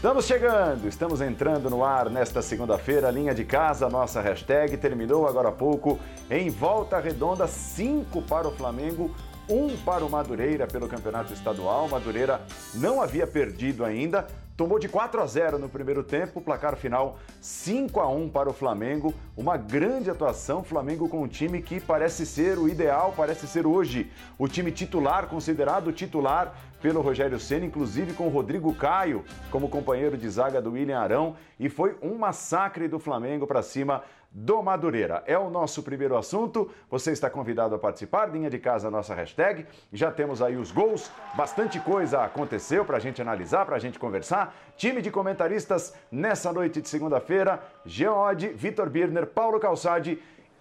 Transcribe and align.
Estamos 0.00 0.24
chegando, 0.24 0.88
estamos 0.88 1.20
entrando 1.20 1.68
no 1.68 1.84
ar 1.84 2.08
nesta 2.08 2.40
segunda-feira. 2.40 3.10
Linha 3.10 3.34
de 3.34 3.44
casa, 3.44 3.86
nossa 3.90 4.18
hashtag 4.22 4.78
terminou 4.78 5.28
agora 5.28 5.50
há 5.50 5.52
pouco. 5.52 5.98
Em 6.30 6.48
volta 6.48 6.98
redonda, 6.98 7.46
5 7.46 8.22
para 8.22 8.48
o 8.48 8.50
Flamengo, 8.50 9.14
1 9.46 9.62
um 9.62 9.76
para 9.76 10.02
o 10.02 10.08
Madureira 10.08 10.66
pelo 10.66 10.88
campeonato 10.88 11.34
estadual. 11.34 11.86
Madureira 11.86 12.40
não 12.76 13.02
havia 13.02 13.26
perdido 13.26 13.84
ainda, 13.84 14.26
tomou 14.60 14.78
de 14.78 14.90
4 14.90 15.22
a 15.22 15.26
0 15.26 15.58
no 15.58 15.70
primeiro 15.70 16.02
tempo, 16.02 16.38
placar 16.38 16.76
final 16.76 17.18
5 17.40 17.98
a 17.98 18.06
1 18.06 18.28
para 18.28 18.50
o 18.50 18.52
Flamengo. 18.52 19.14
Uma 19.34 19.56
grande 19.56 20.10
atuação, 20.10 20.62
Flamengo 20.62 21.08
com 21.08 21.22
um 21.22 21.26
time 21.26 21.62
que 21.62 21.80
parece 21.80 22.26
ser 22.26 22.58
o 22.58 22.68
ideal, 22.68 23.14
parece 23.16 23.46
ser 23.46 23.66
hoje 23.66 24.12
o 24.38 24.46
time 24.46 24.70
titular, 24.70 25.28
considerado 25.28 25.90
titular 25.92 26.54
pelo 26.82 27.00
Rogério 27.00 27.40
Senna, 27.40 27.64
inclusive 27.64 28.12
com 28.12 28.26
o 28.26 28.30
Rodrigo 28.30 28.74
Caio 28.74 29.24
como 29.50 29.66
companheiro 29.66 30.18
de 30.18 30.28
zaga 30.28 30.60
do 30.60 30.72
William 30.72 30.98
Arão, 30.98 31.36
e 31.58 31.70
foi 31.70 31.96
um 32.02 32.18
massacre 32.18 32.86
do 32.86 32.98
Flamengo 32.98 33.46
para 33.46 33.62
cima 33.62 34.02
do 34.30 34.62
Madureira. 34.62 35.22
É 35.26 35.36
o 35.36 35.50
nosso 35.50 35.82
primeiro 35.82 36.16
assunto. 36.16 36.70
Você 36.88 37.12
está 37.12 37.28
convidado 37.28 37.74
a 37.74 37.78
participar. 37.78 38.26
Linha 38.26 38.48
de 38.48 38.58
casa, 38.58 38.90
nossa 38.90 39.14
hashtag. 39.14 39.66
Já 39.92 40.10
temos 40.10 40.40
aí 40.40 40.56
os 40.56 40.70
gols. 40.70 41.10
Bastante 41.34 41.80
coisa 41.80 42.22
aconteceu 42.22 42.84
para 42.84 42.96
a 42.96 43.00
gente 43.00 43.20
analisar, 43.20 43.66
para 43.66 43.76
a 43.76 43.80
gente 43.80 43.98
conversar. 43.98 44.54
Time 44.76 45.02
de 45.02 45.10
comentaristas 45.10 45.94
nessa 46.10 46.52
noite 46.52 46.80
de 46.80 46.88
segunda-feira. 46.88 47.60
Oddi, 47.84 48.48
Vitor 48.48 48.88
Birner, 48.88 49.26
Paulo 49.26 49.58
Calçade 49.58 50.18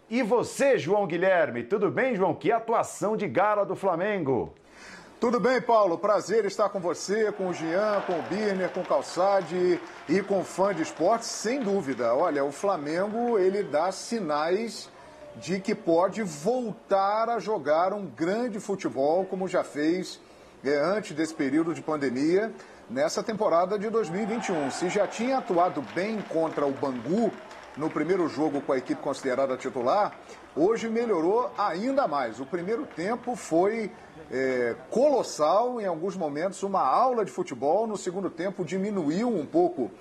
e 0.10 0.24
você, 0.24 0.78
João 0.78 1.06
Guilherme. 1.06 1.64
Tudo 1.64 1.92
bem, 1.92 2.16
João? 2.16 2.34
Que 2.34 2.52
atuação 2.52 3.16
de 3.16 3.28
gala 3.28 3.64
do 3.64 3.76
Flamengo. 3.76 4.56
Tudo 5.20 5.38
bem, 5.38 5.60
Paulo? 5.60 5.98
Prazer 5.98 6.46
estar 6.46 6.70
com 6.70 6.80
você, 6.80 7.30
com 7.34 7.50
o 7.50 7.54
Jean, 7.54 8.02
com 8.08 8.18
o 8.18 8.22
Birner, 8.22 8.70
com 8.70 8.80
o 8.80 8.86
Calçade 8.86 9.78
e 10.08 10.22
com 10.22 10.40
o 10.40 10.46
fã 10.46 10.74
de 10.74 10.82
esportes, 10.82 11.28
sem 11.28 11.62
dúvida. 11.62 12.16
Olha, 12.16 12.46
o 12.46 12.54
Flamengo, 12.54 13.38
ele 13.38 13.62
dá 13.62 13.92
sinais 13.92 14.88
de 15.36 15.60
que 15.60 15.76
pode 15.76 16.24
voltar 16.24 17.30
a 17.30 17.38
jogar 17.38 17.92
um 17.92 18.06
grande 18.06 18.62
futebol, 18.62 19.26
como 19.26 19.46
já 19.46 19.62
fez 19.62 20.22
é, 20.64 20.74
antes 20.78 21.14
desse 21.14 21.34
período 21.34 21.74
de 21.74 21.82
pandemia, 21.82 22.54
nessa 22.90 23.22
temporada 23.22 23.78
de 23.78 23.90
2021. 23.90 24.72
Se 24.72 24.88
já 24.88 25.06
tinha 25.06 25.40
atuado 25.40 25.84
bem 25.94 26.22
contra 26.30 26.66
o 26.66 26.72
Bangu 26.72 27.30
no 27.76 27.90
primeiro 27.90 28.30
jogo 28.30 28.62
com 28.62 28.72
a 28.72 28.78
equipe 28.78 29.02
considerada 29.02 29.58
titular, 29.58 30.18
hoje 30.56 30.88
melhorou 30.88 31.52
ainda 31.58 32.08
mais. 32.08 32.40
O 32.40 32.46
primeiro 32.46 32.86
tempo 32.86 33.36
foi 33.36 33.92
é, 34.32 34.76
colossal 34.90 35.82
em 35.82 35.86
alguns 35.86 36.16
momentos, 36.16 36.64
uma 36.64 36.82
aula 36.82 37.26
de 37.26 37.32
futebol. 37.32 37.88
No 37.88 37.98
segundo 37.98 38.30
tempo 38.30 38.64
diminuiu 38.64 39.28
um 39.28 39.46
pouco 39.46 39.92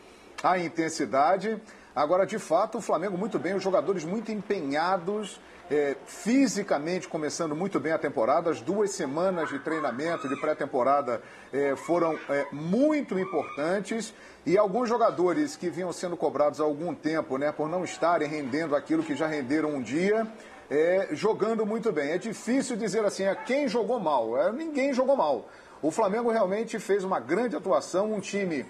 a 0.43 0.59
intensidade. 0.59 1.61
Agora, 1.95 2.25
de 2.25 2.39
fato, 2.39 2.79
o 2.79 2.81
Flamengo 2.81 3.19
muito 3.19 3.39
bem, 3.39 3.55
os 3.55 3.63
jogadores 3.63 4.05
muito 4.05 4.31
empenhados, 4.31 5.41
é, 5.71 5.97
fisicamente 6.07 7.09
começando 7.09 7.57
muito 7.57 7.81
bem 7.81 7.93
a 7.93 7.99
temporada. 7.99 8.51
As 8.51 8.61
duas 8.61 8.93
semanas 8.93 9.49
de 9.49 9.59
treinamento, 9.59 10.29
de 10.29 10.37
pré-temporada, 10.37 11.21
é, 11.53 11.75
foram 11.75 12.17
é, 12.29 12.47
muito 12.53 13.19
importantes. 13.19 14.15
E 14.47 14.57
alguns 14.57 14.89
jogadores 14.89 15.57
que 15.57 15.69
vinham 15.69 15.93
sendo 15.93 16.17
cobrados 16.17 16.61
há 16.61 16.65
algum 16.65 16.95
tempo, 16.95 17.37
né, 17.37 17.51
por 17.51 17.69
não 17.69 17.85
estarem 17.85 18.29
rendendo 18.29 18.77
aquilo 18.77 19.03
que 19.03 19.17
já 19.17 19.27
renderam 19.27 19.71
um 19.71 19.83
dia, 19.83 20.27
é, 20.71 21.09
jogando 21.13 21.65
muito 21.65 21.93
bem. 21.93 22.13
É 22.13 22.19
difícil 22.19 22.77
dizer 22.77 23.05
assim, 23.05 23.27
a 23.27 23.35
quem 23.35 23.69
jogou 23.69 23.99
mal. 23.99 24.41
É, 24.41 24.53
ninguém 24.53 24.93
jogou 24.93 25.17
mal. 25.17 25.49
O 25.81 25.91
Flamengo 25.91 26.31
realmente 26.31 26.79
fez 26.79 27.05
uma 27.05 27.21
grande 27.21 27.57
atuação, 27.57 28.13
um 28.13 28.21
time 28.21 28.67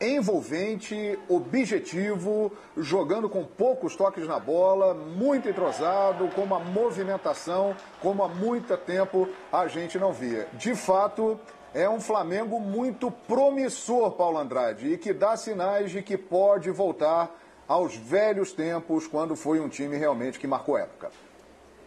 envolvente, 0.00 1.18
objetivo, 1.28 2.52
jogando 2.76 3.28
com 3.28 3.44
poucos 3.44 3.96
toques 3.96 4.26
na 4.26 4.38
bola, 4.38 4.94
muito 4.94 5.48
entrosado, 5.48 6.28
com 6.28 6.42
uma 6.42 6.58
movimentação 6.58 7.74
como 8.00 8.22
há 8.22 8.28
muito 8.28 8.76
tempo 8.76 9.28
a 9.52 9.66
gente 9.66 9.98
não 9.98 10.12
via. 10.12 10.46
De 10.52 10.74
fato, 10.74 11.38
é 11.74 11.88
um 11.88 12.00
Flamengo 12.00 12.60
muito 12.60 13.10
promissor, 13.10 14.12
Paulo 14.12 14.38
Andrade, 14.38 14.92
e 14.92 14.98
que 14.98 15.12
dá 15.12 15.36
sinais 15.36 15.90
de 15.90 16.00
que 16.00 16.16
pode 16.16 16.70
voltar 16.70 17.36
aos 17.66 17.94
velhos 17.94 18.52
tempos, 18.52 19.06
quando 19.06 19.36
foi 19.36 19.60
um 19.60 19.68
time 19.68 19.96
realmente 19.96 20.38
que 20.38 20.46
marcou 20.46 20.78
época. 20.78 21.10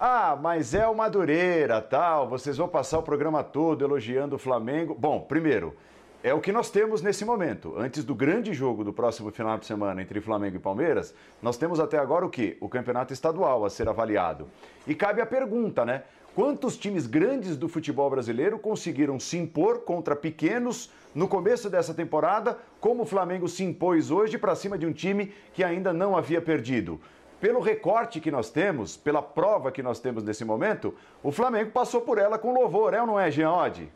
Ah, 0.03 0.35
mas 0.35 0.73
é 0.73 0.87
o 0.87 0.95
Madureira, 0.95 1.79
tal. 1.79 2.27
Vocês 2.27 2.57
vão 2.57 2.67
passar 2.67 2.97
o 2.97 3.03
programa 3.03 3.43
todo 3.43 3.85
elogiando 3.85 4.35
o 4.35 4.39
Flamengo. 4.39 4.95
Bom, 4.95 5.21
primeiro, 5.21 5.75
é 6.23 6.33
o 6.33 6.41
que 6.41 6.51
nós 6.51 6.71
temos 6.71 7.03
nesse 7.03 7.23
momento. 7.23 7.75
Antes 7.77 8.03
do 8.03 8.15
grande 8.15 8.51
jogo 8.51 8.83
do 8.83 8.91
próximo 8.91 9.29
final 9.29 9.59
de 9.59 9.67
semana 9.67 10.01
entre 10.01 10.19
Flamengo 10.19 10.55
e 10.55 10.59
Palmeiras, 10.59 11.13
nós 11.39 11.55
temos 11.55 11.79
até 11.79 11.99
agora 11.99 12.25
o 12.25 12.31
quê? 12.31 12.57
O 12.59 12.67
campeonato 12.67 13.13
estadual 13.13 13.63
a 13.63 13.69
ser 13.69 13.87
avaliado. 13.87 14.47
E 14.87 14.95
cabe 14.95 15.21
a 15.21 15.25
pergunta, 15.27 15.85
né? 15.85 16.01
Quantos 16.33 16.77
times 16.77 17.05
grandes 17.05 17.55
do 17.55 17.69
futebol 17.69 18.09
brasileiro 18.09 18.57
conseguiram 18.57 19.19
se 19.19 19.37
impor 19.37 19.81
contra 19.81 20.15
pequenos 20.15 20.89
no 21.13 21.27
começo 21.27 21.69
dessa 21.69 21.93
temporada, 21.93 22.57
como 22.79 23.03
o 23.03 23.05
Flamengo 23.05 23.47
se 23.47 23.63
impôs 23.63 24.09
hoje 24.09 24.39
para 24.39 24.55
cima 24.55 24.79
de 24.79 24.87
um 24.87 24.93
time 24.93 25.31
que 25.53 25.63
ainda 25.63 25.93
não 25.93 26.17
havia 26.17 26.41
perdido? 26.41 26.99
Pelo 27.41 27.59
recorte 27.59 28.21
que 28.21 28.29
nós 28.29 28.51
temos, 28.51 28.95
pela 28.95 29.21
prova 29.21 29.71
que 29.71 29.81
nós 29.81 29.99
temos 29.99 30.23
nesse 30.23 30.45
momento, 30.45 30.93
o 31.23 31.31
Flamengo 31.31 31.71
passou 31.71 32.01
por 32.01 32.19
ela 32.19 32.37
com 32.37 32.53
louvor, 32.53 32.93
é 32.93 33.01
ou 33.01 33.07
não 33.07 33.19
é, 33.19 33.31
Jean 33.31 33.51
Oddi? 33.51 33.91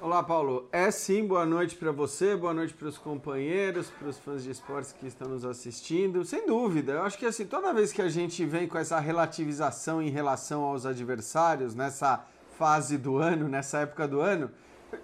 Olá, 0.00 0.22
Paulo. 0.22 0.66
É 0.72 0.90
sim, 0.90 1.26
boa 1.26 1.44
noite 1.44 1.76
para 1.76 1.92
você, 1.92 2.34
boa 2.34 2.54
noite 2.54 2.72
para 2.72 2.88
os 2.88 2.96
companheiros, 2.96 3.90
para 3.90 4.08
os 4.08 4.18
fãs 4.18 4.42
de 4.42 4.50
esportes 4.50 4.92
que 4.92 5.06
estão 5.06 5.28
nos 5.28 5.44
assistindo. 5.44 6.24
Sem 6.24 6.46
dúvida, 6.46 6.92
eu 6.92 7.02
acho 7.02 7.18
que 7.18 7.26
assim, 7.26 7.44
toda 7.44 7.74
vez 7.74 7.92
que 7.92 8.00
a 8.00 8.08
gente 8.08 8.44
vem 8.44 8.66
com 8.66 8.78
essa 8.78 8.98
relativização 8.98 10.02
em 10.02 10.08
relação 10.08 10.62
aos 10.62 10.86
adversários, 10.86 11.74
nessa 11.74 12.24
fase 12.58 12.96
do 12.96 13.18
ano, 13.18 13.48
nessa 13.48 13.80
época 13.80 14.08
do 14.08 14.20
ano, 14.20 14.50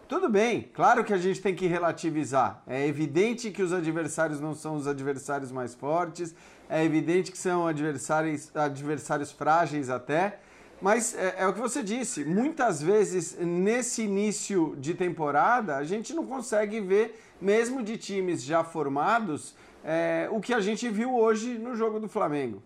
tudo 0.09 0.29
bem, 0.29 0.71
claro 0.73 1.05
que 1.05 1.13
a 1.13 1.19
gente 1.19 1.41
tem 1.41 1.55
que 1.55 1.67
relativizar. 1.67 2.63
É 2.67 2.87
evidente 2.87 3.51
que 3.51 3.63
os 3.63 3.73
adversários 3.73 4.41
não 4.41 4.55
são 4.55 4.77
os 4.77 4.87
adversários 4.87 5.53
mais 5.53 5.75
fortes, 5.75 6.35
é 6.69 6.85
evidente 6.85 7.33
que 7.33 7.39
são 7.39 7.67
adversários, 7.67 8.55
adversários 8.55 9.33
frágeis 9.33 9.91
até, 9.91 10.39
mas 10.81 11.15
é, 11.15 11.37
é, 11.39 11.47
o 11.47 11.53
que 11.53 11.61
você 11.61 11.83
disse, 11.83 12.25
muitas 12.25 12.83
vezes 12.83 13.37
nesse 13.39 14.03
início 14.03 14.75
de 14.79 14.95
temporada 14.95 15.77
a 15.77 15.85
gente 15.85 16.15
não 16.15 16.25
consegue 16.25 16.81
ver, 16.81 17.21
mesmo 17.41 17.83
de 17.83 17.99
times 17.99 18.43
já 18.43 18.65
formados, 18.65 19.55
é, 19.85 20.29
o 20.31 20.41
que 20.41 20.55
a 20.55 20.61
gente 20.61 20.89
viu 20.89 21.15
hoje 21.15 21.59
no 21.59 21.75
jogo 21.75 22.01
do 22.01 22.09
Flamengo. 22.09 22.63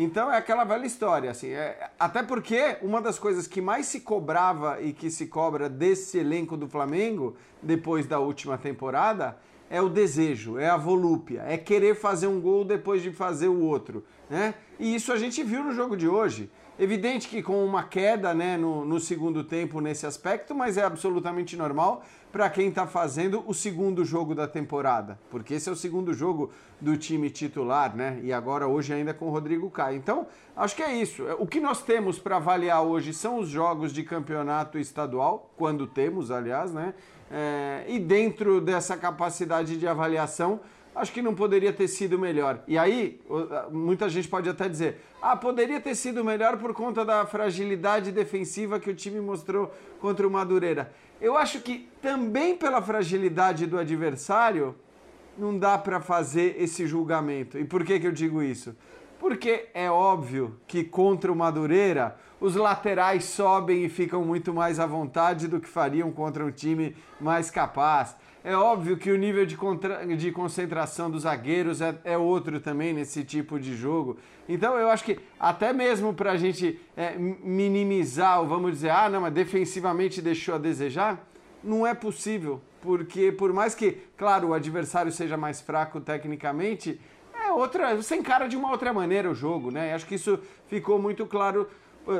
Então 0.00 0.32
é 0.32 0.36
aquela 0.36 0.62
velha 0.62 0.86
história, 0.86 1.28
assim, 1.28 1.48
é, 1.48 1.90
até 1.98 2.22
porque 2.22 2.76
uma 2.82 3.02
das 3.02 3.18
coisas 3.18 3.48
que 3.48 3.60
mais 3.60 3.86
se 3.86 3.98
cobrava 3.98 4.80
e 4.80 4.92
que 4.92 5.10
se 5.10 5.26
cobra 5.26 5.68
desse 5.68 6.18
elenco 6.18 6.56
do 6.56 6.68
Flamengo 6.68 7.34
depois 7.60 8.06
da 8.06 8.20
última 8.20 8.56
temporada 8.56 9.36
é 9.68 9.82
o 9.82 9.88
desejo, 9.88 10.56
é 10.56 10.68
a 10.70 10.76
volúpia, 10.76 11.42
é 11.48 11.58
querer 11.58 11.96
fazer 11.96 12.28
um 12.28 12.40
gol 12.40 12.64
depois 12.64 13.02
de 13.02 13.10
fazer 13.10 13.48
o 13.48 13.60
outro, 13.60 14.04
né? 14.30 14.54
E 14.78 14.94
isso 14.94 15.12
a 15.12 15.16
gente 15.16 15.42
viu 15.42 15.64
no 15.64 15.74
jogo 15.74 15.96
de 15.96 16.08
hoje. 16.08 16.48
Evidente 16.78 17.26
que 17.28 17.42
com 17.42 17.64
uma 17.64 17.82
queda 17.82 18.32
né, 18.32 18.56
no, 18.56 18.84
no 18.84 19.00
segundo 19.00 19.42
tempo 19.42 19.80
nesse 19.80 20.06
aspecto, 20.06 20.54
mas 20.54 20.76
é 20.76 20.84
absolutamente 20.84 21.56
normal 21.56 22.04
para 22.30 22.48
quem 22.48 22.68
está 22.68 22.86
fazendo 22.86 23.42
o 23.48 23.52
segundo 23.52 24.04
jogo 24.04 24.32
da 24.32 24.46
temporada, 24.46 25.18
porque 25.28 25.54
esse 25.54 25.68
é 25.68 25.72
o 25.72 25.76
segundo 25.76 26.14
jogo 26.14 26.52
do 26.80 26.96
time 26.96 27.30
titular, 27.30 27.96
né? 27.96 28.20
E 28.22 28.32
agora 28.32 28.68
hoje 28.68 28.92
ainda 28.92 29.12
com 29.12 29.26
o 29.26 29.30
Rodrigo 29.30 29.68
Caio. 29.70 29.96
Então, 29.96 30.26
acho 30.54 30.76
que 30.76 30.82
é 30.82 30.94
isso. 30.94 31.24
O 31.40 31.46
que 31.48 31.58
nós 31.58 31.82
temos 31.82 32.18
para 32.18 32.36
avaliar 32.36 32.82
hoje 32.82 33.12
são 33.12 33.38
os 33.38 33.48
jogos 33.48 33.92
de 33.92 34.04
campeonato 34.04 34.78
estadual, 34.78 35.50
quando 35.56 35.84
temos, 35.84 36.30
aliás, 36.30 36.72
né? 36.72 36.94
É, 37.30 37.84
e 37.88 37.98
dentro 37.98 38.60
dessa 38.60 38.96
capacidade 38.96 39.76
de 39.76 39.86
avaliação, 39.86 40.60
acho 40.94 41.12
que 41.12 41.22
não 41.22 41.34
poderia 41.34 41.72
ter 41.72 41.88
sido 41.88 42.18
melhor. 42.18 42.62
E 42.66 42.76
aí, 42.76 43.20
muita 43.70 44.08
gente 44.08 44.28
pode 44.28 44.48
até 44.48 44.68
dizer: 44.68 45.00
ah, 45.22 45.36
poderia 45.36 45.80
ter 45.80 45.94
sido 45.94 46.24
melhor 46.24 46.58
por 46.58 46.72
conta 46.72 47.04
da 47.04 47.24
fragilidade 47.26 48.12
defensiva 48.12 48.80
que 48.80 48.90
o 48.90 48.94
time 48.94 49.20
mostrou 49.20 49.72
contra 50.00 50.26
o 50.26 50.30
Madureira. 50.30 50.92
Eu 51.20 51.36
acho 51.36 51.60
que 51.60 51.88
também 52.00 52.56
pela 52.56 52.80
fragilidade 52.80 53.66
do 53.66 53.78
adversário, 53.78 54.74
não 55.36 55.56
dá 55.56 55.78
para 55.78 56.00
fazer 56.00 56.56
esse 56.58 56.86
julgamento. 56.86 57.58
E 57.58 57.64
por 57.64 57.84
que, 57.84 57.98
que 58.00 58.06
eu 58.06 58.12
digo 58.12 58.42
isso? 58.42 58.74
Porque 59.18 59.68
é 59.74 59.90
óbvio 59.90 60.56
que 60.66 60.84
contra 60.84 61.32
o 61.32 61.36
Madureira 61.36 62.16
os 62.40 62.54
laterais 62.54 63.24
sobem 63.24 63.84
e 63.84 63.88
ficam 63.88 64.24
muito 64.24 64.54
mais 64.54 64.78
à 64.78 64.86
vontade 64.86 65.48
do 65.48 65.60
que 65.60 65.68
fariam 65.68 66.10
contra 66.12 66.44
um 66.44 66.50
time 66.50 66.96
mais 67.20 67.50
capaz. 67.50 68.14
É 68.48 68.56
óbvio 68.56 68.96
que 68.96 69.10
o 69.10 69.18
nível 69.18 69.44
de, 69.44 69.58
contra... 69.58 70.06
de 70.06 70.32
concentração 70.32 71.10
dos 71.10 71.24
zagueiros 71.24 71.82
é, 71.82 71.94
é, 72.02 72.16
outro 72.16 72.58
também 72.58 72.94
nesse 72.94 73.22
tipo 73.22 73.60
de 73.60 73.76
jogo. 73.76 74.16
Então 74.48 74.74
eu 74.78 74.88
acho 74.88 75.04
que 75.04 75.20
até 75.38 75.70
mesmo 75.70 76.14
para 76.14 76.32
a 76.32 76.36
gente 76.38 76.80
é, 76.96 77.14
minimizar, 77.18 78.40
ou 78.40 78.46
vamos 78.46 78.72
dizer, 78.72 78.88
ah, 78.88 79.06
não, 79.06 79.20
mas 79.20 79.34
defensivamente 79.34 80.22
deixou 80.22 80.54
a 80.54 80.58
desejar, 80.58 81.22
não 81.62 81.86
é 81.86 81.92
possível. 81.92 82.58
porque 82.80 83.30
por 83.30 83.52
mais 83.52 83.74
que, 83.74 83.98
claro, 84.16 84.48
o 84.48 84.54
adversário 84.54 85.12
seja 85.12 85.36
mais 85.36 85.60
fraco 85.60 86.00
tecnicamente, 86.00 86.98
é 87.34 87.52
outra, 87.52 87.96
você 87.96 88.16
encara 88.16 88.48
de 88.48 88.56
uma 88.56 88.70
outra 88.70 88.94
maneira 88.94 89.30
o 89.30 89.34
jogo, 89.34 89.70
né? 89.70 89.92
Acho 89.92 90.06
que 90.06 90.14
isso 90.14 90.38
ficou 90.68 90.98
muito 90.98 91.26
claro 91.26 91.68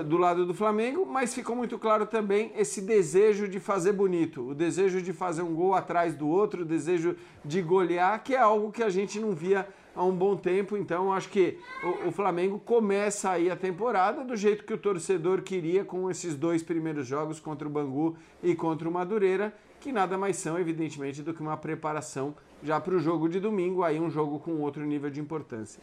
do 0.05 0.19
lado 0.19 0.45
do 0.45 0.53
Flamengo, 0.53 1.07
mas 1.07 1.35
ficou 1.35 1.57
muito 1.57 1.79
claro 1.79 2.07
também 2.07 2.53
esse 2.55 2.83
desejo 2.83 3.49
de 3.49 3.59
fazer 3.59 3.93
bonito, 3.93 4.51
o 4.51 4.55
desejo 4.55 5.01
de 5.01 5.13
fazer 5.13 5.43
um 5.43 5.55
gol 5.55 5.75
atrás 5.75 6.15
do 6.15 6.29
outro, 6.29 6.63
o 6.63 6.67
desejo 6.67 7.17
de 7.45 7.63
golear, 7.63 8.23
que 8.23 8.35
é 8.35 8.39
algo 8.39 8.71
que 8.71 8.83
a 8.83 8.91
gente 8.91 9.19
não 9.19 9.33
via 9.33 9.67
há 9.95 10.05
um 10.05 10.15
bom 10.15 10.37
tempo. 10.37 10.77
Então, 10.77 11.13
acho 11.13 11.29
que 11.31 11.59
o, 11.83 12.09
o, 12.09 12.13
Flamengo 12.13 12.59
começa 12.59 13.31
aí 13.31 13.51
a 13.51 13.57
temporada 13.57 14.25
do 14.25 14.37
jeito 14.37 14.65
que 14.65 14.75
o 14.75 14.79
torcedor 14.79 15.43
queria 15.43 15.85
com 15.85 16.11
esses 16.11 16.37
dois 16.37 16.63
primeiros 16.63 17.07
jogos 17.07 17.41
contra 17.41 17.67
o 17.67 17.71
Bangu 17.71 18.17
e 18.43 18.55
contra 18.55 18.89
o 18.89 18.93
Madureira, 18.93 19.55
que 19.81 19.91
nada 19.91 20.19
mais 20.19 20.37
são, 20.37 20.59
evidentemente, 20.59 21.23
do 21.23 21.33
que 21.33 21.41
uma 21.41 21.57
preparação 21.57 22.35
já 22.63 22.81
para 22.81 22.95
o 22.95 22.99
jogo 22.99 23.29
de 23.29 23.41
domingo, 23.41 23.83
aí 23.83 23.99
um 23.99 24.11
jogo 24.11 24.39
com 24.39 24.61
outro 24.61 24.85
nível 24.85 25.09
de 25.09 25.21
importância. 25.21 25.81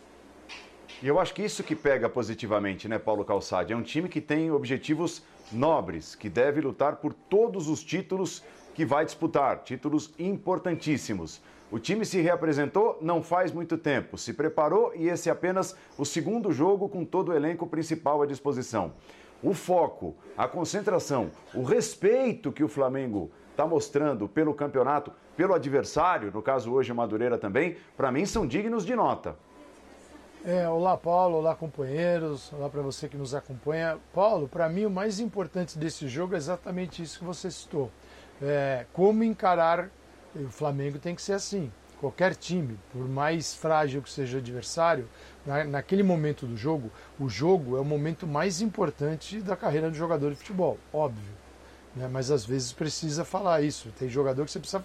E 1.03 1.07
eu 1.07 1.19
acho 1.19 1.33
que 1.33 1.43
isso 1.43 1.61
que 1.61 1.75
pega 1.75 2.07
positivamente, 2.07 2.87
né, 2.87 2.97
Paulo 2.97 3.25
Calçade? 3.25 3.73
É 3.73 3.75
um 3.75 3.81
time 3.81 4.07
que 4.07 4.21
tem 4.21 4.49
objetivos 4.49 5.21
nobres, 5.51 6.15
que 6.15 6.29
deve 6.29 6.61
lutar 6.61 6.95
por 6.97 7.13
todos 7.13 7.67
os 7.67 7.83
títulos 7.83 8.41
que 8.73 8.85
vai 8.85 9.03
disputar, 9.03 9.63
títulos 9.63 10.13
importantíssimos. 10.17 11.41
O 11.69 11.79
time 11.79 12.05
se 12.05 12.21
reapresentou 12.21 12.97
não 13.01 13.21
faz 13.21 13.51
muito 13.51 13.77
tempo, 13.77 14.17
se 14.17 14.33
preparou 14.33 14.93
e 14.95 15.09
esse 15.09 15.27
é 15.27 15.31
apenas 15.31 15.75
o 15.97 16.05
segundo 16.05 16.51
jogo 16.53 16.87
com 16.87 17.03
todo 17.03 17.29
o 17.29 17.33
elenco 17.33 17.67
principal 17.67 18.21
à 18.21 18.25
disposição. 18.25 18.93
O 19.43 19.53
foco, 19.53 20.15
a 20.37 20.47
concentração, 20.47 21.29
o 21.53 21.63
respeito 21.63 22.53
que 22.53 22.63
o 22.63 22.69
Flamengo 22.69 23.29
está 23.51 23.67
mostrando 23.67 24.29
pelo 24.29 24.53
campeonato, 24.53 25.11
pelo 25.35 25.53
adversário, 25.53 26.31
no 26.33 26.41
caso 26.41 26.71
hoje 26.71 26.91
o 26.91 26.95
Madureira 26.95 27.37
também, 27.37 27.75
para 27.97 28.11
mim 28.11 28.25
são 28.25 28.47
dignos 28.47 28.85
de 28.85 28.95
nota. 28.95 29.37
É, 30.47 30.69
olá 30.69 30.95
Paulo, 30.95 31.37
olá 31.37 31.55
companheiros, 31.55 32.53
olá 32.53 32.69
para 32.69 32.83
você 32.83 33.09
que 33.09 33.17
nos 33.17 33.33
acompanha. 33.33 33.97
Paulo, 34.13 34.47
para 34.47 34.69
mim 34.69 34.85
o 34.85 34.91
mais 34.91 35.19
importante 35.19 35.75
desse 35.75 36.07
jogo 36.07 36.35
é 36.35 36.37
exatamente 36.37 37.01
isso 37.01 37.17
que 37.17 37.25
você 37.25 37.49
citou. 37.49 37.89
É, 38.39 38.85
como 38.93 39.23
encarar 39.23 39.89
o 40.35 40.47
Flamengo 40.49 40.99
tem 40.99 41.15
que 41.15 41.21
ser 41.23 41.33
assim. 41.33 41.71
Qualquer 41.99 42.35
time, 42.35 42.77
por 42.93 43.09
mais 43.09 43.55
frágil 43.55 44.03
que 44.03 44.09
seja 44.11 44.37
o 44.37 44.39
adversário, 44.39 45.09
na, 45.43 45.63
naquele 45.63 46.03
momento 46.03 46.45
do 46.45 46.55
jogo, 46.55 46.91
o 47.19 47.27
jogo 47.27 47.75
é 47.75 47.81
o 47.81 47.85
momento 47.85 48.27
mais 48.27 48.61
importante 48.61 49.41
da 49.41 49.55
carreira 49.55 49.89
do 49.89 49.97
jogador 49.97 50.29
de 50.29 50.35
futebol, 50.35 50.77
óbvio. 50.93 51.33
Né? 51.95 52.07
Mas 52.07 52.29
às 52.29 52.45
vezes 52.45 52.71
precisa 52.71 53.25
falar 53.25 53.63
isso. 53.63 53.91
Tem 53.97 54.07
jogador 54.07 54.45
que 54.45 54.51
você 54.51 54.59
precisa 54.59 54.83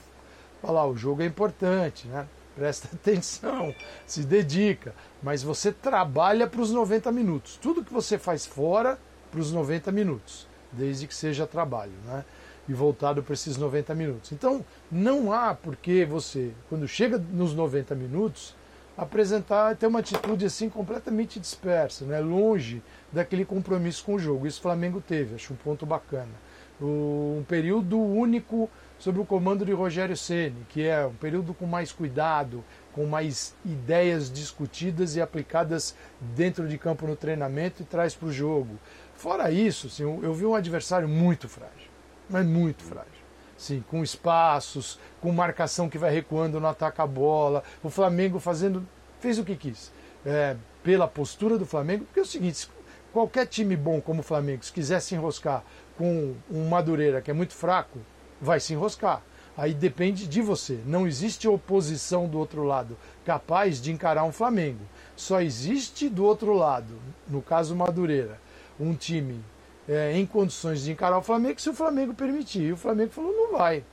falar, 0.63 0.87
o 0.87 0.97
jogo 0.97 1.21
é 1.21 1.27
importante, 1.27 2.09
né? 2.09 2.27
Presta 2.55 2.89
atenção, 2.95 3.75
se 4.07 4.23
dedica, 4.23 4.95
mas 5.23 5.43
você 5.43 5.73
trabalha 5.73 6.47
para 6.47 6.61
os 6.61 6.71
90 6.71 7.11
minutos. 7.13 7.59
Tudo 7.61 7.85
que 7.85 7.93
você 7.93 8.19
faz 8.19 8.47
fora 8.47 8.99
para 9.31 9.41
os 9.41 9.53
90 9.53 9.93
minutos, 9.93 10.47
desde 10.73 11.07
que 11.07 11.15
seja 11.15 11.47
trabalho. 11.47 11.93
Né? 12.05 12.25
e 12.69 12.73
voltado 12.73 13.21
para 13.21 13.35
esses 13.35 13.57
90 13.57 13.95
minutos. 13.97 14.31
Então, 14.31 14.65
não 14.93 15.33
há 15.33 15.55
por 15.55 15.75
que 15.75 16.05
você, 16.05 16.53
quando 16.69 16.87
chega 16.87 17.19
nos 17.19 17.53
90 17.53 17.97
minutos, 17.97 18.55
apresentar, 18.97 19.75
ter 19.77 19.89
uma 19.89 19.99
atitude 19.99 20.45
assim 20.45 20.69
completamente 20.69 21.41
dispersa, 21.41 22.05
né? 22.05 22.21
longe 22.21 22.81
daquele 23.11 23.45
compromisso 23.45 24.05
com 24.05 24.15
o 24.15 24.19
jogo. 24.21 24.47
Isso 24.47 24.61
o 24.61 24.63
Flamengo 24.63 25.01
teve, 25.01 25.35
acho 25.35 25.53
um 25.53 25.57
ponto 25.57 25.85
bacana. 25.85 26.33
Um 26.81 27.45
período 27.49 27.99
único 27.99 28.71
sob 29.01 29.19
o 29.19 29.25
comando 29.25 29.67
de 29.67 29.73
Rogério 29.73 30.17
Ceni, 30.17 30.65
que 30.69 30.87
é 30.87 31.05
um 31.05 31.15
período 31.15 31.53
com 31.53 31.67
mais 31.67 31.91
cuidado, 31.91 32.65
com 32.93 33.05
mais 33.07 33.57
ideias 33.65 34.31
discutidas 34.31 35.17
e 35.17 35.21
aplicadas 35.21 35.97
dentro 36.21 36.69
de 36.69 36.79
campo 36.79 37.05
no 37.09 37.17
treinamento 37.17 37.83
e 37.83 37.85
traz 37.85 38.15
para 38.15 38.29
o 38.29 38.33
jogo. 38.33 38.79
Fora 39.15 39.51
isso, 39.51 39.89
assim, 39.89 40.05
eu 40.05 40.33
vi 40.33 40.47
um 40.47 40.55
adversário 40.55 41.09
muito 41.09 41.49
frágil 41.49 41.91
mas 42.31 42.47
muito 42.47 42.83
frágil. 42.83 43.11
Sim, 43.59 43.85
com 43.91 44.03
espaços, 44.03 44.99
com 45.21 45.31
marcação 45.33 45.91
que 45.91 45.99
vai 45.99 46.11
recuando 46.11 46.59
no 46.59 46.67
ataque 46.67 47.03
a 47.03 47.07
bola. 47.07 47.63
O 47.83 47.91
Flamengo 47.91 48.39
fazendo. 48.39 48.87
fez 49.19 49.39
o 49.39 49.45
que 49.45 49.57
quis. 49.57 49.93
É, 50.25 50.57
pela 50.83 51.09
postura 51.09 51.59
do 51.59 51.67
Flamengo, 51.67 52.05
porque 52.05 52.21
é 52.21 52.23
o 52.23 52.27
seguinte: 52.27 52.71
qualquer 53.13 53.47
time 53.47 53.77
bom 53.77 54.01
como 54.01 54.21
o 54.21 54.23
Flamengo, 54.23 54.65
se 54.65 54.73
quiser 54.73 55.01
se 55.01 55.15
enroscar 55.15 55.63
com 55.99 56.35
um 56.51 56.69
Madureira 56.69 57.21
que 57.21 57.31
é 57.31 57.35
muito 57.35 57.53
fraco, 57.53 57.99
vai 58.41 58.61
se 58.61 58.73
enroscar. 58.73 59.23
Aí 59.57 59.75
depende 59.75 60.27
de 60.27 60.41
você. 60.41 60.81
Não 60.87 61.07
existe 61.07 61.47
oposição 61.47 62.27
do 62.27 62.39
outro 62.39 62.65
lado 62.65 62.97
capaz 63.25 63.81
de 63.81 63.93
encarar 63.93 64.25
um 64.25 64.33
Flamengo. 64.33 64.81
Só 65.15 65.41
existe 65.41 66.09
do 66.09 66.25
outro 66.25 66.55
lado, 66.55 66.95
no 67.29 67.43
caso 67.43 67.77
Madureira, 67.77 68.41
um 68.79 68.95
time 68.95 69.45
é, 69.89 70.17
em 70.17 70.25
condições 70.25 70.83
de 70.83 70.93
encarar 70.93 71.19
o 71.19 71.23
Flamengo 71.23 71.61
se 71.61 71.69
o 71.69 71.75
Flamengo 71.75 72.15
permitir. 72.15 72.63
E 72.63 72.73
o 72.73 72.77
Flamengo 72.77 73.11
falou: 73.11 73.33
não 73.33 73.53
vai. 73.53 73.85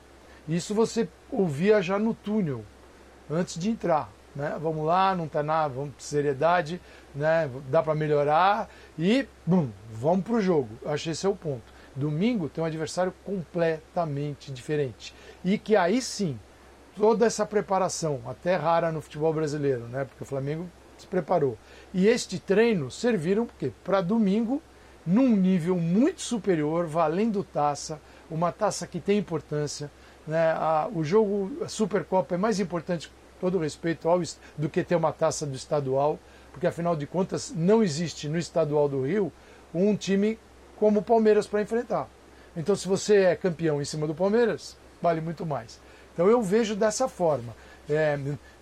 Isso 0.48 0.74
você 0.74 1.10
ouvia 1.30 1.82
já 1.82 2.00
no 2.00 2.14
túnel, 2.14 2.64
antes 3.30 3.60
de 3.60 3.70
entrar. 3.70 4.10
Né? 4.34 4.56
Vamos 4.62 4.86
lá, 4.86 5.16
não 5.16 5.26
está 5.26 5.42
nada, 5.42 5.74
vamos 5.74 5.96
seriedade, 5.98 6.80
né? 7.14 7.50
dá 7.70 7.82
para 7.82 7.96
melhorar 7.96 8.70
e 8.98 9.28
bum, 9.46 9.70
vamos 9.92 10.24
para 10.24 10.36
o 10.36 10.42
jogo. 10.42 10.70
Acho 10.86 11.10
esse 11.10 11.26
é 11.26 11.30
o 11.30 11.36
ponto. 11.36 11.77
Domingo 11.98 12.48
tem 12.48 12.64
um 12.64 12.68
adversário 12.68 13.12
completamente 13.26 14.52
diferente. 14.52 15.16
E 15.44 15.58
que 15.58 15.76
aí 15.76 16.00
sim, 16.00 16.40
toda 16.96 17.26
essa 17.26 17.44
preparação, 17.44 18.22
até 18.28 18.56
rara 18.56 18.92
no 18.92 19.02
futebol 19.02 19.34
brasileiro, 19.34 19.88
né? 19.88 20.06
porque 20.06 20.24
o 20.24 20.26
Flamengo 20.26 20.70
se 20.96 21.08
preparou. 21.08 21.58
E 21.92 22.08
este 22.08 22.40
treino 22.40 22.92
serviram 22.92 23.48
para 23.84 24.02
domingo 24.02 24.62
num 25.06 25.36
nível 25.36 25.76
muito 25.78 26.22
superior, 26.22 26.86
valendo 26.86 27.44
taça, 27.44 28.00
uma 28.30 28.52
taça 28.52 28.86
que 28.86 29.00
tem 29.00 29.18
importância. 29.18 29.90
Né? 30.28 30.52
A, 30.52 30.88
o 30.94 31.04
jogo 31.04 31.64
a 31.64 31.68
Supercopa 31.68 32.36
é 32.36 32.38
mais 32.38 32.60
importante, 32.60 33.12
todo 33.40 33.58
respeito, 33.58 34.08
ao, 34.08 34.22
do 34.56 34.70
que 34.70 34.84
ter 34.84 34.96
uma 34.96 35.12
taça 35.12 35.48
do 35.48 35.56
estadual, 35.56 36.20
porque 36.52 36.68
afinal 36.68 36.96
de 36.96 37.08
contas 37.08 37.54
não 37.56 37.82
existe 37.82 38.30
no 38.30 38.38
estadual 38.38 38.88
do 38.88 39.04
Rio 39.04 39.32
um 39.74 39.96
time 39.96 40.38
como 40.80 41.00
o 41.00 41.04
Palmeiras 41.04 41.48
para 41.48 41.62
enfrentar. 41.62 42.08
Então, 42.56 42.76
se 42.76 42.88
você 42.88 43.18
é 43.24 43.36
campeão 43.36 43.82
em 43.82 43.86
cima 43.86 44.08
do 44.08 44.16
Palmeiras, 44.16 44.78
vale 45.02 45.22
muito 45.22 45.46
mais. 45.46 45.80
Então, 46.14 46.28
eu 46.28 46.42
vejo 46.42 46.76
dessa 46.76 47.08
forma. 47.08 47.56
É, 47.90 48.18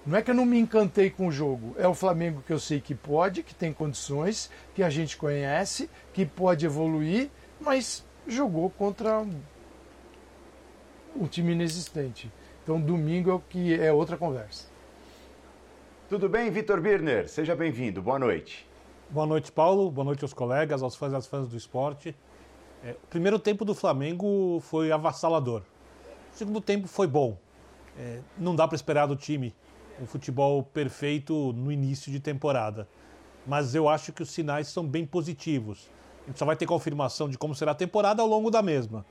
não 0.06 0.18
é 0.18 0.22
que 0.22 0.30
eu 0.30 0.36
não 0.36 0.46
me 0.46 0.60
encantei 0.60 1.10
com 1.10 1.28
o 1.28 1.32
jogo, 1.32 1.76
é 1.80 1.88
o 1.88 1.96
Flamengo 1.96 2.44
que 2.46 2.54
eu 2.54 2.60
sei 2.60 2.80
que 2.80 2.94
pode, 2.94 3.42
que 3.42 3.56
tem 3.56 3.74
condições, 3.74 4.52
que 4.76 4.84
a 4.84 4.90
gente 4.90 5.18
conhece, 5.18 5.90
que 6.14 6.26
pode 6.26 6.64
evoluir, 6.64 7.30
mas 7.60 8.06
jogou 8.28 8.70
contra 8.70 9.26
um 11.16 11.26
time 11.28 11.54
inexistente. 11.54 12.32
Então 12.64 12.80
domingo 12.80 13.32
é 13.32 13.34
o 13.34 13.40
que 13.40 13.80
é 13.80 13.92
outra 13.92 14.16
conversa. 14.16 14.66
Tudo 16.08 16.30
bem, 16.30 16.52
Vitor 16.52 16.80
Birner? 16.80 17.28
Seja 17.28 17.56
bem-vindo. 17.56 18.00
Boa 18.00 18.20
noite. 18.20 18.68
Boa 19.08 19.28
noite, 19.28 19.52
Paulo. 19.52 19.92
Boa 19.92 20.04
noite 20.04 20.24
aos 20.24 20.34
colegas, 20.34 20.82
aos 20.82 20.96
fãs 20.96 21.14
e 21.14 21.16
às 21.16 21.28
fãs 21.28 21.48
do 21.48 21.56
esporte. 21.56 22.16
É, 22.84 22.92
o 23.04 23.08
primeiro 23.08 23.38
tempo 23.38 23.64
do 23.64 23.76
Flamengo 23.76 24.60
foi 24.62 24.92
avassalador. 24.92 25.62
O 26.34 26.36
segundo 26.36 26.60
tempo 26.60 26.88
foi 26.88 27.06
bom. 27.06 27.38
É, 27.98 28.20
não 28.36 28.56
dá 28.56 28.68
para 28.68 28.76
esperar 28.76 29.06
do 29.06 29.16
time 29.16 29.54
um 30.02 30.08
futebol 30.08 30.64
perfeito 30.64 31.54
no 31.54 31.72
início 31.72 32.12
de 32.12 32.20
temporada. 32.20 32.88
Mas 33.46 33.76
eu 33.76 33.88
acho 33.88 34.12
que 34.12 34.24
os 34.24 34.32
sinais 34.32 34.70
são 34.70 34.86
bem 34.86 35.06
positivos. 35.06 35.88
A 36.24 36.28
gente 36.28 36.40
só 36.40 36.46
vai 36.46 36.56
ter 36.56 36.66
confirmação 36.66 37.30
de 37.30 37.38
como 37.38 37.54
será 37.54 37.74
a 37.74 37.76
temporada 37.76 38.24
ao 38.24 38.28
longo 38.28 38.50
da 38.50 38.64
mesma. 38.64 39.06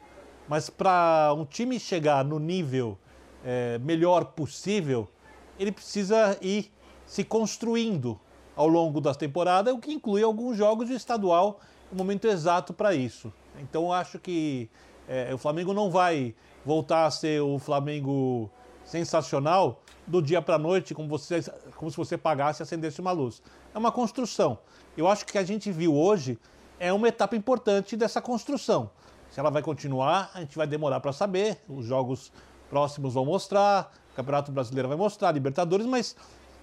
Mas 0.48 0.68
para 0.68 1.32
um 1.38 1.44
time 1.44 1.78
chegar 1.78 2.24
no 2.24 2.40
nível 2.40 2.98
é, 3.44 3.78
melhor 3.78 4.24
possível, 4.24 5.08
ele 5.56 5.70
precisa 5.70 6.36
ir 6.42 6.72
se 7.06 7.22
construindo 7.22 8.18
ao 8.56 8.68
longo 8.68 9.00
da 9.00 9.14
temporada, 9.14 9.73
o 9.73 9.78
que 9.78 9.92
inclui 9.92 10.23
alguns 10.23 10.56
jogos 10.56 10.88
de 10.88 10.94
estadual, 10.94 11.61
o 11.90 11.96
momento 11.96 12.26
exato 12.26 12.73
para 12.73 12.94
isso. 12.94 13.32
Então 13.61 13.92
acho 13.92 14.18
que 14.18 14.68
é, 15.08 15.32
o 15.34 15.38
Flamengo 15.38 15.73
não 15.73 15.90
vai 15.90 16.34
voltar 16.64 17.06
a 17.06 17.11
ser 17.11 17.40
o 17.42 17.58
Flamengo 17.58 18.50
sensacional 18.84 19.80
do 20.06 20.20
dia 20.20 20.42
para 20.42 20.56
a 20.56 20.58
noite, 20.58 20.94
como, 20.94 21.08
você, 21.08 21.42
como 21.76 21.90
se 21.90 21.96
você 21.96 22.16
pagasse 22.16 22.62
e 22.62 22.64
acendesse 22.64 23.00
uma 23.00 23.12
luz. 23.12 23.42
É 23.75 23.78
uma 23.78 23.90
construção. 23.90 24.58
Eu 24.96 25.08
acho 25.08 25.25
que 25.25 25.38
a 25.38 25.44
gente 25.44 25.73
viu 25.73 25.94
hoje 25.94 26.38
é 26.78 26.92
uma 26.92 27.08
etapa 27.08 27.37
importante 27.37 27.96
dessa 27.96 28.20
construção. 28.20 28.90
Se 29.30 29.40
ela 29.40 29.50
vai 29.50 29.62
continuar, 29.62 30.30
a 30.34 30.40
gente 30.40 30.56
vai 30.56 30.66
demorar 30.66 31.00
para 31.00 31.12
saber. 31.12 31.58
Os 31.68 31.87
jogos 31.87 32.32
próximos 32.68 33.14
vão 33.14 33.25
mostrar, 33.25 33.92
o 34.12 34.16
Campeonato 34.16 34.52
Brasileiro 34.52 34.88
vai 34.88 34.96
mostrar, 34.96 35.32
Libertadores, 35.32 35.87
mas 35.87 36.16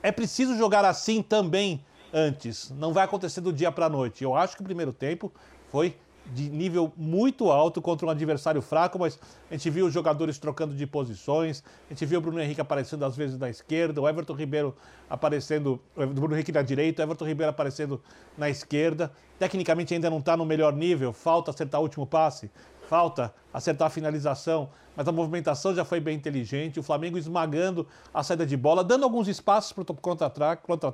é 0.03 0.11
preciso 0.11 0.57
jogar 0.57 0.85
assim 0.85 1.21
também 1.21 1.83
antes. 2.13 2.71
Não 2.71 2.93
vai 2.93 3.05
acontecer 3.05 3.41
do 3.41 3.53
dia 3.53 3.71
para 3.71 3.85
a 3.85 3.89
noite. 3.89 4.23
Eu 4.23 4.35
acho 4.35 4.55
que 4.55 4.61
o 4.61 4.65
primeiro 4.65 4.91
tempo 4.91 5.31
foi 5.69 5.95
de 6.33 6.49
nível 6.49 6.93
muito 6.95 7.51
alto 7.51 7.81
contra 7.81 8.05
um 8.05 8.09
adversário 8.09 8.61
fraco, 8.61 8.97
mas 8.99 9.19
a 9.49 9.53
gente 9.53 9.69
viu 9.69 9.87
os 9.87 9.93
jogadores 9.93 10.37
trocando 10.37 10.73
de 10.73 10.85
posições, 10.85 11.63
a 11.89 11.93
gente 11.93 12.05
viu 12.05 12.19
o 12.19 12.21
Bruno 12.21 12.39
Henrique 12.39 12.61
aparecendo 12.61 13.03
às 13.03 13.17
vezes 13.17 13.37
na 13.37 13.49
esquerda, 13.49 13.99
o 13.99 14.07
Everton 14.07 14.33
Ribeiro 14.33 14.75
aparecendo, 15.09 15.79
o 15.95 16.07
Bruno 16.07 16.35
Henrique 16.35 16.51
na 16.51 16.61
direita, 16.61 17.01
o 17.01 17.05
Everton 17.05 17.25
Ribeiro 17.25 17.49
aparecendo 17.49 18.01
na 18.37 18.49
esquerda. 18.49 19.11
Tecnicamente 19.39 19.93
ainda 19.93 20.09
não 20.09 20.19
está 20.19 20.37
no 20.37 20.45
melhor 20.45 20.73
nível, 20.73 21.11
falta 21.11 21.51
acertar 21.51 21.81
o 21.81 21.83
último 21.83 22.05
passe, 22.05 22.49
falta 22.87 23.33
acertar 23.53 23.87
a 23.87 23.89
finalização, 23.89 24.69
mas 24.95 25.07
a 25.07 25.11
movimentação 25.11 25.73
já 25.73 25.85
foi 25.85 25.99
bem 25.99 26.15
inteligente, 26.15 26.79
o 26.79 26.83
Flamengo 26.83 27.17
esmagando 27.17 27.87
a 28.13 28.23
saída 28.23 28.45
de 28.45 28.57
bola, 28.57 28.83
dando 28.83 29.03
alguns 29.03 29.27
espaços 29.27 29.71
para 29.71 29.81
o 29.83 29.95
contra-ataque, 29.95 30.63
contra 30.65 30.91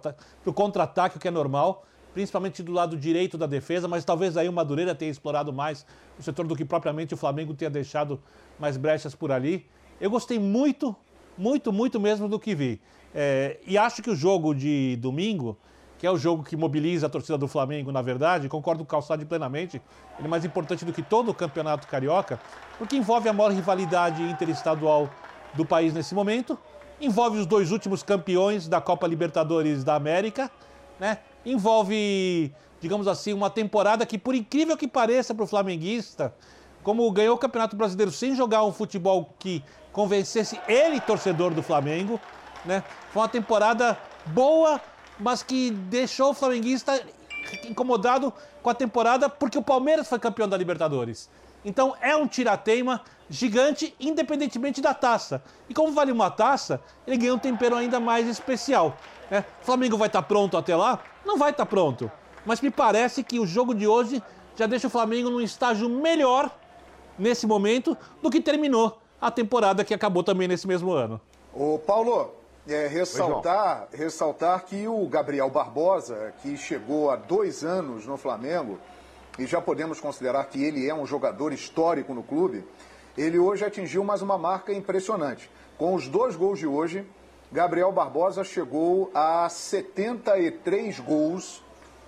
contra 0.54 0.84
o 1.16 1.20
que 1.20 1.28
é 1.28 1.32
normal 1.32 1.86
principalmente 2.18 2.64
do 2.64 2.72
lado 2.72 2.98
direito 2.98 3.38
da 3.38 3.46
defesa, 3.46 3.88
mas 3.88 4.04
talvez 4.04 4.36
aí 4.38 4.50
o 4.50 4.52
Madureira 4.52 4.96
tenha 4.96 5.12
explorado 5.12 5.54
mais 5.54 5.86
o 6.18 6.24
setor 6.24 6.48
do 6.48 6.56
que 6.56 6.66
propriamente 6.66 7.14
o 7.14 7.18
Flamengo 7.18 7.54
tenha 7.54 7.70
deixado 7.70 8.20
mais 8.58 8.76
brechas 8.76 9.14
por 9.14 9.32
ali. 9.32 9.68
Eu 10.02 10.10
gostei 10.10 10.40
muito, 10.40 10.96
muito, 11.38 11.72
muito 11.72 12.00
mesmo 12.00 12.28
do 12.28 12.40
que 12.40 12.56
vi. 12.56 12.82
É, 13.14 13.60
e 13.68 13.78
acho 13.78 14.02
que 14.02 14.10
o 14.10 14.16
jogo 14.16 14.56
de 14.56 14.96
domingo, 14.96 15.60
que 15.98 16.06
é 16.06 16.12
o 16.12 16.18
jogo 16.18 16.44
que 16.44 16.56
mobiliza 16.56 17.08
a 17.08 17.10
torcida 17.10 17.38
do 17.38 17.48
Flamengo, 17.48 17.92
na 17.92 18.02
verdade, 18.02 18.48
concordo 18.48 18.80
com 18.80 18.86
o 18.86 18.88
Calçado 18.88 19.26
plenamente, 19.26 19.82
ele 20.18 20.28
é 20.28 20.30
mais 20.30 20.46
importante 20.46 20.86
do 20.86 20.94
que 20.94 21.02
todo 21.02 21.30
o 21.30 21.34
campeonato 21.34 21.88
carioca, 21.88 22.40
porque 22.78 22.96
envolve 22.96 23.28
a 23.28 23.34
maior 23.34 23.52
rivalidade 23.52 24.22
interestadual 24.24 25.10
do 25.54 25.66
país 25.66 25.94
nesse 25.94 26.14
momento, 26.14 26.58
envolve 27.02 27.40
os 27.40 27.46
dois 27.46 27.72
últimos 27.72 28.04
campeões 28.04 28.68
da 28.68 28.80
Copa 28.80 29.08
Libertadores 29.08 29.84
da 29.84 29.96
América, 29.96 30.52
né? 31.00 31.20
envolve, 31.46 32.54
digamos 32.80 33.08
assim, 33.08 33.34
uma 33.34 33.50
temporada 33.50 34.06
que, 34.06 34.18
por 34.18 34.36
incrível 34.36 34.78
que 34.78 34.88
pareça 34.88 35.34
para 35.34 35.44
o 35.44 35.48
flamenguista, 35.48 36.34
como 36.84 37.10
ganhou 37.12 37.36
o 37.36 37.40
Campeonato 37.40 37.76
Brasileiro 37.76 38.12
sem 38.12 38.36
jogar 38.36 38.64
um 38.64 38.72
futebol 38.72 39.34
que 39.40 39.64
convencesse 39.92 40.60
ele, 40.68 41.02
torcedor 41.02 41.54
do 41.54 41.64
Flamengo, 41.64 42.20
né? 42.64 42.84
Foi 43.12 43.22
uma 43.22 43.28
temporada 43.28 43.98
boa, 44.28 44.80
mas 45.20 45.44
que 45.44 45.72
deixou 45.72 46.32
o 46.32 46.34
flamenguista 46.34 47.02
incomodado 47.68 48.34
com 48.62 48.70
a 48.70 48.74
temporada 48.74 49.30
porque 49.30 49.58
o 49.58 49.62
Palmeiras 49.62 50.08
foi 50.08 50.20
campeão 50.20 50.48
da 50.48 50.58
Libertadores. 50.58 51.30
Então 51.64 51.96
é 52.02 52.16
um 52.16 52.28
tirateima 52.28 53.02
gigante, 53.30 53.94
independentemente 54.00 54.82
da 54.82 54.94
taça. 54.94 55.44
E 55.70 55.74
como 55.74 55.92
vale 55.92 56.12
uma 56.12 56.30
taça, 56.30 56.82
ele 57.06 57.18
ganha 57.18 57.34
um 57.34 57.40
tempero 57.40 57.76
ainda 57.76 58.00
mais 58.00 58.28
especial. 58.28 58.98
Né? 59.30 59.44
O 59.62 59.66
Flamengo 59.66 59.98
vai 59.98 60.08
estar 60.08 60.22
tá 60.22 60.28
pronto 60.28 60.58
até 60.58 60.76
lá? 60.76 61.00
Não 61.26 61.38
vai 61.38 61.52
estar 61.52 61.66
tá 61.66 61.70
pronto. 61.70 62.10
Mas 62.46 62.62
me 62.62 62.72
parece 62.72 63.24
que 63.24 63.40
o 63.40 63.46
jogo 63.46 63.74
de 63.74 63.88
hoje 63.88 64.24
já 64.56 64.66
deixa 64.66 64.88
o 64.88 64.90
Flamengo 64.90 65.30
num 65.30 65.42
estágio 65.42 65.90
melhor 65.90 66.50
nesse 67.18 67.46
momento 67.46 67.98
do 68.22 68.30
que 68.30 68.40
terminou 68.40 69.00
a 69.20 69.30
temporada 69.30 69.84
que 69.84 69.94
acabou 69.94 70.24
também 70.24 70.48
nesse 70.48 70.68
mesmo 70.68 70.92
ano. 70.92 71.20
O 71.54 71.80
Paulo, 71.80 72.32
é, 72.68 72.88
ressaltar, 72.88 73.88
Oi, 73.92 73.98
ressaltar 73.98 74.66
que 74.66 74.88
o 74.88 75.08
Gabriel 75.08 75.50
Barbosa, 75.50 76.34
que 76.42 76.58
chegou 76.58 77.10
há 77.10 77.16
dois 77.16 77.64
anos 77.64 78.06
no 78.06 78.18
Flamengo, 78.18 78.78
e 79.40 79.46
já 79.46 79.62
podemos 79.62 80.00
considerar 80.00 80.44
que 80.46 80.64
ele 80.64 80.88
é 80.88 80.94
um 80.94 81.06
jogador 81.06 81.54
histórico 81.54 82.14
no 82.14 82.24
clube, 82.24 82.66
ele 83.18 83.40
hoje 83.40 83.66
atingiu 83.66 84.04
mais 84.04 84.22
uma 84.22 84.38
marca 84.38 84.74
impressionante. 84.74 85.50
Com 85.78 85.96
os 85.96 86.08
dois 86.08 86.36
gols 86.36 86.60
de 86.60 86.68
hoje, 86.68 87.06
Gabriel 87.52 87.92
Barbosa 87.92 88.44
chegou 88.44 89.10
a 89.14 89.48
73 89.48 91.00
gols 91.00 91.64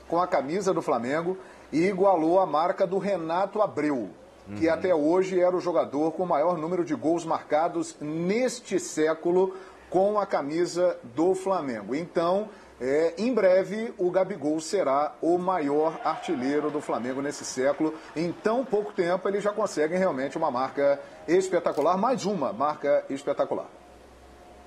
com 0.08 0.20
a 0.20 0.28
camisa 0.28 0.74
do 0.74 0.82
Flamengo 0.82 1.38
e 1.72 1.86
igualou 1.86 2.40
a 2.40 2.46
marca 2.46 2.86
do 2.86 2.98
Renato 2.98 3.62
Abreu, 3.62 4.10
que 4.58 4.68
uhum. 4.68 4.74
até 4.74 4.94
hoje 4.94 5.40
era 5.40 5.56
o 5.56 5.62
jogador 5.62 6.12
com 6.12 6.24
o 6.24 6.28
maior 6.28 6.58
número 6.58 6.84
de 6.84 6.96
gols 6.96 7.24
marcados 7.24 7.96
neste 8.02 8.80
século 8.80 9.56
com 9.90 10.20
a 10.20 10.26
camisa 10.26 10.98
do 11.16 11.34
Flamengo. 11.34 11.96
Então, 11.96 12.50
é, 12.82 13.14
em 13.18 13.34
breve, 13.34 13.94
o 13.98 14.10
Gabigol 14.10 14.60
será 14.62 15.14
o 15.22 15.38
maior 15.38 16.00
artilheiro 16.04 16.72
do 16.72 16.80
Flamengo 16.80 17.22
nesse 17.22 17.44
século. 17.44 17.94
Em 18.16 18.32
tão 18.32 18.64
pouco 18.64 18.94
tempo, 18.94 19.28
ele 19.28 19.42
já 19.42 19.52
consegue 19.52 19.98
realmente 19.98 20.38
uma 20.38 20.50
marca 20.50 21.00
espetacular, 21.28 21.98
mais 21.98 22.26
uma 22.26 22.54
marca 22.54 23.04
espetacular. 23.10 23.68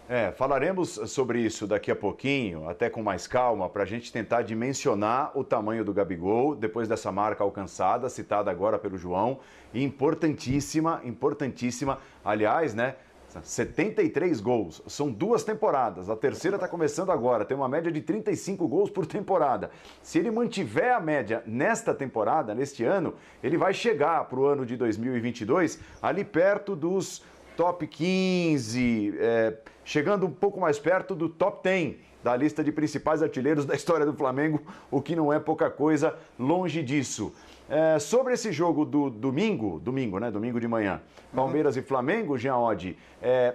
É, 0.08 0.30
falaremos 0.32 1.00
sobre 1.06 1.40
isso 1.40 1.66
daqui 1.66 1.90
a 1.90 1.96
pouquinho, 1.96 2.68
até 2.68 2.90
com 2.90 3.02
mais 3.02 3.26
calma, 3.26 3.66
para 3.70 3.84
a 3.84 3.86
gente 3.86 4.12
tentar 4.12 4.42
dimensionar 4.42 5.30
o 5.34 5.42
tamanho 5.42 5.84
do 5.84 5.94
Gabigol 5.94 6.54
depois 6.54 6.86
dessa 6.86 7.10
marca 7.10 7.42
alcançada, 7.42 8.10
citada 8.10 8.50
agora 8.50 8.78
pelo 8.78 8.98
João. 8.98 9.38
Importantíssima, 9.72 11.00
importantíssima. 11.02 11.98
Aliás, 12.22 12.74
né? 12.74 12.96
73 13.42 14.40
gols, 14.40 14.82
são 14.86 15.10
duas 15.10 15.44
temporadas. 15.44 16.10
A 16.10 16.16
terceira 16.16 16.56
está 16.56 16.68
começando 16.68 17.10
agora, 17.10 17.44
tem 17.44 17.56
uma 17.56 17.68
média 17.68 17.90
de 17.90 18.00
35 18.00 18.66
gols 18.68 18.90
por 18.90 19.06
temporada. 19.06 19.70
Se 20.02 20.18
ele 20.18 20.30
mantiver 20.30 20.94
a 20.94 21.00
média 21.00 21.42
nesta 21.46 21.94
temporada, 21.94 22.54
neste 22.54 22.84
ano, 22.84 23.14
ele 23.42 23.56
vai 23.56 23.72
chegar 23.72 24.24
para 24.24 24.38
o 24.38 24.44
ano 24.44 24.66
de 24.66 24.76
2022 24.76 25.78
ali 26.02 26.24
perto 26.24 26.76
dos 26.76 27.24
top 27.56 27.86
15, 27.86 29.14
é, 29.18 29.58
chegando 29.84 30.26
um 30.26 30.30
pouco 30.30 30.60
mais 30.60 30.78
perto 30.78 31.14
do 31.14 31.28
top 31.28 31.62
10 31.62 31.96
da 32.22 32.36
lista 32.36 32.62
de 32.62 32.70
principais 32.70 33.22
artilheiros 33.22 33.64
da 33.64 33.74
história 33.74 34.06
do 34.06 34.14
Flamengo, 34.14 34.62
o 34.90 35.02
que 35.02 35.16
não 35.16 35.32
é 35.32 35.40
pouca 35.40 35.68
coisa, 35.68 36.16
longe 36.38 36.82
disso. 36.82 37.32
É, 37.74 37.98
sobre 37.98 38.34
esse 38.34 38.52
jogo 38.52 38.84
do 38.84 39.08
domingo, 39.08 39.80
domingo, 39.80 40.18
né? 40.18 40.30
Domingo 40.30 40.60
de 40.60 40.68
manhã, 40.68 41.00
Palmeiras 41.34 41.74
uhum. 41.74 41.80
e 41.80 41.82
Flamengo, 41.82 42.36
Jean 42.36 42.58
Oddi, 42.58 42.98
é, 43.22 43.54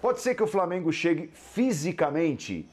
pode 0.00 0.20
ser 0.20 0.34
que 0.34 0.42
o 0.42 0.46
Flamengo 0.48 0.92
chegue 0.92 1.30
fisicamente 1.32 2.68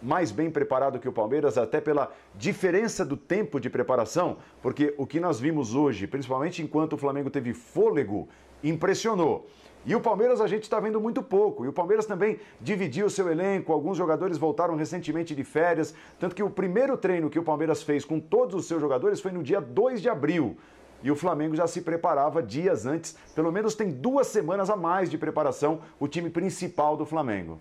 mais 0.00 0.30
bem 0.30 0.50
preparado 0.50 0.98
que 0.98 1.06
o 1.06 1.12
Palmeiras, 1.12 1.58
até 1.58 1.82
pela 1.82 2.10
diferença 2.34 3.04
do 3.04 3.14
tempo 3.14 3.60
de 3.60 3.68
preparação, 3.68 4.38
porque 4.62 4.94
o 4.96 5.06
que 5.06 5.20
nós 5.20 5.38
vimos 5.38 5.74
hoje, 5.74 6.06
principalmente 6.06 6.62
enquanto 6.62 6.94
o 6.94 6.96
Flamengo 6.96 7.28
teve 7.28 7.52
fôlego, 7.52 8.26
impressionou. 8.64 9.50
E 9.86 9.94
o 9.94 10.00
Palmeiras 10.00 10.40
a 10.40 10.46
gente 10.46 10.64
está 10.64 10.78
vendo 10.78 11.00
muito 11.00 11.22
pouco. 11.22 11.64
E 11.64 11.68
o 11.68 11.72
Palmeiras 11.72 12.04
também 12.04 12.38
dividiu 12.60 13.06
o 13.06 13.10
seu 13.10 13.30
elenco. 13.30 13.72
Alguns 13.72 13.96
jogadores 13.96 14.36
voltaram 14.36 14.76
recentemente 14.76 15.34
de 15.34 15.42
férias. 15.42 15.94
Tanto 16.18 16.34
que 16.34 16.42
o 16.42 16.50
primeiro 16.50 16.96
treino 16.96 17.30
que 17.30 17.38
o 17.38 17.42
Palmeiras 17.42 17.82
fez 17.82 18.04
com 18.04 18.20
todos 18.20 18.54
os 18.54 18.66
seus 18.66 18.80
jogadores 18.80 19.20
foi 19.20 19.32
no 19.32 19.42
dia 19.42 19.60
2 19.60 20.02
de 20.02 20.08
abril. 20.08 20.56
E 21.02 21.10
o 21.10 21.16
Flamengo 21.16 21.56
já 21.56 21.66
se 21.66 21.80
preparava 21.80 22.42
dias 22.42 22.84
antes. 22.84 23.16
Pelo 23.34 23.50
menos 23.50 23.74
tem 23.74 23.90
duas 23.90 24.26
semanas 24.26 24.68
a 24.68 24.76
mais 24.76 25.10
de 25.10 25.16
preparação 25.16 25.80
o 25.98 26.06
time 26.06 26.28
principal 26.28 26.94
do 26.94 27.06
Flamengo. 27.06 27.58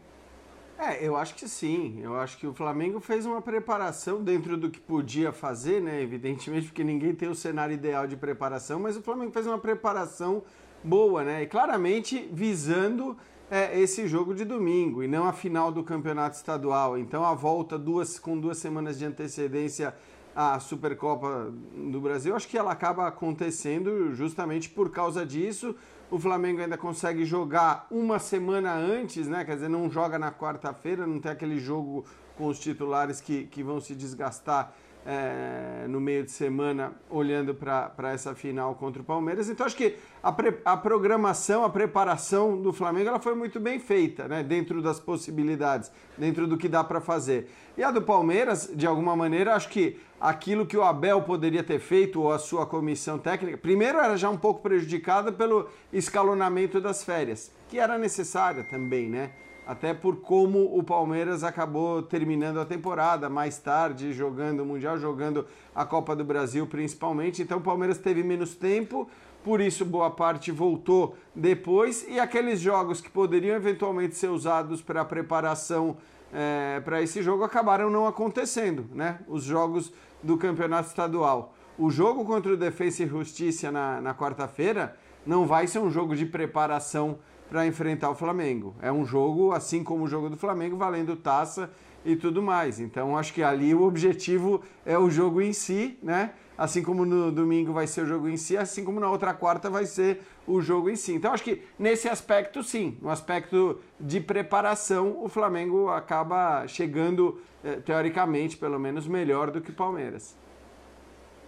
É, 0.78 1.06
eu 1.06 1.16
acho 1.16 1.36
que 1.36 1.48
sim. 1.48 2.00
Eu 2.02 2.18
acho 2.18 2.38
que 2.38 2.48
o 2.48 2.54
Flamengo 2.54 3.00
fez 3.00 3.26
uma 3.26 3.42
preparação 3.42 4.22
dentro 4.22 4.58
do 4.58 4.70
que 4.70 4.80
podia 4.80 5.32
fazer, 5.32 5.82
né? 5.82 6.02
Evidentemente, 6.02 6.68
porque 6.68 6.84
ninguém 6.84 7.14
tem 7.14 7.30
o 7.30 7.36
cenário 7.36 7.74
ideal 7.74 8.08
de 8.08 8.16
preparação, 8.16 8.80
mas 8.80 8.98
o 8.98 9.02
Flamengo 9.02 9.32
fez 9.32 9.48
uma 9.48 9.58
preparação 9.58 10.44
boa, 10.84 11.24
né? 11.24 11.44
E 11.44 11.48
claramente 11.48 12.30
visando 12.32 13.18
é, 13.50 13.80
esse 13.80 14.08
jogo 14.08 14.34
de 14.34 14.46
domingo 14.46 15.04
e 15.04 15.08
não 15.08 15.28
a 15.28 15.34
final 15.34 15.72
do 15.72 15.84
campeonato 15.84 16.36
estadual. 16.36 16.98
Então 16.98 17.26
a 17.26 17.34
volta 17.34 17.78
duas, 17.78 18.20
com 18.20 18.38
duas 18.38 18.58
semanas 18.58 18.98
de 18.98 19.06
antecedência 19.06 19.94
à 20.36 20.60
Supercopa 20.60 21.52
do 21.92 22.00
Brasil, 22.00 22.36
acho 22.36 22.48
que 22.48 22.58
ela 22.58 22.72
acaba 22.72 23.08
acontecendo 23.08 24.14
justamente 24.14 24.70
por 24.70 24.92
causa 24.92 25.26
disso. 25.26 25.76
O 26.12 26.18
Flamengo 26.18 26.62
ainda 26.62 26.78
consegue 26.78 27.24
jogar 27.26 27.86
uma 27.92 28.18
semana 28.18 28.74
antes, 28.74 29.28
né? 29.28 29.44
Quer 29.44 29.56
dizer, 29.56 29.70
não 29.70 29.90
joga 29.90 30.18
na 30.18 30.32
quarta-feira, 30.32 31.06
não 31.06 31.20
tem 31.20 31.32
aquele 31.32 31.60
jogo 31.60 32.04
com 32.38 32.48
os 32.48 32.60
titulares 32.60 33.20
que, 33.20 33.46
que 33.46 33.62
vão 33.62 33.80
se 33.80 33.94
desgastar 33.94 34.74
é, 35.06 35.88
no 35.88 36.00
meio 36.00 36.24
de 36.24 36.32
semana 36.32 36.94
olhando 37.10 37.54
para 37.54 38.12
essa 38.14 38.36
final 38.36 38.76
contra 38.76 39.02
o 39.02 39.06
Palmeiras. 39.06 39.50
Então 39.50 39.66
acho 39.66 39.76
que 39.76 39.96
a, 40.22 40.32
pre, 40.32 40.58
a 40.66 40.76
programação, 40.76 41.64
a 41.64 41.70
preparação 41.70 42.62
do 42.62 42.74
Flamengo 42.74 43.10
ela 43.10 43.20
foi 43.20 43.34
muito 43.34 43.60
bem 43.60 43.80
feita, 43.80 44.28
né? 44.28 44.44
dentro 44.44 44.82
das 44.82 45.00
possibilidades, 45.00 45.92
dentro 46.18 46.48
do 46.48 46.58
que 46.58 46.68
dá 46.68 46.84
para 46.84 47.00
fazer. 47.00 47.50
E 47.78 47.84
a 47.84 47.92
do 47.92 48.02
Palmeiras, 48.02 48.70
de 48.74 48.86
alguma 48.86 49.16
maneira, 49.16 49.56
acho 49.56 49.70
que 49.70 50.00
aquilo 50.20 50.66
que 50.66 50.76
o 50.76 50.84
Abel 50.84 51.22
poderia 51.22 51.64
ter 51.64 51.80
feito, 51.80 52.22
ou 52.22 52.32
a 52.32 52.38
sua 52.38 52.66
comissão 52.66 53.18
técnica, 53.18 53.58
primeiro 53.58 54.00
era 54.00 54.18
já 54.18 54.30
um 54.30 54.38
pouco 54.38 54.62
prejudicada 54.62 55.32
pelo 55.32 55.70
escalonamento 55.94 56.82
das 56.82 57.04
férias, 57.04 57.52
que 57.70 57.80
era 57.80 57.98
necessária 57.98 58.66
também, 58.66 59.10
né? 59.10 59.32
Até 59.70 59.94
por 59.94 60.16
como 60.22 60.76
o 60.76 60.82
Palmeiras 60.82 61.44
acabou 61.44 62.02
terminando 62.02 62.60
a 62.60 62.66
temporada 62.66 63.30
mais 63.30 63.60
tarde, 63.60 64.12
jogando 64.14 64.62
o 64.62 64.66
Mundial, 64.66 64.98
jogando 64.98 65.46
a 65.76 65.86
Copa 65.86 66.16
do 66.16 66.26
Brasil 66.26 66.66
principalmente. 66.66 67.44
Então 67.44 67.60
o 67.60 67.62
Palmeiras 67.62 68.00
teve 68.00 68.24
menos 68.24 68.56
tempo, 68.56 69.08
por 69.44 69.62
isso 69.62 69.86
boa 69.86 70.10
parte 70.10 70.52
voltou 70.52 71.16
depois. 71.36 72.04
E 72.10 72.20
aqueles 72.20 72.60
jogos 72.60 73.00
que 73.00 73.12
poderiam 73.12 73.56
eventualmente 73.56 74.16
ser 74.16 74.30
usados 74.30 74.82
para 74.82 75.06
preparação 75.06 75.98
é, 76.34 76.82
para 76.84 77.04
esse 77.04 77.22
jogo 77.22 77.44
acabaram 77.44 77.92
não 77.92 78.08
acontecendo, 78.08 78.90
né? 78.92 79.20
Os 79.28 79.44
jogos 79.44 79.94
do 80.24 80.36
campeonato 80.36 80.90
estadual. 80.90 81.54
o 81.78 81.92
jogo 81.92 82.26
contra 82.26 82.52
o 82.52 82.58
Defensa 82.58 83.04
e 83.04 83.08
Justiça 83.08 83.72
na, 83.72 84.02
na 84.02 84.16
quarta-feira 84.16 84.98
não 85.28 85.46
vai 85.46 85.68
ser 85.68 85.78
um 85.78 85.92
jogo 85.92 86.16
de 86.16 86.26
preparação 86.26 87.20
para 87.50 87.66
enfrentar 87.66 88.10
o 88.10 88.16
Flamengo. 88.16 88.76
É 88.82 88.92
um 88.92 89.06
jogo, 89.06 89.52
assim 89.52 89.84
como 89.84 90.04
o 90.04 90.08
jogo 90.08 90.30
do 90.30 90.38
Flamengo, 90.38 90.78
valendo 90.78 91.16
taça 91.16 91.72
e 92.06 92.16
tudo 92.16 92.42
mais. 92.42 92.80
Então, 92.80 93.18
acho 93.18 93.34
que 93.34 93.44
ali 93.44 93.74
o 93.74 93.84
objetivo 93.84 94.62
é 94.86 94.98
o 94.98 95.10
jogo 95.10 95.42
em 95.42 95.52
si, 95.52 95.98
né? 96.02 96.32
Assim 96.58 96.84
como 96.84 97.06
no 97.06 97.32
domingo 97.32 97.72
vai 97.72 97.88
ser 97.88 98.02
o 98.02 98.06
jogo 98.06 98.28
em 98.28 98.36
si, 98.36 98.58
assim 98.58 98.84
como 98.84 99.00
na 99.00 99.10
outra 99.10 99.34
quarta 99.34 99.70
vai 99.70 99.86
ser 99.86 100.22
o 100.46 100.62
jogo 100.62 100.90
em 100.90 100.96
si. 100.96 101.14
Então, 101.14 101.34
acho 101.34 101.44
que 101.44 101.64
nesse 101.78 102.10
aspecto, 102.10 102.62
sim, 102.62 102.98
no 103.02 103.10
aspecto 103.10 103.80
de 104.00 104.20
preparação, 104.20 105.24
o 105.24 105.30
Flamengo 105.30 105.90
acaba 105.90 106.68
chegando, 106.68 107.40
eh, 107.64 107.78
teoricamente, 107.78 108.58
pelo 108.58 108.78
menos, 108.78 109.08
melhor 109.08 109.52
do 109.52 109.62
que 109.62 109.72
o 109.72 109.74
Palmeiras. 109.74 110.36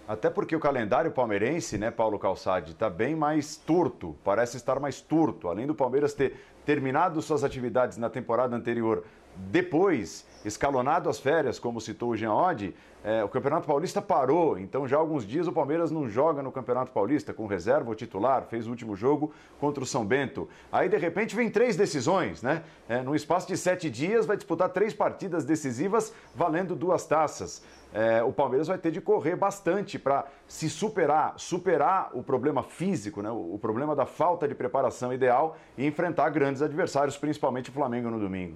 Até 0.07 0.29
porque 0.29 0.55
o 0.55 0.59
calendário 0.59 1.11
palmeirense, 1.11 1.77
né, 1.77 1.89
Paulo 1.89 2.19
Calçade, 2.19 2.71
está 2.71 2.89
bem 2.89 3.15
mais 3.15 3.55
turto, 3.55 4.15
parece 4.23 4.57
estar 4.57 4.79
mais 4.79 4.99
turto. 4.99 5.47
Além 5.47 5.65
do 5.65 5.75
Palmeiras 5.75 6.13
ter 6.13 6.35
terminado 6.65 7.21
suas 7.21 7.43
atividades 7.43 7.97
na 7.97 8.09
temporada 8.09 8.55
anterior 8.55 9.03
depois, 9.35 10.25
escalonado 10.43 11.09
as 11.09 11.19
férias, 11.19 11.59
como 11.59 11.79
citou 11.79 12.09
o 12.09 12.17
Jean 12.17 12.33
Oddi, 12.33 12.75
é, 13.03 13.23
o 13.23 13.29
Campeonato 13.29 13.65
Paulista 13.65 14.01
parou, 14.01 14.59
então 14.59 14.87
já 14.87 14.97
há 14.97 14.99
alguns 14.99 15.25
dias 15.25 15.47
o 15.47 15.51
Palmeiras 15.51 15.89
não 15.89 16.07
joga 16.07 16.43
no 16.43 16.51
Campeonato 16.51 16.91
Paulista 16.91 17.33
com 17.33 17.47
reserva 17.47 17.89
ou 17.89 17.95
titular, 17.95 18.43
fez 18.43 18.67
o 18.67 18.69
último 18.69 18.95
jogo 18.95 19.33
contra 19.59 19.83
o 19.83 19.87
São 19.87 20.05
Bento. 20.05 20.47
Aí 20.71 20.87
de 20.87 20.97
repente 20.97 21.35
vem 21.35 21.49
três 21.49 21.75
decisões, 21.75 22.43
né? 22.43 22.63
É, 22.87 23.01
no 23.01 23.15
espaço 23.15 23.47
de 23.47 23.57
sete 23.57 23.89
dias 23.89 24.25
vai 24.25 24.37
disputar 24.37 24.69
três 24.69 24.93
partidas 24.93 25.43
decisivas 25.43 26.13
valendo 26.35 26.75
duas 26.75 27.05
taças. 27.07 27.63
É, 27.93 28.23
o 28.23 28.31
Palmeiras 28.31 28.67
vai 28.67 28.77
ter 28.77 28.91
de 28.91 29.01
correr 29.01 29.35
bastante 29.35 29.99
para 29.99 30.25
se 30.47 30.69
superar, 30.69 31.33
superar 31.37 32.09
o 32.13 32.23
problema 32.23 32.63
físico, 32.63 33.21
né? 33.21 33.29
o, 33.29 33.59
problema 33.61 33.95
da 33.95 34.05
falta 34.05 34.47
de 34.47 34.55
preparação 34.55 35.13
ideal 35.13 35.57
e 35.77 35.85
enfrentar 35.85 36.29
grandes 36.29 36.61
adversários, 36.61 37.17
principalmente 37.17 37.69
o 37.69 37.73
Flamengo 37.73 38.09
no 38.09 38.19
domingo. 38.19 38.55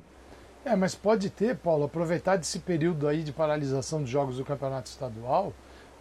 É, 0.63 0.75
mas 0.75 0.95
pode 0.95 1.29
ter, 1.29 1.57
Paulo, 1.57 1.83
aproveitar 1.83 2.37
desse 2.37 2.59
período 2.59 3.07
aí 3.07 3.23
de 3.23 3.31
paralisação 3.31 4.03
de 4.03 4.09
jogos 4.09 4.37
do 4.37 4.45
campeonato 4.45 4.89
estadual 4.89 5.53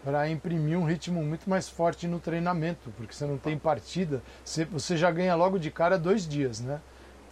para 0.05 0.29
imprimir 0.29 0.79
um 0.79 0.85
ritmo 0.85 1.23
muito 1.23 1.49
mais 1.51 1.69
forte 1.69 2.07
no 2.07 2.21
treinamento, 2.21 2.91
porque 2.97 3.15
você 3.15 3.27
não 3.27 3.39
tem 3.39 3.59
partida, 3.59 4.23
você 4.71 4.97
já 4.97 5.11
ganha 5.11 5.35
logo 5.35 5.59
de 5.59 5.71
cara 5.71 5.99
dois 5.99 6.29
dias, 6.29 6.61
né? 6.61 6.81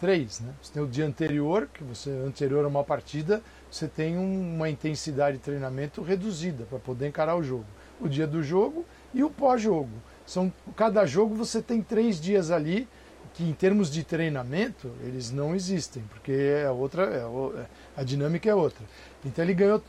Três, 0.03 0.41
né? 0.41 0.53
Você 0.61 0.73
tem 0.73 0.83
o 0.83 0.85
dia 0.85 1.05
anterior, 1.05 1.69
que 1.73 1.81
você 1.81 2.09
anterior 2.09 2.65
a 2.65 2.67
uma 2.67 2.83
partida, 2.83 3.41
você 3.71 3.87
tem 3.87 4.17
uma 4.17 4.69
intensidade 4.69 5.37
de 5.37 5.43
treinamento 5.43 6.01
reduzida 6.01 6.65
para 6.65 6.77
poder 6.77 7.07
encarar 7.07 7.37
o 7.37 7.41
jogo. 7.41 7.63
O 8.01 8.09
dia 8.09 8.27
do 8.27 8.43
jogo 8.43 8.83
e 9.13 9.23
o 9.23 9.29
pós-jogo. 9.29 9.93
São 10.25 10.51
cada 10.75 11.05
jogo 11.05 11.35
você 11.35 11.61
tem 11.61 11.81
três 11.81 12.19
dias 12.19 12.51
ali 12.51 12.85
que 13.33 13.45
em 13.45 13.53
termos 13.53 13.89
de 13.89 14.03
treinamento 14.03 14.91
eles 15.05 15.31
não 15.31 15.55
existem, 15.55 16.03
porque 16.09 16.33
é 16.33 16.69
outra, 16.69 17.05
é, 17.05 17.61
é, 17.61 17.65
a 17.95 18.03
dinâmica 18.03 18.49
é 18.49 18.53
outra. 18.53 18.83
Então 19.23 19.45
ele 19.45 19.53
ganhou 19.53 19.81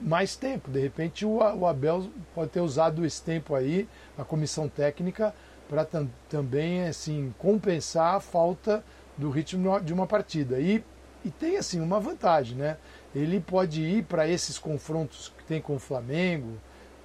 mais 0.00 0.34
tempo. 0.34 0.68
De 0.68 0.80
repente 0.80 1.24
o, 1.24 1.36
o 1.36 1.64
Abel 1.64 2.08
pode 2.34 2.50
ter 2.50 2.60
usado 2.60 3.06
esse 3.06 3.22
tempo 3.22 3.54
aí, 3.54 3.88
a 4.18 4.24
comissão 4.24 4.68
técnica, 4.68 5.32
para 5.68 5.84
tam, 5.84 6.10
também 6.28 6.82
assim 6.82 7.32
compensar 7.38 8.16
a 8.16 8.20
falta 8.20 8.82
do 9.16 9.30
ritmo 9.30 9.80
de 9.80 9.92
uma 9.92 10.06
partida. 10.06 10.58
E, 10.60 10.84
e 11.24 11.30
tem 11.30 11.56
assim 11.56 11.80
uma 11.80 12.00
vantagem, 12.00 12.56
né? 12.56 12.76
Ele 13.14 13.40
pode 13.40 13.82
ir 13.82 14.04
para 14.04 14.28
esses 14.28 14.58
confrontos 14.58 15.32
que 15.36 15.44
tem 15.44 15.60
com 15.60 15.76
o 15.76 15.78
Flamengo 15.78 16.58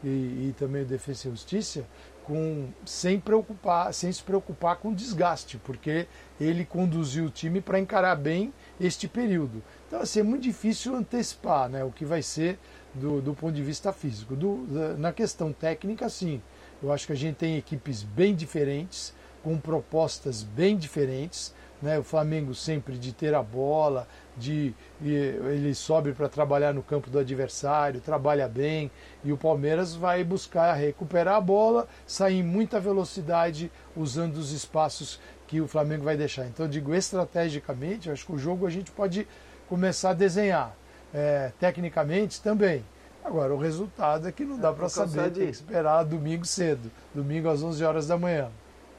e, 0.04 0.08
e 0.08 0.56
também 0.58 0.84
o 0.84 0.86
Defesa 0.86 1.28
e 1.28 1.32
Justiça 1.32 1.86
com, 2.28 2.68
sem, 2.86 3.18
preocupar, 3.18 3.94
sem 3.94 4.12
se 4.12 4.22
preocupar 4.22 4.76
com 4.76 4.94
desgaste, 4.94 5.58
porque 5.58 6.08
ele 6.40 6.66
conduziu 6.66 7.26
o 7.26 7.30
time 7.30 7.62
para 7.62 7.80
encarar 7.80 8.16
bem 8.16 8.54
este 8.82 9.08
período. 9.08 9.64
Então, 9.88 10.02
assim, 10.02 10.20
é 10.20 10.24
muito 10.24 10.44
difícil 10.44 10.94
antecipar 10.94 11.70
né, 11.70 11.86
o 11.86 11.92
que 11.92 12.04
vai 12.04 12.22
ser 12.22 12.60
do, 12.94 13.22
do 13.22 13.34
ponto 13.34 13.54
de 13.54 13.64
vista 13.64 13.94
físico. 13.94 14.36
Do, 14.36 14.66
da, 14.68 14.98
na 14.98 15.14
questão 15.14 15.54
técnica, 15.54 16.10
sim, 16.10 16.42
eu 16.84 16.92
acho 16.92 17.08
que 17.08 17.14
a 17.14 17.16
gente 17.16 17.38
tem 17.38 17.56
equipes 17.56 18.04
bem 18.04 18.36
diferentes, 18.36 19.14
com 19.42 19.58
propostas 19.58 20.44
bem 20.44 20.76
diferentes. 20.76 21.54
Né? 21.82 22.00
O 22.00 22.04
Flamengo 22.04 22.54
sempre 22.56 22.98
de 22.98 23.14
ter 23.14 23.36
a 23.36 23.44
bola, 23.44 24.08
de 24.36 24.74
ele 25.02 25.74
sobe 25.76 26.12
para 26.14 26.28
trabalhar 26.28 26.74
no 26.74 26.82
campo 26.82 27.10
do 27.10 27.20
adversário, 27.20 28.02
trabalha 28.02 28.48
bem, 28.48 28.90
e 29.24 29.32
o 29.32 29.38
Palmeiras 29.38 29.96
vai 29.96 30.24
buscar 30.24 30.74
recuperar 30.74 31.36
a 31.36 31.42
bola, 31.42 31.88
sair 32.06 32.40
em 32.40 32.44
muita 32.44 32.80
velocidade, 32.80 33.72
usando 33.96 34.38
os 34.38 34.52
espaços 34.52 35.20
que 35.48 35.62
o 35.62 35.68
Flamengo 35.68 36.04
vai 36.04 36.18
deixar. 36.18 36.46
Então, 36.46 36.66
eu 36.66 36.70
digo 36.70 36.94
estrategicamente, 36.94 38.12
acho 38.12 38.26
que 38.26 38.34
o 38.34 38.38
jogo 38.38 38.66
a 38.66 38.70
gente 38.70 38.92
pode 38.92 39.28
começar 39.70 40.12
a 40.12 40.14
desenhar. 40.14 40.76
É, 41.14 41.54
tecnicamente 41.58 42.42
também. 42.42 42.84
Agora, 43.24 43.54
o 43.54 43.58
resultado 43.58 44.28
é 44.28 44.32
que 44.32 44.44
não 44.44 44.58
dá 44.58 44.70
é, 44.70 44.74
para 44.74 44.90
saber, 44.90 45.32
tem 45.32 45.46
que 45.46 45.52
esperar 45.52 46.04
domingo 46.04 46.46
cedo, 46.46 46.92
domingo 47.14 47.50
às 47.50 47.64
11 47.64 47.84
horas 47.84 48.08
da 48.08 48.18
manhã. 48.18 48.50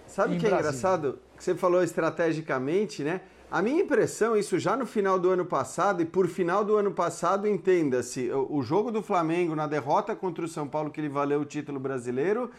Sabe 0.07 0.37
o 0.37 0.41
que 0.41 0.47
é 0.47 0.51
engraçado? 0.51 1.19
Que 1.39 1.45
você 1.45 1.55
falou 1.55 1.83
estrategicamente, 1.83 3.03
né? 3.03 3.23
A 3.51 3.63
minha 3.63 3.81
impressão, 3.81 4.37
isso 4.37 4.59
já 4.59 4.77
no 4.77 4.85
final 4.85 5.19
do 5.19 5.31
ano 5.31 5.47
passado, 5.47 6.03
e 6.03 6.05
por 6.05 6.29
final 6.29 6.63
do 6.63 6.77
ano 6.77 6.91
passado, 6.91 7.49
entenda-se, 7.49 8.31
o 8.31 8.61
jogo 8.61 8.91
do 8.91 9.03
Flamengo 9.03 9.57
na 9.57 9.67
derrota 9.67 10.15
contra 10.15 10.45
o 10.45 10.49
São 10.49 10.69
Paulo, 10.69 10.91
que 10.91 11.01
ele 11.01 11.09
valeu 11.09 11.41
o 11.41 11.47
título 11.47 11.81
brasileiro, 11.81 12.51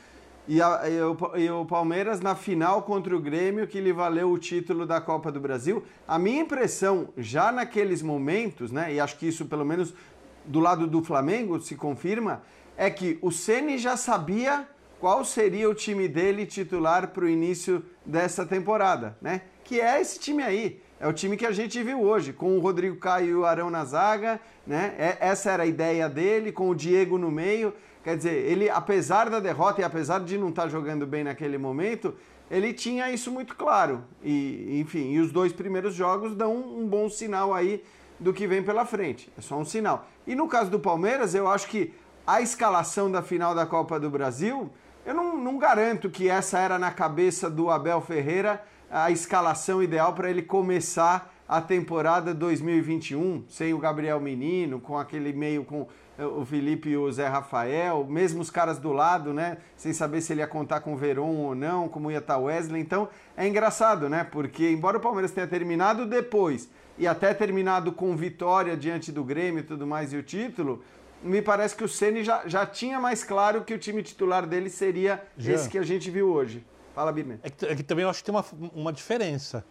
e, 0.48 0.60
a, 0.60 0.90
e, 0.90 1.00
o, 1.00 1.18
e, 1.36 1.50
o, 1.52 1.64
Palmeiras 1.64 2.22
na 2.22 2.34
final 2.34 2.82
contra 2.82 3.16
o 3.16 3.20
Grêmio, 3.20 3.68
que 3.68 3.80
lhe 3.80 3.94
valeu 3.94 4.32
o 4.32 4.40
título 4.40 4.84
da 4.84 5.00
Copa 5.00 5.32
do 5.32 5.40
Brasil. 5.40 5.84
A 6.08 6.18
minha 6.18 6.42
impressão, 6.42 7.10
já 7.16 7.52
naqueles 7.52 8.02
momentos, 8.02 8.72
né, 8.72 8.92
e 8.92 9.00
acho 9.00 9.16
que 9.20 9.28
isso 9.28 9.46
pelo 9.46 9.64
menos 9.64 9.94
do 10.44 10.60
lado 10.60 10.88
do 10.88 11.04
Flamengo 11.04 11.62
se 11.62 11.76
confirma, 11.76 12.42
é 12.76 12.90
que 12.90 13.20
o 13.22 13.30
Ceni 13.30 13.78
já 13.78 13.96
sabia 13.96 14.68
qual 15.00 15.24
seria 15.24 15.70
o 15.70 15.74
time 15.74 16.08
dele 16.08 16.46
titular 16.46 17.08
para 17.10 17.26
o 17.26 17.30
início 17.30 17.84
dessa 18.06 18.46
temporada, 18.46 19.18
né? 19.22 19.42
que 19.70 19.80
é 19.80 20.02
esse 20.02 20.20
time 20.20 20.42
aí. 20.42 20.82
É 21.00 21.08
o 21.08 21.14
time 21.14 21.38
que 21.38 21.46
a 21.46 21.52
gente 21.52 21.82
viu 21.84 22.02
hoje, 22.02 22.34
com 22.34 22.58
o 22.58 22.60
Rodrigo 22.60 22.98
Caio 22.98 23.28
e 23.28 23.36
o 23.36 23.46
Arão 23.46 23.70
na 23.70 23.86
zaga, 23.86 24.40
né? 24.66 24.96
É, 24.98 25.18
essa 25.20 25.52
era 25.52 25.62
a 25.62 25.66
ideia 25.68 26.10
dele, 26.10 26.52
com 26.52 26.70
o 26.70 26.76
Diego 26.76 27.20
no 27.20 27.30
meio. 27.30 27.72
Quer 28.04 28.18
dizer, 28.18 28.34
ele, 28.34 28.68
apesar 28.68 29.30
da 29.30 29.40
derrota 29.40 29.80
e 29.80 29.84
apesar 29.84 30.22
de 30.22 30.40
não 30.40 30.50
estar 30.50 30.64
tá 30.64 30.68
jogando 30.70 31.06
bem 31.06 31.24
naquele 31.24 31.60
momento, 31.60 32.16
ele 32.50 32.74
tinha 32.74 33.12
isso 33.12 33.32
muito 33.32 33.56
claro. 33.56 34.04
E, 34.24 34.80
enfim, 34.82 35.12
e 35.12 35.20
os 35.20 35.32
dois 35.32 35.54
primeiros 35.54 35.94
jogos 35.94 36.36
dão 36.36 36.56
um, 36.56 36.82
um 36.82 36.88
bom 36.88 37.08
sinal 37.08 37.54
aí 37.54 37.84
do 38.20 38.34
que 38.34 38.48
vem 38.48 38.64
pela 38.64 38.86
frente. 38.86 39.32
É 39.38 39.42
só 39.42 39.56
um 39.56 39.64
sinal. 39.64 40.08
E 40.26 40.34
no 40.34 40.48
caso 40.48 40.72
do 40.72 40.80
Palmeiras, 40.80 41.36
eu 41.36 41.48
acho 41.48 41.68
que 41.68 41.94
a 42.26 42.42
escalação 42.42 43.10
da 43.12 43.22
final 43.22 43.54
da 43.54 43.68
Copa 43.68 44.00
do 44.00 44.10
Brasil, 44.10 44.70
eu 45.10 45.16
não, 45.16 45.36
não 45.36 45.58
garanto 45.58 46.08
que 46.08 46.30
essa 46.30 46.60
era 46.60 46.78
na 46.78 46.92
cabeça 46.92 47.50
do 47.50 47.72
Abel 47.72 48.00
Ferreira 48.00 48.64
a 48.92 49.10
escalação 49.10 49.82
ideal 49.82 50.14
para 50.14 50.30
ele 50.30 50.44
começar 50.44 51.34
a 51.48 51.60
temporada 51.60 52.32
2021, 52.32 53.44
sem 53.50 53.74
o 53.74 53.80
Gabriel 53.80 54.20
Menino, 54.20 54.80
com 54.80 55.00
aquele 55.00 55.34
meio 55.34 55.66
com 55.66 55.88
eh, 56.16 56.24
o 56.24 56.46
Felipe 56.46 56.90
e 56.90 56.98
o 56.98 57.12
Zé 57.12 57.28
Rafael, 57.28 58.06
mesmo 58.08 58.40
os 58.40 58.52
caras 58.52 58.78
do 58.78 58.94
lado, 58.94 59.34
né? 59.34 59.58
Sem 59.76 59.94
saber 59.94 60.22
se 60.22 60.32
ele 60.32 60.42
ia 60.42 60.48
contar 60.48 60.82
com 60.82 60.94
o 60.94 60.98
Veron 60.98 61.38
ou 61.38 61.56
não, 61.56 61.90
como 61.90 62.12
ia 62.12 62.20
estar 62.20 62.36
tá 62.36 62.40
Wesley. 62.40 62.80
Então 62.80 63.10
é 63.36 63.48
engraçado, 63.48 64.10
né? 64.10 64.24
Porque 64.24 64.70
embora 64.70 65.00
o 65.00 65.02
Palmeiras 65.02 65.32
tenha 65.32 65.48
terminado 65.48 66.06
depois 66.06 66.70
e 67.00 67.08
até 67.08 67.34
terminado 67.34 67.92
com 67.92 68.16
vitória 68.16 68.78
diante 68.78 69.12
do 69.12 69.24
Grêmio 69.24 69.62
e 69.62 69.64
tudo 69.64 69.88
mais 69.88 70.14
e 70.14 70.18
o 70.18 70.22
título, 70.22 70.84
me 71.22 71.42
parece 71.42 71.76
que 71.76 71.84
o 71.84 71.90
Ceni 71.90 72.24
já, 72.24 72.48
já 72.48 72.66
tinha 72.66 73.00
mais 73.00 73.24
claro 73.24 73.64
que 73.64 73.74
o 73.74 73.78
time 73.78 74.02
titular 74.02 74.46
dele 74.46 74.70
seria 74.70 75.24
já. 75.38 75.54
esse 75.54 75.70
que 75.70 75.78
a 75.78 75.84
gente 75.84 76.10
viu 76.10 76.32
hoje. 76.32 76.66
Fala, 76.94 77.12
Birner. 77.12 77.40
É 77.44 77.50
que, 77.50 77.66
é 77.66 77.76
que 77.76 77.84
também 77.84 78.04
eu 78.04 78.10
acho 78.10 78.20
que 78.20 78.32
tem 78.32 78.36
uma, 78.36 78.46
uma 78.74 78.94
diferença. 78.94 79.64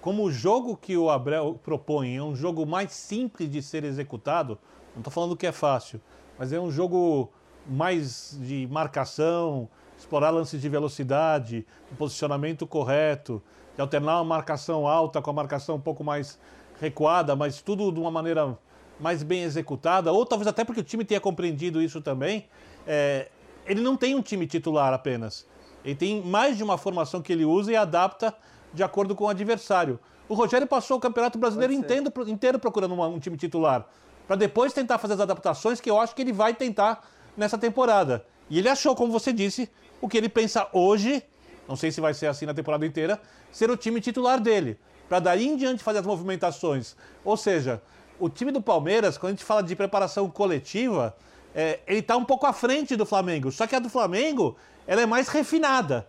Como 0.00 0.24
o 0.24 0.32
jogo 0.32 0.76
que 0.76 0.96
o 0.96 1.10
Abreu 1.10 1.58
propõe 1.62 2.16
é 2.16 2.22
um 2.22 2.34
jogo 2.34 2.64
mais 2.64 2.92
simples 2.92 3.50
de 3.50 3.62
ser 3.62 3.84
executado, 3.84 4.58
não 4.94 5.00
estou 5.00 5.12
falando 5.12 5.36
que 5.36 5.46
é 5.46 5.52
fácil, 5.52 6.00
mas 6.38 6.52
é 6.52 6.60
um 6.60 6.70
jogo 6.70 7.30
mais 7.66 8.38
de 8.40 8.66
marcação, 8.70 9.68
explorar 9.98 10.30
lances 10.30 10.60
de 10.60 10.68
velocidade, 10.68 11.66
um 11.92 11.96
posicionamento 11.96 12.66
correto, 12.66 13.42
de 13.74 13.80
alternar 13.80 14.16
uma 14.16 14.24
marcação 14.24 14.86
alta 14.86 15.20
com 15.20 15.30
a 15.30 15.34
marcação 15.34 15.76
um 15.76 15.80
pouco 15.80 16.02
mais 16.02 16.38
recuada, 16.80 17.36
mas 17.36 17.60
tudo 17.60 17.92
de 17.92 18.00
uma 18.00 18.10
maneira 18.10 18.58
mais 19.00 19.22
bem 19.22 19.42
executada, 19.42 20.12
ou 20.12 20.26
talvez 20.26 20.46
até 20.46 20.64
porque 20.64 20.80
o 20.80 20.84
time 20.84 21.04
tenha 21.04 21.20
compreendido 21.20 21.82
isso 21.82 22.00
também, 22.00 22.46
é, 22.86 23.28
ele 23.66 23.80
não 23.80 23.96
tem 23.96 24.14
um 24.14 24.22
time 24.22 24.46
titular 24.46 24.92
apenas. 24.92 25.46
Ele 25.84 25.94
tem 25.94 26.22
mais 26.22 26.56
de 26.56 26.62
uma 26.62 26.76
formação 26.76 27.22
que 27.22 27.32
ele 27.32 27.44
usa 27.44 27.72
e 27.72 27.76
adapta 27.76 28.34
de 28.72 28.82
acordo 28.82 29.14
com 29.14 29.24
o 29.24 29.28
adversário. 29.28 29.98
O 30.28 30.34
Rogério 30.34 30.66
passou 30.66 30.98
o 30.98 31.00
Campeonato 31.00 31.38
Brasileiro 31.38 31.72
inteiro, 31.72 32.12
inteiro 32.28 32.58
procurando 32.58 32.92
uma, 32.92 33.08
um 33.08 33.18
time 33.18 33.36
titular, 33.36 33.86
para 34.26 34.36
depois 34.36 34.72
tentar 34.72 34.98
fazer 34.98 35.14
as 35.14 35.20
adaptações 35.20 35.80
que 35.80 35.90
eu 35.90 35.98
acho 35.98 36.14
que 36.14 36.22
ele 36.22 36.32
vai 36.32 36.54
tentar 36.54 37.08
nessa 37.36 37.58
temporada. 37.58 38.24
E 38.48 38.58
ele 38.58 38.68
achou, 38.68 38.94
como 38.94 39.10
você 39.10 39.32
disse, 39.32 39.70
o 40.00 40.08
que 40.08 40.16
ele 40.16 40.28
pensa 40.28 40.68
hoje, 40.72 41.22
não 41.66 41.76
sei 41.76 41.90
se 41.90 42.00
vai 42.00 42.14
ser 42.14 42.26
assim 42.26 42.46
na 42.46 42.54
temporada 42.54 42.84
inteira, 42.86 43.20
ser 43.50 43.70
o 43.70 43.76
time 43.76 44.00
titular 44.00 44.40
dele, 44.40 44.78
para 45.08 45.18
daí 45.18 45.48
em 45.48 45.56
diante 45.56 45.82
fazer 45.82 45.98
as 45.98 46.06
movimentações. 46.06 46.94
Ou 47.24 47.36
seja, 47.36 47.82
o 48.20 48.28
time 48.28 48.52
do 48.52 48.60
Palmeiras, 48.60 49.18
quando 49.18 49.30
a 49.30 49.32
gente 49.32 49.44
fala 49.44 49.62
de 49.62 49.74
preparação 49.74 50.28
coletiva, 50.30 51.16
é, 51.54 51.80
ele 51.86 52.00
está 52.00 52.16
um 52.16 52.24
pouco 52.24 52.46
à 52.46 52.52
frente 52.52 52.94
do 52.94 53.06
Flamengo. 53.06 53.50
Só 53.50 53.66
que 53.66 53.74
a 53.74 53.78
do 53.78 53.88
Flamengo, 53.88 54.56
ela 54.86 55.00
é 55.00 55.06
mais 55.06 55.28
refinada. 55.28 56.06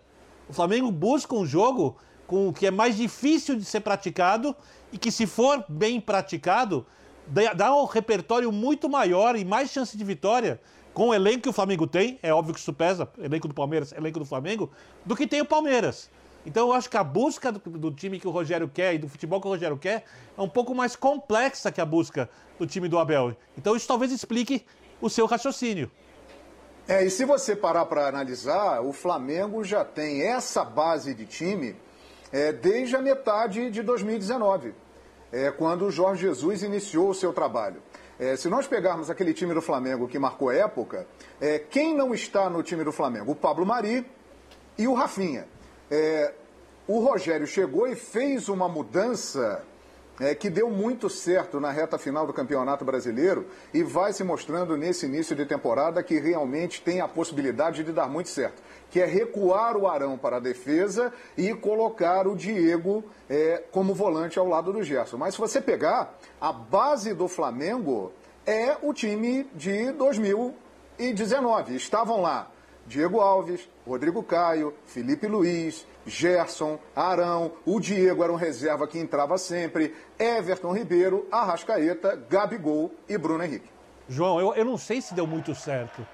O 0.47 0.53
Flamengo 0.53 0.91
busca 0.91 1.33
um 1.33 1.45
jogo 1.45 1.97
com 2.27 2.49
o 2.49 2.53
que 2.53 2.67
é 2.67 2.71
mais 2.71 2.97
difícil 2.97 3.55
de 3.55 3.65
ser 3.65 3.79
praticado 3.79 4.55
e 4.91 4.97
que, 4.97 5.11
se 5.11 5.25
for 5.25 5.63
bem 5.67 5.99
praticado, 5.99 6.85
dá 7.55 7.75
um 7.75 7.85
repertório 7.85 8.51
muito 8.51 8.89
maior 8.89 9.35
e 9.35 9.45
mais 9.45 9.69
chance 9.69 9.97
de 9.97 10.03
vitória 10.03 10.59
com 10.93 11.09
o 11.09 11.13
elenco 11.13 11.43
que 11.43 11.49
o 11.49 11.53
Flamengo 11.53 11.87
tem, 11.87 12.19
é 12.21 12.33
óbvio 12.33 12.53
que 12.53 12.59
isso 12.59 12.73
pesa, 12.73 13.09
elenco 13.17 13.47
do 13.47 13.53
Palmeiras, 13.53 13.93
elenco 13.93 14.19
do 14.19 14.25
Flamengo, 14.25 14.69
do 15.05 15.15
que 15.15 15.25
tem 15.25 15.39
o 15.39 15.45
Palmeiras. 15.45 16.09
Então 16.45 16.67
eu 16.67 16.73
acho 16.73 16.89
que 16.89 16.97
a 16.97 17.03
busca 17.03 17.51
do, 17.51 17.59
do, 17.59 17.91
time 17.91 18.19
que 18.19 18.27
o 18.27 18.31
Rogério 18.31 18.67
quer 18.67 18.95
e 18.95 18.97
do 18.97 19.07
futebol 19.07 19.39
que 19.39 19.47
o 19.47 19.51
Rogério 19.51 19.77
quer 19.77 20.03
é 20.37 20.41
um 20.41 20.49
pouco 20.49 20.73
mais 20.73 20.95
complexa 20.95 21.71
que 21.71 21.79
a 21.79 21.85
busca 21.85 22.29
do 22.57 22.65
time 22.65 22.87
do 22.87 22.97
Abel. 22.97 23.35
Então 23.57 23.75
isso 23.75 23.87
talvez 23.87 24.11
explique 24.11 24.65
o 24.99 25.09
seu 25.09 25.25
raciocínio. 25.25 25.91
É, 26.87 27.05
e 27.05 27.11
se 27.11 27.25
você 27.25 27.55
parar 27.55 27.85
para 27.85 28.07
analisar, 28.07 28.81
o 28.81 28.91
Flamengo 28.91 29.63
já 29.63 29.85
tem 29.85 30.23
essa 30.23 30.63
base 30.63 31.13
de 31.13 31.25
time 31.25 31.75
é, 32.31 32.51
desde 32.51 32.95
a 32.95 33.01
metade 33.01 33.69
de 33.69 33.81
2019, 33.81 34.73
é, 35.31 35.51
quando 35.51 35.85
o 35.85 35.91
Jorge 35.91 36.23
Jesus 36.23 36.63
iniciou 36.63 37.09
o 37.09 37.13
seu 37.13 37.31
trabalho. 37.31 37.81
É, 38.19 38.35
se 38.35 38.49
nós 38.49 38.67
pegarmos 38.67 39.09
aquele 39.09 39.33
time 39.33 39.53
do 39.53 39.61
Flamengo 39.61 40.07
que 40.07 40.19
marcou 40.19 40.51
época, 40.51 41.07
é, 41.39 41.59
quem 41.59 41.95
não 41.95 42.13
está 42.13 42.49
no 42.49 42.61
time 42.61 42.83
do 42.83 42.91
Flamengo? 42.91 43.31
O 43.31 43.35
Pablo 43.35 43.65
Mari 43.65 44.05
e 44.77 44.87
o 44.87 44.93
Rafinha. 44.93 45.47
É, 45.91 46.33
o 46.87 46.99
Rogério 46.99 47.45
chegou 47.45 47.85
e 47.85 47.97
fez 47.97 48.47
uma 48.47 48.69
mudança 48.69 49.61
é, 50.21 50.33
que 50.33 50.49
deu 50.49 50.69
muito 50.69 51.09
certo 51.09 51.59
na 51.59 51.69
reta 51.69 51.97
final 51.97 52.25
do 52.25 52.31
Campeonato 52.31 52.85
Brasileiro 52.85 53.45
e 53.73 53.83
vai 53.83 54.13
se 54.13 54.23
mostrando 54.23 54.77
nesse 54.77 55.05
início 55.05 55.35
de 55.35 55.45
temporada 55.45 56.01
que 56.01 56.17
realmente 56.17 56.81
tem 56.81 57.01
a 57.01 57.09
possibilidade 57.09 57.83
de 57.83 57.91
dar 57.91 58.07
muito 58.07 58.29
certo, 58.29 58.63
que 58.89 59.01
é 59.01 59.05
recuar 59.05 59.75
o 59.75 59.85
Arão 59.85 60.17
para 60.17 60.37
a 60.37 60.39
defesa 60.39 61.11
e 61.37 61.53
colocar 61.53 62.25
o 62.25 62.37
Diego 62.37 63.03
é, 63.29 63.61
como 63.71 63.93
volante 63.93 64.39
ao 64.39 64.47
lado 64.47 64.71
do 64.71 64.81
Gerson. 64.83 65.17
Mas 65.17 65.33
se 65.33 65.41
você 65.41 65.59
pegar, 65.59 66.17
a 66.39 66.53
base 66.53 67.13
do 67.13 67.27
Flamengo 67.27 68.13
é 68.45 68.77
o 68.81 68.93
time 68.93 69.45
de 69.53 69.91
2019. 69.91 71.75
Estavam 71.75 72.21
lá 72.21 72.49
Diego 72.91 73.21
Alves, 73.21 73.69
Rodrigo 73.87 74.21
Caio, 74.21 74.73
Felipe 74.85 75.25
Luiz, 75.25 75.87
Gerson, 76.05 76.77
Arão, 76.93 77.53
o 77.65 77.79
Diego 77.79 78.21
era 78.21 78.33
um 78.33 78.35
reserva 78.35 78.85
que 78.85 78.99
entrava 78.99 79.37
sempre, 79.37 79.95
Everton 80.19 80.73
Ribeiro, 80.73 81.25
Arrascaeta, 81.31 82.21
Gabigol 82.29 82.93
e 83.07 83.17
Bruno 83.17 83.45
Henrique. 83.45 83.69
João, 84.09 84.41
eu, 84.41 84.53
eu 84.55 84.65
não 84.65 84.77
sei 84.77 85.01
se 85.01 85.13
deu 85.13 85.25
muito 85.25 85.55
certo. 85.55 86.05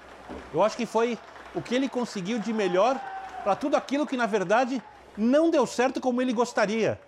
Eu 0.54 0.62
acho 0.62 0.76
que 0.76 0.86
foi 0.86 1.18
o 1.52 1.60
que 1.60 1.74
ele 1.74 1.88
conseguiu 1.88 2.38
de 2.38 2.52
melhor 2.52 2.96
para 3.42 3.56
tudo 3.56 3.76
aquilo 3.76 4.06
que, 4.06 4.16
na 4.16 4.26
verdade, 4.26 4.80
não 5.16 5.50
deu 5.50 5.66
certo 5.66 6.00
como 6.00 6.22
ele 6.22 6.32
gostaria. 6.32 7.00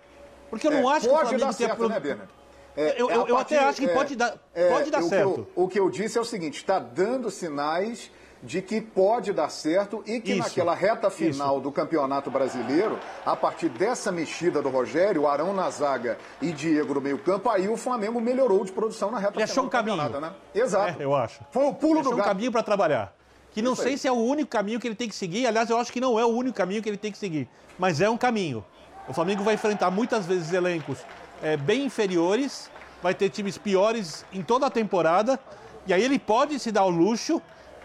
Porque 0.49 0.67
eu 0.67 0.71
não 0.71 0.91
é, 0.91 0.97
acho 0.97 1.07
que 1.07 1.13
o 1.13 1.17
Flamengo 1.17 1.39
dar 1.39 1.53
certo, 1.53 1.87
né? 1.87 2.27
É, 2.75 3.01
eu, 3.01 3.09
eu, 3.09 3.27
eu 3.27 3.37
até 3.37 3.57
acho 3.59 3.79
que 3.79 3.89
é, 3.89 3.93
pode 3.93 4.17
dar, 4.17 4.37
é, 4.53 4.69
pode 4.69 4.91
dar 4.91 5.01
certo. 5.03 5.47
o 5.55 5.67
que 5.67 5.79
eu 5.79 5.89
disse 5.89 6.17
é 6.17 6.21
o 6.21 6.25
seguinte: 6.25 6.57
está 6.57 6.79
dando 6.79 7.31
sinais 7.31 8.11
de 8.43 8.61
que 8.61 8.81
pode 8.81 9.31
dar 9.31 9.49
certo 9.49 10.03
e 10.05 10.19
que 10.19 10.31
Isso. 10.33 10.39
naquela 10.39 10.73
reta 10.73 11.09
final 11.09 11.55
Isso. 11.55 11.61
do 11.61 11.71
Campeonato 11.71 12.31
Brasileiro, 12.31 12.99
a 13.25 13.35
partir 13.35 13.69
dessa 13.69 14.11
mexida 14.11 14.61
do 14.61 14.69
Rogério, 14.69 15.27
Arão 15.27 15.53
na 15.53 15.69
zaga 15.69 16.17
e 16.41 16.51
Diego 16.51 16.95
no 16.95 17.01
meio-campo, 17.01 17.49
aí 17.49 17.69
o 17.69 17.77
Flamengo 17.77 18.19
melhorou 18.19 18.65
de 18.65 18.71
produção 18.71 19.11
na 19.11 19.19
reta 19.19 19.39
Ele 19.39 19.45
final 19.47 19.51
achou 19.51 19.65
um 19.65 19.69
caminho. 19.69 20.19
Né? 20.19 20.33
Exato. 20.55 21.01
É, 21.01 21.05
eu 21.05 21.15
acho. 21.15 21.41
Foi 21.51 21.65
o 21.65 21.73
pulo 21.73 21.99
Ele 21.99 22.03
do 22.03 22.09
gato. 22.11 22.21
um 22.21 22.23
caminho 22.23 22.51
para 22.51 22.63
trabalhar. 22.63 23.13
Que 23.51 23.61
não 23.61 23.73
Isso 23.73 23.83
sei 23.83 23.91
aí. 23.91 23.97
se 23.97 24.07
é 24.07 24.11
o 24.11 24.15
único 24.15 24.49
caminho 24.49 24.79
que 24.79 24.87
ele 24.87 24.95
tem 24.95 25.09
que 25.09 25.15
seguir. 25.15 25.45
Aliás, 25.45 25.69
eu 25.69 25.77
acho 25.77 25.91
que 25.91 25.99
não 25.99 26.17
é 26.17 26.25
o 26.25 26.29
único 26.29 26.55
caminho 26.55 26.81
que 26.81 26.89
ele 26.89 26.97
tem 26.97 27.11
que 27.11 27.17
seguir. 27.17 27.47
Mas 27.77 27.99
é 27.99 28.09
um 28.09 28.17
caminho. 28.17 28.63
O 29.07 29.13
Flamengo 29.13 29.43
vai 29.43 29.55
enfrentar 29.55 29.91
muitas 29.91 30.25
vezes 30.25 30.53
elencos 30.53 30.99
é, 31.43 31.57
bem 31.57 31.85
inferiores, 31.85 32.71
vai 33.03 33.13
ter 33.13 33.29
times 33.29 33.57
piores 33.57 34.25
em 34.31 34.41
toda 34.41 34.67
a 34.67 34.69
temporada. 34.69 35.39
E 35.85 35.93
aí 35.93 36.01
ele 36.01 36.17
pode 36.17 36.59
se 36.59 36.71
dar 36.71 36.85
o 36.85 36.89
luxo 36.89 37.41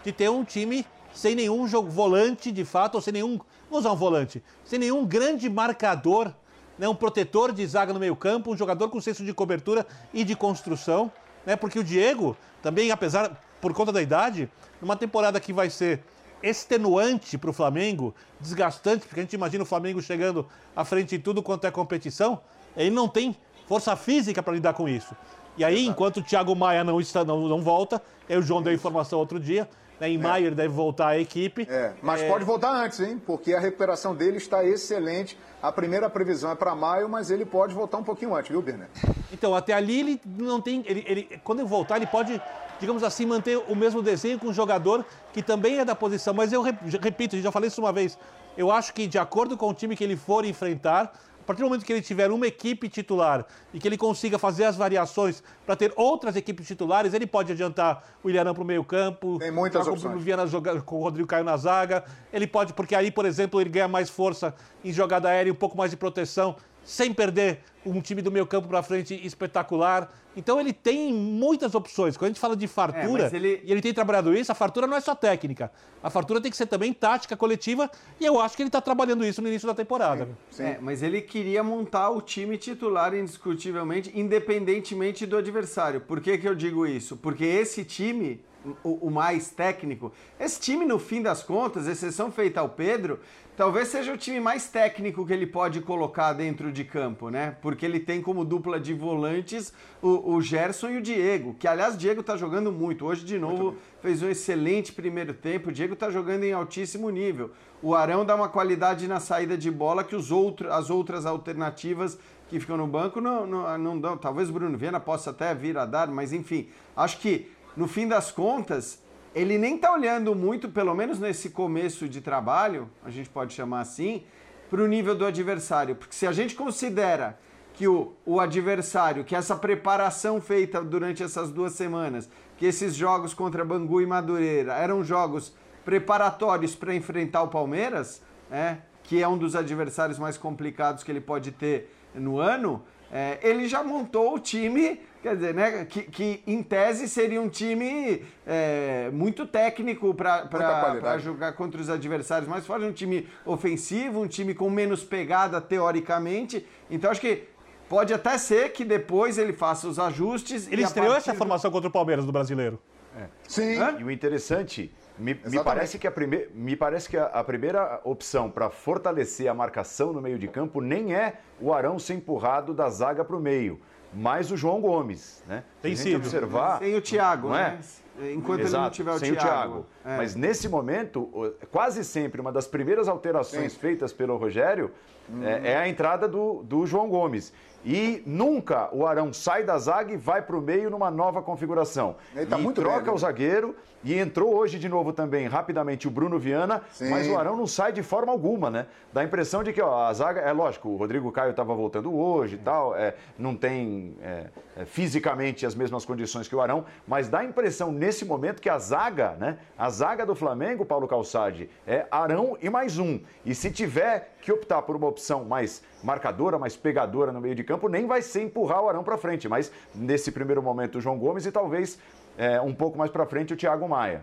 de 0.07 0.13
ter 0.13 0.29
um 0.29 0.45
time 0.45 0.85
sem 1.13 1.35
nenhum 1.35 1.67
jogo, 1.67 1.89
volante 1.89 2.49
de 2.49 2.63
fato, 2.63 2.95
ou 2.95 3.01
sem 3.01 3.11
nenhum. 3.11 3.37
Vamos 3.69 3.79
usar 3.79 3.91
um 3.91 3.95
volante, 3.97 4.41
sem 4.63 4.79
nenhum 4.79 5.05
grande 5.05 5.49
marcador, 5.49 6.31
né, 6.79 6.87
um 6.87 6.95
protetor 6.95 7.51
de 7.51 7.67
zaga 7.67 7.91
no 7.91 7.99
meio-campo, 7.99 8.53
um 8.53 8.55
jogador 8.55 8.87
com 8.87 9.01
senso 9.01 9.25
de 9.25 9.33
cobertura 9.33 9.85
e 10.13 10.23
de 10.23 10.33
construção, 10.33 11.11
né? 11.45 11.57
Porque 11.57 11.77
o 11.77 11.83
Diego, 11.83 12.37
também, 12.61 12.89
apesar, 12.89 13.37
por 13.59 13.73
conta 13.73 13.91
da 13.91 14.01
idade, 14.01 14.49
numa 14.81 14.95
temporada 14.95 15.41
que 15.41 15.51
vai 15.51 15.69
ser 15.69 16.01
extenuante 16.41 17.37
para 17.37 17.49
o 17.49 17.53
Flamengo, 17.53 18.15
desgastante, 18.39 19.07
porque 19.07 19.19
a 19.19 19.23
gente 19.23 19.33
imagina 19.33 19.63
o 19.63 19.67
Flamengo 19.67 20.01
chegando 20.01 20.47
à 20.73 20.85
frente 20.85 21.15
em 21.15 21.19
tudo 21.19 21.43
quanto 21.43 21.67
é 21.67 21.71
competição, 21.71 22.39
ele 22.77 22.91
não 22.91 23.09
tem 23.09 23.35
força 23.67 23.93
física 23.97 24.41
para 24.41 24.53
lidar 24.53 24.73
com 24.73 24.87
isso. 24.87 25.13
E 25.57 25.65
aí, 25.65 25.85
enquanto 25.85 26.17
o 26.17 26.23
Thiago 26.23 26.55
Maia 26.55 26.83
não, 26.83 27.01
está, 27.01 27.25
não, 27.25 27.47
não 27.47 27.61
volta, 27.61 28.01
o 28.29 28.41
João 28.41 28.61
deu 28.61 28.71
informação 28.71 29.17
outro 29.17 29.39
dia, 29.39 29.67
né? 29.99 30.09
Em 30.09 30.15
é. 30.15 30.17
maio 30.17 30.47
ele 30.47 30.55
deve 30.55 30.73
voltar 30.73 31.09
à 31.09 31.19
equipe. 31.19 31.67
É, 31.69 31.93
mas 32.01 32.21
é... 32.21 32.27
pode 32.27 32.45
voltar 32.45 32.71
antes, 32.71 32.99
hein? 32.99 33.21
Porque 33.25 33.53
a 33.53 33.59
recuperação 33.59 34.15
dele 34.15 34.37
está 34.37 34.63
excelente. 34.63 35.37
A 35.61 35.71
primeira 35.71 36.09
previsão 36.09 36.51
é 36.51 36.55
para 36.55 36.75
maio, 36.75 37.09
mas 37.09 37.31
ele 37.31 37.45
pode 37.45 37.73
voltar 37.73 37.97
um 37.97 38.03
pouquinho 38.03 38.35
antes, 38.35 38.51
viu, 38.51 38.61
Bernet? 38.61 38.91
Então, 39.31 39.55
até 39.55 39.73
ali 39.73 39.99
ele 39.99 40.21
não 40.25 40.61
tem. 40.61 40.83
Ele, 40.85 41.03
ele, 41.07 41.39
quando 41.43 41.59
ele 41.59 41.67
voltar, 41.67 41.97
ele 41.97 42.07
pode, 42.07 42.39
digamos 42.79 43.03
assim, 43.03 43.25
manter 43.25 43.57
o 43.57 43.75
mesmo 43.75 44.01
desenho 44.01 44.37
com 44.39 44.47
um 44.47 44.53
jogador 44.53 45.05
que 45.33 45.41
também 45.41 45.79
é 45.79 45.85
da 45.85 45.95
posição. 45.95 46.33
Mas 46.33 46.53
eu 46.53 46.61
repito, 46.61 47.39
já 47.39 47.51
falei 47.51 47.69
isso 47.69 47.81
uma 47.81 47.91
vez. 47.91 48.17
Eu 48.55 48.71
acho 48.71 48.93
que, 48.93 49.07
de 49.07 49.19
acordo 49.19 49.57
com 49.57 49.69
o 49.69 49.73
time 49.73 49.95
que 49.95 50.03
ele 50.03 50.15
for 50.15 50.45
enfrentar, 50.45 51.11
partir 51.47 51.61
do 51.61 51.69
momento 51.69 51.85
que 51.85 51.93
ele 51.93 52.01
tiver 52.01 52.29
uma 52.29 52.45
equipe 52.45 52.89
titular 52.89 53.45
e 53.73 53.79
que 53.79 53.87
ele 53.87 53.97
consiga 53.97 54.37
fazer 54.37 54.65
as 54.65 54.75
variações 54.75 55.41
para 55.65 55.75
ter 55.77 55.93
outras 55.95 56.35
equipes 56.35 56.67
titulares, 56.67 57.13
ele 57.13 57.25
pode 57.25 57.53
adiantar 57.53 58.03
o 58.21 58.29
Ilharão 58.29 58.53
para 58.53 58.63
o 58.63 58.65
meio 58.65 58.83
campo, 58.83 59.39
Tem 59.39 59.49
muitas 59.49 59.85
com 59.85 59.93
opções. 59.93 60.15
o 60.15 60.19
Viana 60.19 60.43
com 60.85 60.97
o 60.97 61.03
Rodrigo 61.03 61.27
Caio 61.27 61.45
na 61.45 61.55
zaga, 61.55 62.03
ele 62.33 62.45
pode, 62.45 62.73
porque 62.73 62.93
aí, 62.93 63.09
por 63.09 63.25
exemplo, 63.25 63.61
ele 63.61 63.69
ganha 63.69 63.87
mais 63.87 64.09
força 64.09 64.53
em 64.83 64.91
jogada 64.91 65.29
aérea, 65.29 65.51
um 65.51 65.55
pouco 65.55 65.77
mais 65.77 65.89
de 65.91 65.97
proteção, 65.97 66.55
sem 66.87 67.13
perder 67.13 67.59
um 67.85 67.99
time 67.99 68.21
do 68.21 68.31
meio 68.31 68.47
campo 68.47 68.67
para 68.69 68.81
frente 68.81 69.13
espetacular. 69.25 70.09
Então 70.37 70.59
ele 70.59 70.71
tem 70.71 71.13
muitas 71.13 71.75
opções. 71.75 72.15
Quando 72.15 72.27
a 72.27 72.33
gente 72.33 72.39
fala 72.39 72.55
de 72.55 72.65
fartura, 72.65 73.29
é, 73.31 73.35
ele... 73.35 73.61
e 73.63 73.71
ele 73.71 73.81
tem 73.81 73.93
trabalhado 73.93 74.33
isso, 74.33 74.51
a 74.51 74.55
fartura 74.55 74.87
não 74.87 74.95
é 74.95 75.01
só 75.01 75.13
técnica. 75.13 75.69
A 76.01 76.09
fartura 76.09 76.39
tem 76.39 76.49
que 76.49 76.55
ser 76.55 76.65
também 76.67 76.93
tática 76.93 77.35
coletiva, 77.35 77.91
e 78.19 78.25
eu 78.25 78.39
acho 78.39 78.55
que 78.55 78.61
ele 78.61 78.69
está 78.69 78.79
trabalhando 78.79 79.25
isso 79.25 79.41
no 79.41 79.49
início 79.49 79.67
da 79.67 79.73
temporada. 79.73 80.25
Sim, 80.25 80.35
sim. 80.51 80.63
É, 80.63 80.77
mas 80.79 81.03
ele 81.03 81.21
queria 81.21 81.61
montar 81.61 82.09
o 82.09 82.21
time 82.21 82.57
titular 82.57 83.13
indiscutivelmente, 83.13 84.11
independentemente 84.15 85.25
do 85.25 85.35
adversário. 85.35 85.99
Por 85.99 86.21
que, 86.21 86.37
que 86.37 86.47
eu 86.47 86.55
digo 86.55 86.85
isso? 86.85 87.17
Porque 87.17 87.43
esse 87.43 87.83
time 87.83 88.39
o, 88.83 89.07
o, 89.07 89.11
mais 89.11 89.49
técnico. 89.49 90.11
Esse 90.39 90.59
time, 90.59 90.85
no 90.85 90.99
fim 90.99 91.21
das 91.21 91.43
contas, 91.43 91.87
exceção 91.87 92.31
feita 92.31 92.59
ao 92.59 92.69
Pedro, 92.69 93.19
talvez 93.55 93.87
seja 93.87 94.13
o 94.13 94.17
time 94.17 94.39
mais 94.39 94.67
técnico 94.67 95.25
que 95.25 95.33
ele 95.33 95.47
pode 95.47 95.81
colocar 95.81 96.33
dentro 96.33 96.71
de 96.71 96.83
campo, 96.83 97.29
né? 97.29 97.55
Porque 97.61 97.85
ele 97.85 97.99
tem 97.99 98.21
como 98.21 98.43
dupla 98.43 98.79
de 98.79 98.93
volantes 98.93 99.73
o, 100.01 100.33
o 100.33 100.41
Gerson 100.41 100.89
e 100.89 100.97
o 100.97 101.01
Diego, 101.01 101.55
que 101.55 101.67
aliás, 101.67 101.95
o 101.95 101.97
Diego 101.97 102.21
tá 102.21 102.35
jogando 102.35 102.71
muito. 102.71 103.05
Hoje, 103.05 103.25
de 103.25 103.37
novo, 103.37 103.75
fez 104.01 104.21
um 104.21 104.29
excelente 104.29 104.91
primeiro 104.91 105.33
tempo. 105.33 105.69
O 105.69 105.73
Diego 105.73 105.95
tá 105.95 106.09
jogando 106.09 106.43
em 106.43 106.53
altíssimo 106.53 107.09
nível. 107.09 107.51
O 107.81 107.93
Arão 107.93 108.25
dá 108.25 108.35
uma 108.35 108.49
qualidade 108.49 109.07
na 109.07 109.19
saída 109.19 109.57
de 109.57 109.69
bola 109.69 110.03
que 110.03 110.15
os 110.15 110.31
outro, 110.31 110.71
as 110.71 110.89
outras 110.89 111.25
alternativas 111.25 112.17
que 112.47 112.59
ficam 112.59 112.77
no 112.77 112.87
banco 112.87 113.19
não, 113.19 113.45
não, 113.45 113.77
não 113.77 113.99
dão. 113.99 114.17
Talvez 114.17 114.49
o 114.49 114.53
Bruno 114.53 114.77
Viana 114.77 114.99
possa 114.99 115.29
até 115.29 115.53
vir 115.53 115.77
a 115.77 115.85
dar, 115.85 116.07
mas 116.07 116.33
enfim, 116.33 116.69
acho 116.95 117.19
que 117.19 117.51
no 117.77 117.87
fim 117.87 118.07
das 118.07 118.31
contas, 118.31 119.01
ele 119.35 119.59
nem 119.59 119.75
está 119.75 119.93
olhando 119.93 120.33
muito, 120.33 120.67
pelo 120.67 120.95
menos 120.95 121.19
nesse 121.19 121.51
começo 121.51 122.09
de 122.09 122.21
trabalho, 122.21 122.89
a 123.05 123.11
gente 123.11 123.29
pode 123.29 123.53
chamar 123.53 123.81
assim, 123.81 124.23
para 124.67 124.81
o 124.81 124.87
nível 124.87 125.13
do 125.13 125.23
adversário. 125.23 125.95
Porque 125.95 126.15
se 126.15 126.25
a 126.25 126.31
gente 126.31 126.55
considera 126.55 127.37
que 127.75 127.87
o, 127.87 128.13
o 128.25 128.39
adversário, 128.39 129.23
que 129.23 129.35
essa 129.35 129.55
preparação 129.55 130.41
feita 130.41 130.83
durante 130.83 131.21
essas 131.21 131.51
duas 131.51 131.73
semanas, 131.73 132.27
que 132.57 132.65
esses 132.65 132.95
jogos 132.95 133.35
contra 133.35 133.63
Bangu 133.63 134.01
e 134.01 134.07
Madureira 134.07 134.73
eram 134.73 135.03
jogos 135.03 135.55
preparatórios 135.85 136.73
para 136.73 136.95
enfrentar 136.95 137.43
o 137.43 137.47
Palmeiras, 137.47 138.23
né, 138.49 138.81
que 139.03 139.21
é 139.21 139.27
um 139.27 139.37
dos 139.37 139.55
adversários 139.55 140.17
mais 140.17 140.35
complicados 140.35 141.03
que 141.03 141.11
ele 141.11 141.21
pode 141.21 141.51
ter 141.51 141.93
no 142.15 142.39
ano, 142.39 142.83
é, 143.11 143.37
ele 143.43 143.67
já 143.67 143.83
montou 143.83 144.33
o 144.33 144.39
time 144.39 144.99
Quer 145.27 145.35
dizer, 145.35 145.53
né? 145.53 145.85
Que, 145.85 146.03
que 146.03 146.43
em 146.47 146.63
tese 146.63 147.09
seria 147.09 147.41
um 147.41 147.49
time 147.49 148.23
é, 148.45 149.09
muito 149.11 149.45
técnico 149.45 150.13
para 150.13 151.17
jogar 151.17 151.51
contra 151.51 151.81
os 151.81 151.89
adversários 151.89 152.49
mais 152.49 152.65
fortes, 152.65 152.87
um 152.87 152.93
time 152.93 153.27
ofensivo, 153.45 154.21
um 154.21 154.27
time 154.27 154.53
com 154.53 154.69
menos 154.69 155.03
pegada 155.03 155.59
teoricamente. 155.59 156.65
Então 156.89 157.11
acho 157.11 157.19
que 157.19 157.43
pode 157.89 158.13
até 158.13 158.37
ser 158.37 158.71
que 158.71 158.85
depois 158.85 159.37
ele 159.37 159.51
faça 159.51 159.85
os 159.89 159.99
ajustes. 159.99 160.71
Ele 160.71 160.83
estreou 160.83 161.13
essa 161.13 161.33
formação 161.33 161.69
contra 161.71 161.89
o 161.89 161.91
Palmeiras 161.91 162.25
do 162.25 162.31
brasileiro. 162.31 162.79
É. 163.17 163.25
Sim. 163.45 163.75
Hã? 163.77 163.97
E 163.99 164.03
o 164.05 164.09
interessante 164.09 164.89
me, 165.17 165.37
me, 165.45 165.61
parece 165.61 165.97
que 165.97 166.07
a 166.07 166.11
primeira, 166.11 166.47
me 166.53 166.75
parece 166.75 167.09
que 167.09 167.17
a, 167.17 167.25
a 167.25 167.43
primeira 167.43 167.99
opção 168.05 168.49
para 168.49 168.69
fortalecer 168.69 169.49
a 169.49 169.53
marcação 169.53 170.13
no 170.13 170.21
meio 170.21 170.39
de 170.39 170.47
campo 170.47 170.79
nem 170.79 171.13
é 171.13 171.41
o 171.59 171.73
Arão 171.73 171.99
ser 171.99 172.13
empurrado 172.13 172.73
da 172.73 172.89
zaga 172.89 173.25
para 173.25 173.35
o 173.35 173.39
meio, 173.39 173.81
mas 174.13 174.51
o 174.51 174.57
João 174.57 174.81
Gomes, 174.81 175.43
né? 175.47 175.63
Tem 175.81 175.95
Se 175.95 176.03
sido. 176.03 176.17
observar, 176.17 176.79
sem 176.79 176.95
o 176.95 177.01
Thiago, 177.01 177.49
né? 177.49 177.79
É? 178.21 178.33
Enquanto 178.33 178.61
Exato, 178.61 178.75
ele 178.75 178.83
não 178.83 178.91
tiver 178.91 179.11
o 179.11 179.19
sem 179.19 179.33
Thiago. 179.33 179.45
O 179.45 179.51
Thiago. 179.51 179.85
É. 180.03 180.17
Mas 180.17 180.35
nesse 180.35 180.67
momento, 180.67 181.55
quase 181.71 182.03
sempre 182.03 182.41
uma 182.41 182.51
das 182.51 182.67
primeiras 182.67 183.07
alterações 183.07 183.73
Sim. 183.73 183.79
feitas 183.79 184.11
pelo 184.11 184.37
Rogério 184.37 184.91
uhum. 185.29 185.43
é, 185.43 185.73
é, 185.73 185.77
a 185.77 185.87
entrada 185.87 186.27
do, 186.27 186.63
do 186.63 186.85
João 186.85 187.09
Gomes. 187.09 187.53
E 187.85 188.23
nunca 188.25 188.89
o 188.91 189.05
Arão 189.05 189.31
sai 189.31 189.63
da 189.63 189.77
zaga 189.77 190.11
e 190.11 190.17
vai 190.17 190.41
para 190.41 190.57
o 190.57 190.61
meio 190.61 190.89
numa 190.89 191.11
nova 191.11 191.41
configuração. 191.41 192.15
Ele 192.35 192.45
tá 192.45 192.57
e 192.57 192.61
muito 192.61 192.81
troca 192.81 192.97
bem, 192.97 193.05
né? 193.05 193.11
o 193.11 193.17
zagueiro 193.17 193.75
e 194.07 194.17
entrou 194.17 194.55
hoje 194.55 194.79
de 194.79 194.87
novo 194.87 195.11
também, 195.11 195.47
rapidamente, 195.47 196.07
o 196.07 196.11
Bruno 196.11 196.39
Viana, 196.39 196.81
Sim. 196.91 197.09
mas 197.09 197.27
o 197.27 197.37
Arão 197.37 197.57
não 197.57 197.67
sai 197.67 197.91
de 197.91 198.01
forma 198.01 198.31
alguma, 198.31 198.69
né? 198.69 198.85
Dá 199.11 199.19
a 199.19 199.23
impressão 199.25 199.61
de 199.61 199.73
que 199.73 199.81
ó, 199.81 200.05
a 200.05 200.13
zaga, 200.13 200.39
é 200.39 200.53
lógico, 200.53 200.87
o 200.87 200.95
Rodrigo 200.95 201.29
Caio 201.29 201.51
estava 201.51 201.75
voltando 201.75 202.15
hoje 202.15 202.55
e 202.55 202.57
tal, 202.57 202.95
é, 202.95 203.15
não 203.37 203.53
tem 203.53 204.15
é, 204.21 204.45
é, 204.77 204.85
fisicamente 204.85 205.65
as 205.65 205.75
mesmas 205.75 206.05
condições 206.05 206.47
que 206.47 206.55
o 206.55 206.61
Arão, 206.61 206.85
mas 207.05 207.27
dá 207.27 207.39
a 207.39 207.43
impressão 207.43 207.91
nesse 207.91 208.23
momento 208.23 208.61
que 208.61 208.69
a 208.69 208.79
zaga, 208.79 209.31
né? 209.33 209.57
A 209.77 209.89
zaga 209.89 210.25
do 210.25 210.35
Flamengo, 210.35 210.85
Paulo 210.85 211.05
Calçade, 211.05 211.69
é 211.85 212.05
Arão 212.09 212.57
e 212.61 212.69
mais 212.69 212.97
um. 212.97 213.19
E 213.45 213.53
se 213.53 213.69
tiver 213.69 214.36
que 214.47 214.51
optar 214.53 214.81
por 214.81 214.95
uma 214.95 215.07
opção 215.07 215.43
mais 215.43 215.83
marcadora, 216.01 216.57
mais 216.57 216.73
pegadora 216.73 217.33
no 217.33 217.41
meio 217.41 217.53
de 217.53 217.65
campo, 217.65 217.89
nem 217.89 218.07
vai 218.07 218.21
ser 218.21 218.43
empurrar 218.43 218.81
o 218.81 218.87
Arão 218.87 219.03
para 219.03 219.17
frente, 219.17 219.49
mas 219.49 219.69
nesse 219.93 220.31
primeiro 220.31 220.63
momento 220.63 220.99
o 220.99 221.01
João 221.01 221.19
Gomes 221.19 221.45
e 221.45 221.51
talvez 221.51 221.99
é, 222.37 222.61
um 222.61 222.73
pouco 222.73 222.97
mais 222.97 223.11
para 223.11 223.25
frente 223.25 223.53
o 223.53 223.57
Thiago 223.57 223.89
Maia. 223.89 224.21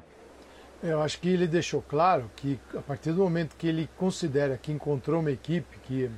Eu 0.82 1.02
acho 1.02 1.20
que 1.20 1.28
ele 1.28 1.46
deixou 1.46 1.82
claro 1.82 2.30
que 2.36 2.58
a 2.74 2.80
partir 2.80 3.12
do 3.12 3.22
momento 3.22 3.54
que 3.54 3.66
ele 3.66 3.86
considera 3.98 4.56
que 4.56 4.72
encontrou 4.72 5.20
uma 5.20 5.30
equipe 5.30 5.78
que, 5.80 6.10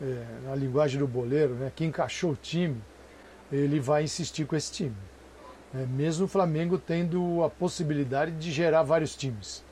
é, 0.00 0.26
na 0.44 0.54
linguagem 0.54 1.00
do 1.00 1.08
boleiro, 1.08 1.54
né, 1.54 1.72
que 1.74 1.84
encaixou 1.84 2.30
o 2.30 2.36
time, 2.36 2.80
ele 3.50 3.80
vai 3.80 4.04
insistir 4.04 4.44
com 4.44 4.54
esse 4.54 4.70
time. 4.70 4.96
É, 5.74 5.84
mesmo 5.84 6.26
o 6.26 6.28
Flamengo 6.28 6.78
tendo 6.78 7.42
a 7.42 7.50
possibilidade 7.50 8.30
de 8.30 8.52
gerar 8.52 8.84
vários 8.84 9.16
times 9.16 9.68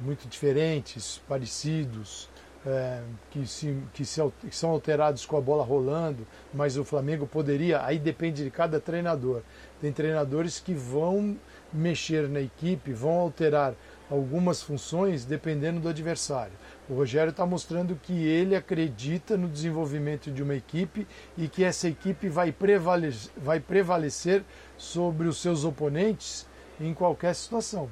muito 0.00 0.28
diferentes, 0.28 1.20
parecidos, 1.28 2.28
é, 2.64 3.02
que, 3.30 3.46
se, 3.46 3.76
que, 3.92 4.04
se, 4.04 4.20
que 4.40 4.54
são 4.54 4.70
alterados 4.70 5.26
com 5.26 5.36
a 5.36 5.40
bola 5.40 5.64
rolando, 5.64 6.26
mas 6.54 6.76
o 6.76 6.84
Flamengo 6.84 7.26
poderia, 7.26 7.84
aí 7.84 7.98
depende 7.98 8.44
de 8.44 8.50
cada 8.50 8.80
treinador. 8.80 9.42
Tem 9.80 9.92
treinadores 9.92 10.60
que 10.60 10.72
vão 10.72 11.36
mexer 11.72 12.28
na 12.28 12.40
equipe, 12.40 12.92
vão 12.92 13.18
alterar 13.18 13.74
algumas 14.10 14.62
funções 14.62 15.24
dependendo 15.24 15.80
do 15.80 15.88
adversário. 15.88 16.52
O 16.88 16.94
Rogério 16.94 17.30
está 17.30 17.46
mostrando 17.46 17.98
que 18.00 18.12
ele 18.12 18.54
acredita 18.54 19.36
no 19.36 19.48
desenvolvimento 19.48 20.30
de 20.30 20.42
uma 20.42 20.54
equipe 20.54 21.06
e 21.36 21.48
que 21.48 21.64
essa 21.64 21.88
equipe 21.88 22.28
vai 22.28 22.52
prevalecer, 22.52 23.32
vai 23.36 23.58
prevalecer 23.58 24.44
sobre 24.76 25.26
os 25.26 25.40
seus 25.40 25.64
oponentes 25.64 26.46
em 26.80 26.92
qualquer 26.92 27.34
situação. 27.34 27.90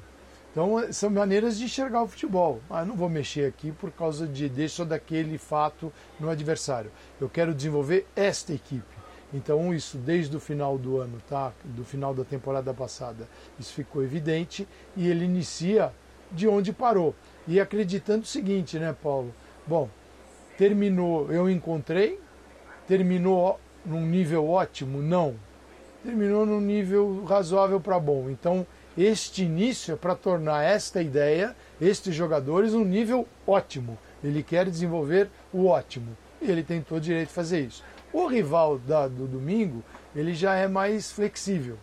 Então, 0.51 0.91
são 0.91 1.09
maneiras 1.09 1.57
de 1.57 1.63
enxergar 1.63 2.03
o 2.03 2.07
futebol. 2.07 2.59
Ah, 2.69 2.83
não 2.83 2.95
vou 2.95 3.07
mexer 3.07 3.47
aqui 3.47 3.71
por 3.71 3.89
causa 3.89 4.27
de 4.27 4.51
ou 4.79 4.85
daquele 4.85 5.37
fato 5.37 5.91
no 6.19 6.29
adversário. 6.29 6.91
Eu 7.21 7.29
quero 7.29 7.53
desenvolver 7.53 8.05
esta 8.15 8.53
equipe. 8.53 9.01
Então, 9.33 9.73
isso 9.73 9.97
desde 9.97 10.35
o 10.35 10.41
final 10.41 10.77
do 10.77 10.97
ano, 10.97 11.21
tá? 11.29 11.53
do 11.63 11.85
final 11.85 12.13
da 12.13 12.25
temporada 12.25 12.73
passada, 12.73 13.29
isso 13.57 13.73
ficou 13.73 14.03
evidente 14.03 14.67
e 14.95 15.07
ele 15.07 15.23
inicia 15.23 15.93
de 16.29 16.49
onde 16.49 16.73
parou. 16.73 17.15
E 17.47 17.57
acreditando 17.57 18.23
o 18.23 18.27
seguinte, 18.27 18.77
né, 18.77 18.93
Paulo? 19.01 19.33
Bom, 19.65 19.89
terminou, 20.57 21.31
eu 21.31 21.49
encontrei, 21.49 22.19
terminou 22.85 23.57
num 23.85 24.05
nível 24.05 24.49
ótimo? 24.49 25.01
Não. 25.01 25.35
Terminou 26.03 26.45
num 26.45 26.59
nível 26.59 27.23
razoável 27.23 27.79
para 27.79 27.99
bom. 27.99 28.29
Então, 28.29 28.67
este 28.97 29.43
início 29.43 29.93
é 29.93 29.97
para 29.97 30.15
tornar 30.15 30.63
esta 30.63 31.01
ideia, 31.01 31.55
estes 31.79 32.13
jogadores, 32.13 32.73
um 32.73 32.83
nível 32.83 33.27
ótimo. 33.47 33.97
Ele 34.23 34.43
quer 34.43 34.69
desenvolver 34.69 35.29
o 35.53 35.67
ótimo. 35.67 36.17
E 36.41 36.49
ele 36.49 36.63
tem 36.63 36.81
todo 36.81 36.97
o 36.97 37.01
direito 37.01 37.29
de 37.29 37.33
fazer 37.33 37.61
isso. 37.61 37.83
O 38.11 38.27
rival 38.27 38.77
da, 38.77 39.07
do 39.07 39.25
domingo, 39.27 39.83
ele 40.15 40.33
já 40.33 40.55
é 40.55 40.67
mais 40.67 41.11
flexível. 41.11 41.77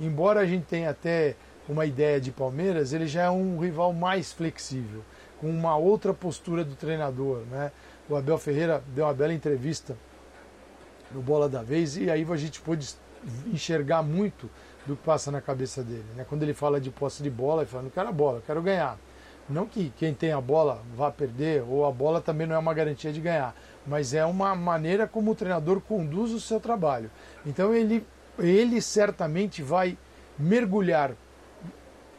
Embora 0.00 0.40
a 0.40 0.46
gente 0.46 0.64
tenha 0.64 0.90
até 0.90 1.36
uma 1.68 1.86
ideia 1.86 2.20
de 2.20 2.32
Palmeiras, 2.32 2.92
ele 2.92 3.06
já 3.06 3.24
é 3.24 3.30
um 3.30 3.58
rival 3.58 3.92
mais 3.92 4.32
flexível, 4.32 5.04
com 5.40 5.48
uma 5.48 5.76
outra 5.76 6.12
postura 6.12 6.64
do 6.64 6.74
treinador. 6.74 7.42
Né? 7.50 7.70
O 8.08 8.16
Abel 8.16 8.38
Ferreira 8.38 8.82
deu 8.88 9.04
uma 9.04 9.14
bela 9.14 9.32
entrevista 9.32 9.96
no 11.12 11.20
Bola 11.20 11.48
da 11.48 11.62
Vez 11.62 11.96
e 11.96 12.10
aí 12.10 12.26
a 12.28 12.36
gente 12.36 12.60
pôde 12.60 12.94
enxergar 13.52 14.02
muito 14.02 14.48
do 14.88 14.96
que 14.96 15.04
passa 15.04 15.30
na 15.30 15.40
cabeça 15.40 15.82
dele. 15.82 16.06
Né? 16.16 16.24
Quando 16.26 16.42
ele 16.42 16.54
fala 16.54 16.80
de 16.80 16.90
posse 16.90 17.22
de 17.22 17.28
bola, 17.28 17.62
ele 17.62 17.70
fala, 17.70 17.82
não 17.82 17.90
quero 17.90 18.08
a 18.08 18.12
bola, 18.12 18.42
quero 18.44 18.62
ganhar. 18.62 18.98
Não 19.48 19.66
que 19.66 19.92
quem 19.98 20.14
tem 20.14 20.32
a 20.32 20.40
bola 20.40 20.82
vá 20.96 21.10
perder, 21.10 21.62
ou 21.68 21.84
a 21.84 21.92
bola 21.92 22.20
também 22.22 22.46
não 22.46 22.56
é 22.56 22.58
uma 22.58 22.72
garantia 22.72 23.12
de 23.12 23.20
ganhar, 23.20 23.54
mas 23.86 24.14
é 24.14 24.24
uma 24.24 24.54
maneira 24.54 25.06
como 25.06 25.30
o 25.30 25.34
treinador 25.34 25.80
conduz 25.80 26.32
o 26.32 26.40
seu 26.40 26.58
trabalho. 26.58 27.10
Então 27.44 27.74
ele, 27.74 28.04
ele 28.38 28.80
certamente 28.80 29.62
vai 29.62 29.96
mergulhar 30.38 31.12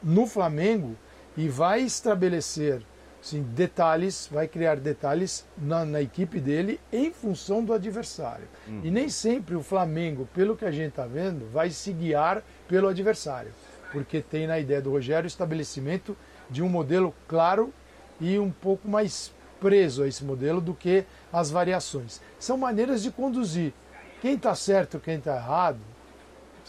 no 0.02 0.28
Flamengo 0.28 0.96
e 1.36 1.48
vai 1.48 1.82
estabelecer 1.82 2.82
Sim, 3.22 3.44
detalhes, 3.54 4.30
vai 4.32 4.48
criar 4.48 4.78
detalhes 4.78 5.46
na, 5.58 5.84
na, 5.84 6.02
equipe 6.02 6.40
dele 6.40 6.80
em 6.92 7.12
função 7.12 7.64
do 7.64 7.74
adversário. 7.74 8.48
Uhum. 8.68 8.82
E 8.84 8.90
nem 8.90 9.10
sempre 9.10 9.56
o 9.56 9.64
Flamengo, 9.64 10.28
pelo 10.34 10.56
que 10.56 10.64
a 10.64 10.72
gente 10.72 10.90
está 10.90 11.06
vendo, 11.06 11.52
vai 11.52 11.70
se 11.70 11.92
guiar 11.92 12.42
pelo 12.68 12.88
adversário, 12.88 13.52
porque 13.92 14.22
tem 14.22 14.48
na 14.48 14.58
ideia 14.58 14.82
do 14.82 14.92
Rogério 14.92 15.26
o 15.26 15.28
estabelecimento 15.28 16.16
de 16.50 16.64
um 16.64 16.70
modelo 16.70 17.14
claro 17.28 17.74
e 18.22 18.40
um 18.40 18.52
pouco 18.52 18.88
mais 18.88 19.34
preso 19.60 20.04
a 20.04 20.08
esse 20.08 20.24
modelo 20.24 20.62
do 20.62 20.74
que 20.74 21.04
as 21.32 21.52
variações. 21.52 22.22
São 22.40 22.58
maneiras 22.58 23.04
de 23.04 23.12
conduzir. 23.12 23.74
Quem 24.22 24.36
está 24.36 24.56
certo, 24.56 25.00
quem 25.00 25.18
está 25.18 25.36
errado, 25.36 25.80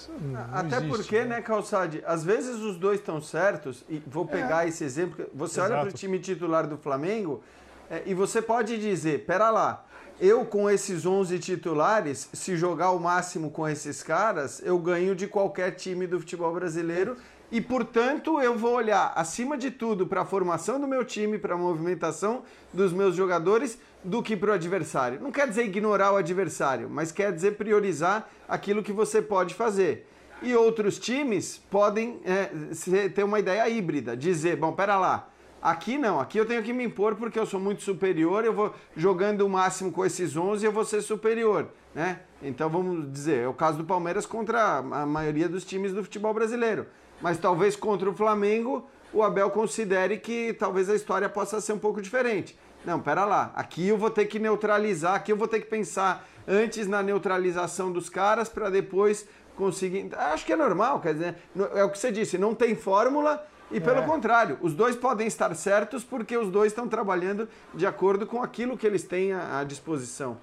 não 0.08 0.40
Até 0.52 0.76
existe, 0.76 0.96
porque, 0.96 1.18
né, 1.20 1.36
né 1.36 1.42
Calçade, 1.42 2.02
às 2.06 2.24
vezes 2.24 2.56
os 2.56 2.76
dois 2.76 3.00
estão 3.00 3.20
certos, 3.20 3.84
e 3.88 4.02
vou 4.06 4.24
é. 4.24 4.28
pegar 4.28 4.64
é. 4.64 4.68
esse 4.68 4.84
exemplo, 4.84 5.26
você 5.34 5.60
Exato. 5.60 5.72
olha 5.72 5.82
para 5.82 5.90
o 5.90 5.92
time 5.92 6.18
titular 6.18 6.66
do 6.66 6.76
Flamengo 6.76 7.42
é, 7.90 8.02
e 8.06 8.14
você 8.14 8.40
pode 8.40 8.78
dizer, 8.78 9.24
pera 9.26 9.50
lá, 9.50 9.84
eu 10.20 10.44
com 10.44 10.68
esses 10.68 11.06
11 11.06 11.38
titulares, 11.38 12.28
se 12.32 12.56
jogar 12.56 12.90
o 12.90 13.00
máximo 13.00 13.50
com 13.50 13.66
esses 13.66 14.02
caras, 14.02 14.60
eu 14.64 14.78
ganho 14.78 15.14
de 15.14 15.26
qualquer 15.26 15.72
time 15.72 16.06
do 16.06 16.20
futebol 16.20 16.52
brasileiro 16.52 17.16
e, 17.52 17.60
portanto, 17.60 18.40
eu 18.40 18.56
vou 18.56 18.74
olhar 18.74 19.12
acima 19.16 19.58
de 19.58 19.72
tudo 19.72 20.06
para 20.06 20.20
a 20.20 20.24
formação 20.24 20.80
do 20.80 20.86
meu 20.86 21.04
time, 21.04 21.36
para 21.36 21.54
a 21.54 21.58
movimentação 21.58 22.42
dos 22.72 22.92
meus 22.92 23.16
jogadores 23.16 23.78
do 24.04 24.22
que 24.22 24.36
para 24.36 24.52
o 24.52 24.54
adversário. 24.54 25.20
Não 25.20 25.32
quer 25.32 25.48
dizer 25.48 25.64
ignorar 25.64 26.12
o 26.12 26.16
adversário, 26.16 26.88
mas 26.88 27.10
quer 27.10 27.32
dizer 27.32 27.56
priorizar 27.56 28.28
aquilo 28.48 28.84
que 28.84 28.92
você 28.92 29.20
pode 29.20 29.54
fazer. 29.54 30.06
E 30.40 30.54
outros 30.54 30.98
times 30.98 31.60
podem 31.70 32.20
é, 32.24 33.08
ter 33.08 33.24
uma 33.24 33.40
ideia 33.40 33.68
híbrida, 33.68 34.16
dizer, 34.16 34.56
bom, 34.56 34.72
pera 34.72 34.96
lá, 34.96 35.28
aqui 35.60 35.98
não, 35.98 36.20
aqui 36.20 36.38
eu 36.38 36.46
tenho 36.46 36.62
que 36.62 36.72
me 36.72 36.84
impor 36.84 37.16
porque 37.16 37.38
eu 37.38 37.44
sou 37.44 37.60
muito 37.60 37.82
superior, 37.82 38.44
eu 38.44 38.54
vou 38.54 38.74
jogando 38.96 39.42
o 39.42 39.48
máximo 39.50 39.92
com 39.92 40.06
esses 40.06 40.36
11 40.36 40.64
eu 40.64 40.72
vou 40.72 40.84
ser 40.84 41.02
superior, 41.02 41.68
né? 41.94 42.20
Então 42.42 42.70
vamos 42.70 43.12
dizer, 43.12 43.40
é 43.40 43.48
o 43.48 43.52
caso 43.52 43.76
do 43.76 43.84
Palmeiras 43.84 44.24
contra 44.24 44.78
a 44.78 45.04
maioria 45.04 45.48
dos 45.48 45.64
times 45.64 45.92
do 45.92 46.02
futebol 46.02 46.32
brasileiro. 46.32 46.86
Mas 47.20 47.38
talvez 47.38 47.76
contra 47.76 48.08
o 48.08 48.14
Flamengo 48.14 48.88
o 49.12 49.22
Abel 49.22 49.50
considere 49.50 50.18
que 50.18 50.52
talvez 50.54 50.88
a 50.88 50.94
história 50.94 51.28
possa 51.28 51.60
ser 51.60 51.72
um 51.72 51.78
pouco 51.78 52.00
diferente. 52.00 52.56
Não, 52.84 53.00
pera 53.00 53.24
lá. 53.24 53.52
Aqui 53.54 53.88
eu 53.88 53.98
vou 53.98 54.10
ter 54.10 54.26
que 54.26 54.38
neutralizar, 54.38 55.14
aqui 55.14 55.32
eu 55.32 55.36
vou 55.36 55.48
ter 55.48 55.60
que 55.60 55.66
pensar 55.66 56.26
antes 56.46 56.86
na 56.86 57.02
neutralização 57.02 57.92
dos 57.92 58.08
caras 58.08 58.48
para 58.48 58.70
depois 58.70 59.26
conseguir. 59.56 60.08
Acho 60.16 60.46
que 60.46 60.52
é 60.52 60.56
normal, 60.56 61.00
quer 61.00 61.14
dizer, 61.14 61.36
é 61.74 61.84
o 61.84 61.90
que 61.90 61.98
você 61.98 62.10
disse, 62.10 62.38
não 62.38 62.54
tem 62.54 62.74
fórmula 62.74 63.44
e 63.70 63.76
é. 63.76 63.80
pelo 63.80 64.02
contrário, 64.04 64.58
os 64.60 64.74
dois 64.74 64.96
podem 64.96 65.26
estar 65.26 65.54
certos 65.54 66.02
porque 66.02 66.36
os 66.36 66.50
dois 66.50 66.72
estão 66.72 66.88
trabalhando 66.88 67.48
de 67.74 67.86
acordo 67.86 68.26
com 68.26 68.42
aquilo 68.42 68.76
que 68.76 68.86
eles 68.86 69.04
têm 69.04 69.32
à 69.32 69.62
disposição. 69.64 70.38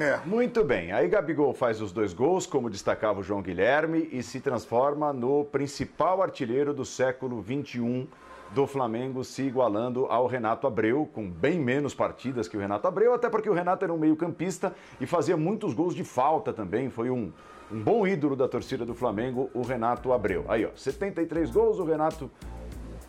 É. 0.00 0.20
Muito 0.24 0.64
bem. 0.64 0.92
Aí 0.92 1.08
Gabigol 1.08 1.52
faz 1.52 1.80
os 1.80 1.92
dois 1.92 2.12
gols, 2.12 2.46
como 2.46 2.70
destacava 2.70 3.20
o 3.20 3.22
João 3.22 3.42
Guilherme, 3.42 4.08
e 4.12 4.22
se 4.22 4.40
transforma 4.40 5.12
no 5.12 5.44
principal 5.44 6.22
artilheiro 6.22 6.72
do 6.72 6.84
século 6.84 7.42
XXI 7.42 8.08
do 8.50 8.66
Flamengo, 8.66 9.22
se 9.24 9.42
igualando 9.42 10.06
ao 10.06 10.26
Renato 10.26 10.66
Abreu, 10.66 11.08
com 11.12 11.28
bem 11.28 11.60
menos 11.60 11.94
partidas 11.94 12.48
que 12.48 12.56
o 12.56 12.60
Renato 12.60 12.88
Abreu, 12.88 13.12
até 13.12 13.28
porque 13.28 13.50
o 13.50 13.52
Renato 13.52 13.84
era 13.84 13.92
um 13.92 13.98
meio-campista 13.98 14.74
e 15.00 15.06
fazia 15.06 15.36
muitos 15.36 15.74
gols 15.74 15.94
de 15.94 16.04
falta 16.04 16.52
também. 16.52 16.88
Foi 16.88 17.10
um, 17.10 17.32
um 17.70 17.82
bom 17.82 18.06
ídolo 18.06 18.34
da 18.34 18.48
torcida 18.48 18.86
do 18.86 18.94
Flamengo, 18.94 19.50
o 19.52 19.62
Renato 19.62 20.12
Abreu. 20.12 20.44
Aí, 20.48 20.64
ó, 20.64 20.70
73 20.74 21.50
gols, 21.50 21.78
o 21.78 21.84
Renato 21.84 22.30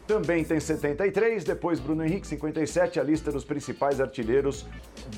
também 0.10 0.44
tem 0.44 0.60
73, 0.60 1.44
depois 1.44 1.80
Bruno 1.80 2.04
Henrique, 2.04 2.26
57, 2.26 3.00
a 3.00 3.04
lista 3.04 3.32
dos 3.32 3.46
principais 3.46 4.02
artilheiros 4.02 4.66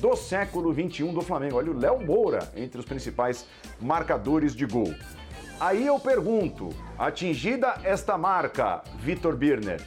do 0.00 0.14
século 0.14 0.70
21 0.70 1.14
do 1.14 1.22
Flamengo. 1.22 1.56
Olha 1.56 1.70
o 1.70 1.78
Léo 1.78 2.04
Moura 2.04 2.52
entre 2.54 2.78
os 2.78 2.84
principais 2.84 3.46
marcadores 3.80 4.54
de 4.54 4.66
gol. 4.66 4.94
Aí 5.58 5.86
eu 5.86 5.98
pergunto, 5.98 6.68
atingida 6.98 7.74
esta 7.84 8.18
marca, 8.18 8.82
Vitor 8.98 9.34
Birner, 9.34 9.80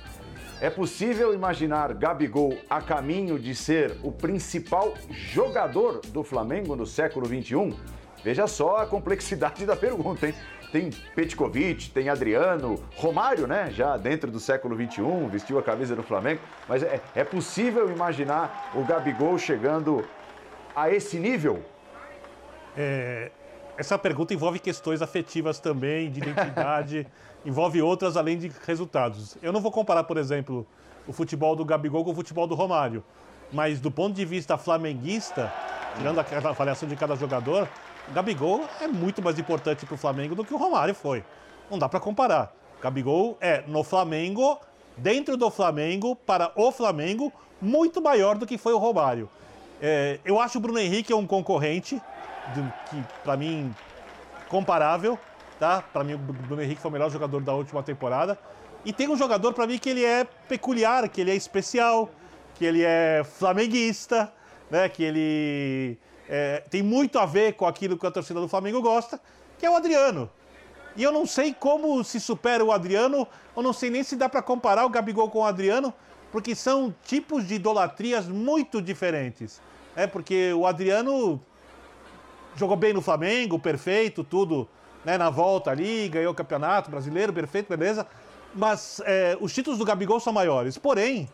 é 0.60 0.72
possível 0.72 1.36
imaginar 1.36 1.94
Gabigol 1.94 2.58
a 2.68 2.82
caminho 2.82 3.38
de 3.38 3.54
ser 3.54 3.96
o 4.02 4.12
principal 4.12 4.96
jogador 5.12 6.02
do 6.08 6.24
Flamengo 6.24 6.76
no 6.76 6.88
século 6.88 7.28
21? 7.28 7.78
Veja 8.24 8.48
só 8.48 8.78
a 8.78 8.88
complexidade 8.88 9.68
da 9.68 9.76
pergunta, 9.76 10.26
hein? 10.26 10.34
Tem 10.71 10.89
Petkovic, 11.15 11.89
tem 11.89 12.10
Adriano, 12.10 12.84
Romário, 12.95 13.47
né? 13.47 13.69
Já 13.71 13.97
dentro 13.97 14.32
do 14.32 14.39
século 14.39 14.75
XXI, 14.75 15.28
vestiu 15.30 15.60
a 15.60 15.63
camisa 15.63 15.95
do 15.95 16.04
Flamengo. 16.04 16.41
Mas 16.67 16.84
é, 16.84 17.01
é 17.15 17.23
possível 17.23 17.89
imaginar 17.91 18.71
o 18.73 18.84
Gabigol 18.84 19.38
chegando 19.38 20.06
a 20.75 20.89
esse 20.91 21.17
nível? 21.17 21.63
É, 22.78 23.32
essa 23.78 23.97
pergunta 23.97 24.34
envolve 24.34 24.60
questões 24.60 25.01
afetivas 25.01 25.60
também, 25.60 26.10
de 26.10 26.19
identidade, 26.19 27.08
envolve 27.45 27.82
outras 27.82 28.17
além 28.17 28.38
de 28.38 28.51
resultados. 28.65 29.38
Eu 29.41 29.51
não 29.51 29.62
vou 29.62 29.71
comparar, 29.71 30.04
por 30.04 30.17
exemplo, 30.17 30.65
o 31.08 31.13
futebol 31.13 31.56
do 31.56 31.63
Gabigol 31.63 32.04
com 32.04 32.12
o 32.12 32.15
futebol 32.15 32.47
do 32.47 32.56
Romário, 32.56 33.04
mas 33.51 33.80
do 33.80 33.91
ponto 33.91 34.15
de 34.15 34.25
vista 34.25 34.58
flamenguista, 34.58 35.54
tirando 35.97 36.19
a 36.19 36.49
avaliação 36.49 36.88
de 36.88 36.95
cada 36.95 37.15
jogador, 37.15 37.67
Gabigol 38.13 38.63
é 38.80 38.88
muito 38.88 39.22
mais 39.22 39.39
importante 39.39 39.86
para 39.86 39.96
o 39.96 39.98
Flamengo 39.98 40.36
do 40.36 40.46
que 40.46 40.54
o 40.54 40.58
Romário 40.58 40.94
foi. 40.94 41.24
Não 41.70 41.80
dá 41.80 41.89
para 41.89 42.00
comparar. 42.00 42.54
Gabigol 42.82 43.38
é 43.41 43.63
no 43.68 43.84
Flamengo, 43.84 44.60
dentro 44.98 45.36
do 45.36 45.50
Flamengo, 45.50 46.15
para 46.15 46.52
o 46.56 46.72
Flamengo, 46.72 47.34
muito 47.62 48.02
maior 48.02 48.38
do 48.38 48.46
que 48.46 48.58
foi 48.58 48.74
o 48.74 48.78
Romário. 48.78 49.30
É, 49.82 50.20
eu 50.24 50.39
acho 50.39 50.58
o 50.58 50.62
Bruno 50.62 50.80
Henrique 50.80 51.13
um 51.13 51.26
concorrente, 51.26 52.02
de, 52.54 52.62
que 52.89 53.04
para 53.24 53.36
mim, 53.36 53.74
comparável. 54.48 55.18
Tá? 55.60 55.82
Para 55.82 56.04
mim, 56.04 56.13
o 56.13 56.18
Bruno 56.18 56.62
Henrique 56.62 56.82
foi 56.82 56.89
o 56.89 56.91
melhor 56.91 57.10
jogador 57.10 57.41
da 57.41 57.54
última 57.54 57.82
temporada. 57.82 58.38
E 58.84 58.94
tem 58.94 59.10
um 59.10 59.18
jogador 59.18 59.54
para 59.54 59.65
mim 59.65 59.80
que 59.80 59.89
ele 59.89 60.04
é 60.04 60.26
peculiar, 60.48 61.08
que 61.10 61.22
ele 61.22 61.32
é 61.32 61.36
especial, 61.36 62.10
que 62.54 62.65
ele 62.65 62.84
é 62.84 63.24
flamenguista, 63.24 64.32
né? 64.70 64.88
que 64.89 65.04
ele 65.04 65.98
é, 66.30 66.64
tem 66.70 66.82
muito 66.82 67.20
a 67.20 67.26
ver 67.26 67.54
com 67.54 67.66
aquilo 67.66 67.98
que 67.98 68.06
a 68.06 68.12
torcida 68.12 68.40
do 68.40 68.48
Flamengo 68.48 68.82
gosta, 68.82 69.20
que 69.58 69.66
é 69.66 69.70
o 69.70 69.76
Adriano. 69.76 70.30
E 70.96 71.04
eu 71.04 71.12
não 71.12 71.26
sei 71.26 71.54
como 71.54 72.04
se 72.04 72.20
supera 72.20 72.64
o 72.64 72.72
Adriano, 72.72 73.28
eu 73.56 73.62
não 73.62 73.74
sei 73.74 73.90
nem 73.90 74.04
se 74.04 74.16
dá 74.16 74.30
para 74.30 74.42
comparar 74.42 74.86
o 74.86 74.90
Gabigol 74.90 75.30
com 75.30 75.40
o 75.40 75.46
Adriano, 75.46 75.94
porque 76.32 76.56
são 76.56 76.94
tipos 77.04 77.48
de 77.48 77.56
idolatrias 77.56 78.28
muito 78.28 78.82
diferentes. 78.82 79.62
É 79.96 80.08
porque 80.08 80.54
o 80.54 80.66
Adriano 80.66 81.42
jogou 82.56 82.78
bem 82.78 82.94
no 82.94 83.02
Flamengo, 83.02 83.60
perfeito, 83.60 84.24
tudo 84.24 84.68
né, 85.04 85.18
na 85.18 85.30
volta 85.30 85.72
ali, 85.72 86.10
ganhou 86.10 86.32
o 86.32 86.36
campeonato 86.36 86.90
brasileiro, 86.90 87.32
perfeito, 87.32 87.68
beleza. 87.68 88.08
Mas 88.54 89.02
é, 89.06 89.38
os 89.40 89.54
títulos 89.54 89.78
do 89.78 89.86
Gabigol 89.86 90.20
são 90.20 90.32
maiores. 90.32 90.78
Porém, 90.78 91.30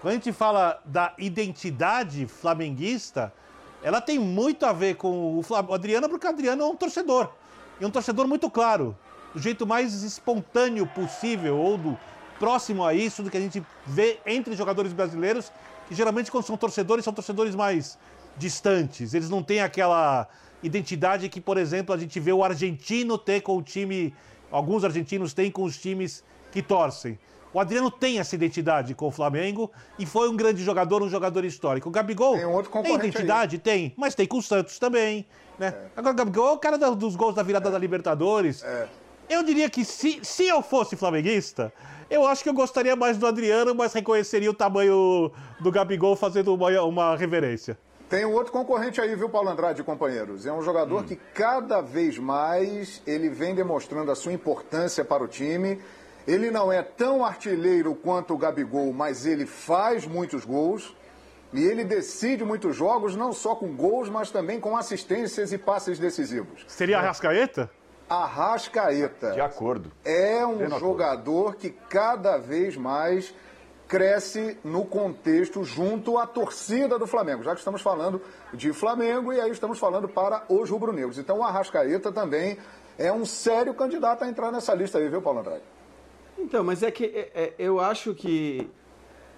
quando 0.00 0.12
a 0.12 0.14
gente 0.14 0.32
fala 0.32 0.80
da 0.84 1.12
identidade 1.18 2.26
flamenguista, 2.26 3.32
ela 3.82 4.00
tem 4.00 4.18
muito 4.18 4.66
a 4.66 4.72
ver 4.72 4.96
com 4.96 5.40
o 5.40 5.74
Adriano, 5.74 6.08
porque 6.08 6.26
o 6.26 6.30
Adriano 6.30 6.62
é 6.62 6.66
um 6.66 6.76
torcedor. 6.76 7.30
E 7.80 7.84
um 7.84 7.90
torcedor 7.90 8.28
muito 8.28 8.50
claro, 8.50 8.96
do 9.34 9.40
jeito 9.40 9.66
mais 9.66 10.02
espontâneo 10.02 10.86
possível, 10.86 11.56
ou 11.56 11.78
do 11.78 11.98
próximo 12.38 12.84
a 12.84 12.92
isso, 12.92 13.22
do 13.22 13.30
que 13.30 13.36
a 13.36 13.40
gente 13.40 13.62
vê 13.86 14.18
entre 14.26 14.54
jogadores 14.54 14.92
brasileiros, 14.92 15.50
que 15.88 15.94
geralmente 15.94 16.30
quando 16.30 16.44
são 16.44 16.56
torcedores, 16.56 17.04
são 17.04 17.12
torcedores 17.12 17.54
mais 17.54 17.98
distantes. 18.36 19.14
Eles 19.14 19.30
não 19.30 19.42
têm 19.42 19.60
aquela 19.60 20.28
identidade 20.62 21.28
que, 21.28 21.40
por 21.40 21.56
exemplo, 21.56 21.94
a 21.94 21.98
gente 21.98 22.20
vê 22.20 22.32
o 22.32 22.44
argentino 22.44 23.16
ter 23.16 23.40
com 23.40 23.56
o 23.56 23.62
time, 23.62 24.14
alguns 24.50 24.84
argentinos 24.84 25.32
têm 25.32 25.50
com 25.50 25.62
os 25.62 25.78
times 25.78 26.22
que 26.52 26.62
torcem. 26.62 27.18
O 27.52 27.58
Adriano 27.58 27.90
tem 27.90 28.18
essa 28.18 28.34
identidade 28.34 28.94
com 28.94 29.08
o 29.08 29.10
Flamengo 29.10 29.70
e 29.98 30.06
foi 30.06 30.28
um 30.28 30.36
grande 30.36 30.62
jogador, 30.62 31.02
um 31.02 31.08
jogador 31.08 31.44
histórico. 31.44 31.88
O 31.88 31.92
Gabigol 31.92 32.36
tem, 32.36 32.46
um 32.46 32.62
tem 32.62 32.94
identidade? 32.94 33.56
Aí. 33.56 33.60
Tem, 33.60 33.94
mas 33.96 34.14
tem 34.14 34.26
com 34.26 34.38
o 34.38 34.42
Santos 34.42 34.78
também. 34.78 35.26
Né? 35.58 35.68
É. 35.68 35.86
Agora, 35.96 36.14
o 36.14 36.16
Gabigol 36.16 36.48
é 36.48 36.52
o 36.52 36.58
cara 36.58 36.78
dos 36.78 37.16
gols 37.16 37.34
da 37.34 37.42
virada 37.42 37.68
é. 37.68 37.72
da 37.72 37.78
Libertadores. 37.78 38.62
É. 38.62 38.88
Eu 39.28 39.42
diria 39.42 39.68
que 39.68 39.84
se, 39.84 40.20
se 40.22 40.46
eu 40.46 40.62
fosse 40.62 40.96
flamenguista, 40.96 41.72
eu 42.08 42.26
acho 42.26 42.42
que 42.42 42.48
eu 42.48 42.54
gostaria 42.54 42.94
mais 42.96 43.16
do 43.16 43.26
Adriano, 43.26 43.74
mas 43.74 43.92
reconheceria 43.92 44.50
o 44.50 44.54
tamanho 44.54 45.30
do 45.60 45.70
Gabigol 45.70 46.16
fazendo 46.16 46.54
uma, 46.54 46.82
uma 46.82 47.16
reverência. 47.16 47.78
Tem 48.08 48.24
um 48.24 48.32
outro 48.32 48.52
concorrente 48.52 49.00
aí, 49.00 49.14
viu, 49.14 49.28
Paulo 49.28 49.48
Andrade, 49.48 49.84
companheiros? 49.84 50.44
É 50.44 50.52
um 50.52 50.62
jogador 50.62 51.02
hum. 51.02 51.04
que 51.04 51.14
cada 51.14 51.80
vez 51.80 52.18
mais 52.18 53.00
ele 53.06 53.28
vem 53.28 53.54
demonstrando 53.54 54.10
a 54.10 54.16
sua 54.16 54.32
importância 54.32 55.04
para 55.04 55.22
o 55.22 55.28
time 55.28 55.78
ele 56.30 56.50
não 56.50 56.72
é 56.72 56.82
tão 56.82 57.24
artilheiro 57.24 57.94
quanto 57.94 58.34
o 58.34 58.38
Gabigol, 58.38 58.92
mas 58.92 59.26
ele 59.26 59.46
faz 59.46 60.06
muitos 60.06 60.44
gols. 60.44 60.96
E 61.52 61.64
ele 61.64 61.82
decide 61.82 62.44
muitos 62.44 62.76
jogos, 62.76 63.16
não 63.16 63.32
só 63.32 63.56
com 63.56 63.74
gols, 63.74 64.08
mas 64.08 64.30
também 64.30 64.60
com 64.60 64.76
assistências 64.76 65.52
e 65.52 65.58
passes 65.58 65.98
decisivos. 65.98 66.64
Seria 66.68 66.98
a 66.98 67.00
Arrascaeta? 67.00 67.68
Arrascaeta. 68.08 69.32
De 69.32 69.40
acordo. 69.40 69.90
É 70.04 70.46
um 70.46 70.78
jogador 70.78 71.56
que 71.56 71.70
cada 71.70 72.38
vez 72.38 72.76
mais 72.76 73.34
cresce 73.88 74.56
no 74.62 74.84
contexto 74.84 75.64
junto 75.64 76.16
à 76.16 76.24
torcida 76.24 76.96
do 76.96 77.08
Flamengo, 77.08 77.42
já 77.42 77.50
que 77.52 77.58
estamos 77.58 77.82
falando 77.82 78.22
de 78.54 78.72
Flamengo 78.72 79.32
e 79.32 79.40
aí 79.40 79.50
estamos 79.50 79.80
falando 79.80 80.08
para 80.08 80.44
os 80.48 80.70
rubro-negros. 80.70 81.18
Então 81.18 81.38
o 81.38 81.42
Arrascaeta 81.42 82.12
também 82.12 82.56
é 82.96 83.12
um 83.12 83.26
sério 83.26 83.74
candidato 83.74 84.22
a 84.22 84.28
entrar 84.28 84.52
nessa 84.52 84.72
lista 84.72 84.98
aí, 84.98 85.08
viu, 85.08 85.20
Paulo 85.20 85.40
Andrade? 85.40 85.64
Então, 86.42 86.64
mas 86.64 86.82
é 86.82 86.90
que 86.90 87.04
é, 87.04 87.30
é, 87.34 87.54
eu 87.58 87.78
acho 87.78 88.14
que 88.14 88.68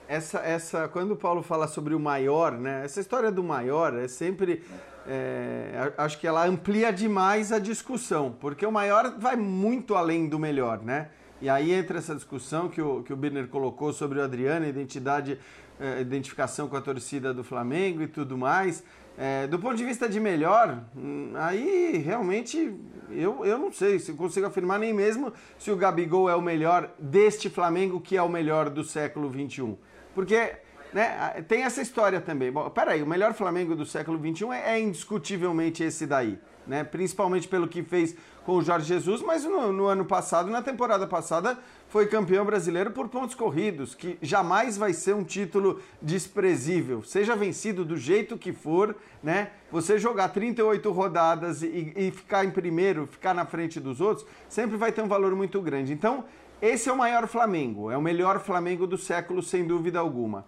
essa, 0.09 0.39
essa, 0.39 0.89
quando 0.89 1.13
o 1.13 1.17
Paulo 1.17 1.43
fala 1.43 1.67
sobre 1.67 1.95
o 1.95 2.01
maior, 2.01 2.53
né? 2.53 2.83
Essa 2.85 3.01
história 3.01 3.31
do 3.31 3.43
maior 3.43 3.95
é 3.95 4.07
sempre, 4.07 4.63
é, 5.07 5.93
acho 5.99 6.19
que 6.19 6.27
ela 6.27 6.47
amplia 6.47 6.93
demais 6.93 7.51
a 7.51 7.59
discussão, 7.59 8.35
porque 8.41 8.65
o 8.65 8.73
maior 8.73 9.19
vai 9.19 9.37
muito 9.37 9.95
além 9.95 10.29
do 10.29 10.39
melhor, 10.39 10.83
né? 10.83 11.09
E 11.41 11.49
aí 11.49 11.73
entra 11.73 11.99
essa 11.99 12.15
discussão 12.15 12.69
que 12.69 12.81
o, 12.81 13.03
que 13.03 13.13
o 13.13 13.17
Birner 13.17 13.49
colocou 13.49 13.93
sobre 13.93 14.21
o 14.21 14.23
Adriano, 14.23 14.65
identidade, 14.65 15.39
é, 15.81 16.01
identificação 16.01 16.69
com 16.69 16.77
a 16.77 16.81
torcida 16.81 17.35
do 17.35 17.43
Flamengo 17.43 18.01
e 18.01 18.07
tudo 18.07 18.39
mais. 18.39 18.85
É, 19.17 19.47
do 19.47 19.59
ponto 19.59 19.77
de 19.77 19.85
vista 19.85 20.09
de 20.09 20.19
melhor, 20.19 20.85
hum, 20.97 21.33
aí 21.37 21.99
realmente 21.99 22.75
eu, 23.11 23.45
eu 23.45 23.59
não 23.59 23.71
sei 23.71 23.99
se 23.99 24.13
consigo 24.15 24.47
afirmar 24.47 24.79
nem 24.79 24.93
mesmo 24.93 25.33
se 25.59 25.71
o 25.71 25.77
Gabigol 25.77 26.31
é 26.31 26.35
o 26.35 26.41
melhor 26.41 26.91
deste 26.99 27.51
Flamengo, 27.51 28.01
que 28.01 28.17
é 28.17 28.23
o 28.23 28.29
melhor 28.29 28.71
do 28.71 28.83
século 28.83 29.31
XXI. 29.31 29.77
Porque 30.15 30.53
né, 30.93 31.45
tem 31.47 31.65
essa 31.65 31.81
história 31.81 32.21
também. 32.21 32.51
Bom, 32.51 32.69
peraí, 32.71 33.03
o 33.03 33.07
melhor 33.07 33.35
Flamengo 33.35 33.75
do 33.75 33.85
século 33.85 34.19
XXI 34.19 34.47
é, 34.53 34.73
é 34.75 34.81
indiscutivelmente 34.81 35.83
esse 35.83 36.07
daí. 36.07 36.39
Né? 36.67 36.85
Principalmente 36.85 37.49
pelo 37.49 37.67
que 37.67 37.83
fez 37.83 38.15
com 38.45 38.57
o 38.57 38.63
Jorge 38.63 38.87
Jesus, 38.87 39.23
mas 39.23 39.45
no, 39.45 39.73
no 39.73 39.87
ano 39.87 40.05
passado, 40.05 40.51
na 40.51 40.63
temporada 40.63 41.07
passada, 41.07 41.59
foi 41.93 42.07
campeão 42.07 42.43
brasileiro 42.43 42.91
por 42.91 43.07
pontos 43.11 43.35
corridos, 43.35 43.95
que 43.95 44.17
jamais 44.23 44.79
vai 44.79 44.95
ser 44.95 45.15
um 45.15 45.23
título 45.23 45.79
desprezível. 46.01 47.03
Seja 47.03 47.37
vencido 47.37 47.85
do 47.85 47.99
jeito 47.99 48.39
que 48.39 48.51
for, 48.51 48.97
né? 49.23 49.51
Você 49.71 49.99
jogar 49.99 50.31
38 50.31 50.91
rodadas 50.91 51.63
e, 51.63 51.93
e 51.95 52.11
ficar 52.11 52.47
em 52.47 52.51
primeiro, 52.51 53.07
ficar 53.07 53.35
na 53.35 53.45
frente 53.45 53.79
dos 53.79 54.01
outros, 54.01 54.27
sempre 54.49 54.79
vai 54.79 54.91
ter 54.91 55.03
um 55.03 55.07
valor 55.07 55.37
muito 55.37 55.61
grande. 55.61 55.93
Então, 55.93 56.25
esse 56.63 56.89
é 56.89 56.93
o 56.95 56.97
maior 56.97 57.27
Flamengo, 57.27 57.91
é 57.91 57.97
o 57.99 58.01
melhor 58.01 58.41
Flamengo 58.41 58.87
do 58.87 58.97
século, 58.97 59.43
sem 59.43 59.67
dúvida 59.67 59.99
alguma. 59.99 60.47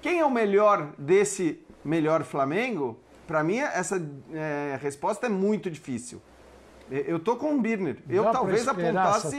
Quem 0.00 0.20
é 0.20 0.24
o 0.24 0.30
melhor 0.30 0.94
desse 0.96 1.60
melhor 1.84 2.24
Flamengo? 2.24 2.98
Para 3.26 3.44
mim, 3.44 3.58
essa 3.58 4.02
é, 4.32 4.78
resposta 4.80 5.26
é 5.26 5.28
muito 5.28 5.70
difícil. 5.70 6.22
Eu 6.90 7.18
tô 7.18 7.36
com 7.36 7.54
o 7.54 7.60
Birner. 7.60 7.96
Eu 8.08 8.24
Dá 8.24 8.30
talvez 8.30 8.66
apontasse 8.68 9.36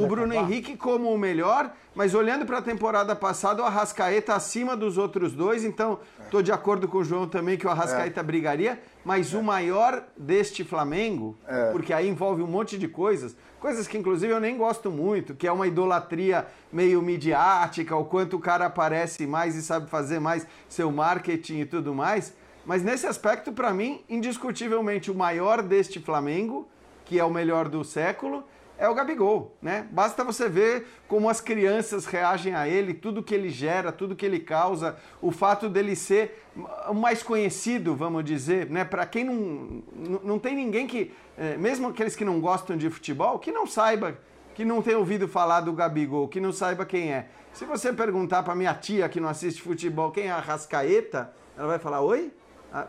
o 0.00 0.06
Bruno 0.06 0.32
acabar? 0.32 0.50
Henrique 0.50 0.76
como 0.76 1.12
o 1.12 1.18
melhor, 1.18 1.72
mas 1.94 2.14
olhando 2.14 2.46
para 2.46 2.58
a 2.58 2.62
temporada 2.62 3.16
passada, 3.16 3.62
o 3.62 3.64
Arrascaeta 3.64 4.34
acima 4.34 4.76
dos 4.76 4.96
outros 4.96 5.32
dois, 5.32 5.64
então 5.64 5.98
estou 6.22 6.40
de 6.40 6.52
acordo 6.52 6.86
com 6.86 6.98
o 6.98 7.04
João 7.04 7.28
também 7.28 7.56
que 7.56 7.66
o 7.66 7.70
Arrascaeta 7.70 8.20
é. 8.20 8.22
brigaria, 8.22 8.80
mas 9.04 9.34
é. 9.34 9.36
o 9.36 9.42
maior 9.42 10.04
deste 10.16 10.62
Flamengo, 10.62 11.36
é. 11.48 11.72
porque 11.72 11.92
aí 11.92 12.08
envolve 12.08 12.42
um 12.42 12.46
monte 12.46 12.78
de 12.78 12.86
coisas, 12.86 13.36
coisas 13.58 13.88
que 13.88 13.98
inclusive 13.98 14.32
eu 14.32 14.40
nem 14.40 14.56
gosto 14.56 14.88
muito, 14.90 15.34
que 15.34 15.48
é 15.48 15.52
uma 15.52 15.66
idolatria 15.66 16.46
meio 16.72 17.02
midiática, 17.02 17.96
o 17.96 18.04
quanto 18.04 18.36
o 18.36 18.40
cara 18.40 18.66
aparece 18.66 19.26
mais 19.26 19.56
e 19.56 19.62
sabe 19.62 19.90
fazer 19.90 20.20
mais 20.20 20.46
seu 20.68 20.92
marketing 20.92 21.60
e 21.60 21.66
tudo 21.66 21.92
mais. 21.92 22.32
Mas 22.64 22.82
nesse 22.82 23.06
aspecto, 23.06 23.52
para 23.52 23.74
mim, 23.74 24.02
indiscutivelmente 24.08 25.10
o 25.10 25.14
maior 25.14 25.60
deste 25.60 26.00
Flamengo, 26.00 26.66
que 27.04 27.18
é 27.18 27.24
o 27.24 27.30
melhor 27.30 27.68
do 27.68 27.84
século, 27.84 28.44
é 28.76 28.88
o 28.88 28.94
Gabigol, 28.94 29.56
né? 29.62 29.86
Basta 29.92 30.24
você 30.24 30.48
ver 30.48 30.86
como 31.06 31.28
as 31.28 31.40
crianças 31.40 32.06
reagem 32.06 32.54
a 32.54 32.66
ele, 32.66 32.92
tudo 32.92 33.22
que 33.22 33.34
ele 33.34 33.48
gera, 33.48 33.92
tudo 33.92 34.16
que 34.16 34.26
ele 34.26 34.40
causa, 34.40 34.96
o 35.22 35.30
fato 35.30 35.68
dele 35.68 35.94
ser 35.94 36.44
o 36.88 36.94
mais 36.94 37.22
conhecido, 37.22 37.94
vamos 37.94 38.24
dizer, 38.24 38.68
né? 38.68 38.84
Para 38.84 39.06
quem 39.06 39.24
não, 39.24 39.82
não 40.24 40.38
tem 40.38 40.56
ninguém 40.56 40.86
que, 40.86 41.12
é, 41.38 41.56
mesmo 41.56 41.88
aqueles 41.88 42.16
que 42.16 42.24
não 42.24 42.40
gostam 42.40 42.76
de 42.76 42.90
futebol, 42.90 43.38
que 43.38 43.52
não 43.52 43.66
saiba, 43.66 44.18
que 44.54 44.64
não 44.64 44.82
tenha 44.82 44.98
ouvido 44.98 45.28
falar 45.28 45.60
do 45.60 45.72
Gabigol, 45.72 46.26
que 46.26 46.40
não 46.40 46.52
saiba 46.52 46.84
quem 46.84 47.12
é. 47.12 47.28
Se 47.52 47.64
você 47.64 47.92
perguntar 47.92 48.42
para 48.42 48.56
minha 48.56 48.74
tia 48.74 49.08
que 49.08 49.20
não 49.20 49.28
assiste 49.28 49.62
futebol 49.62 50.10
quem 50.10 50.26
é 50.26 50.32
a 50.32 50.40
Rascaeta, 50.40 51.32
ela 51.56 51.68
vai 51.68 51.78
falar: 51.78 52.00
"Oi?" 52.00 52.32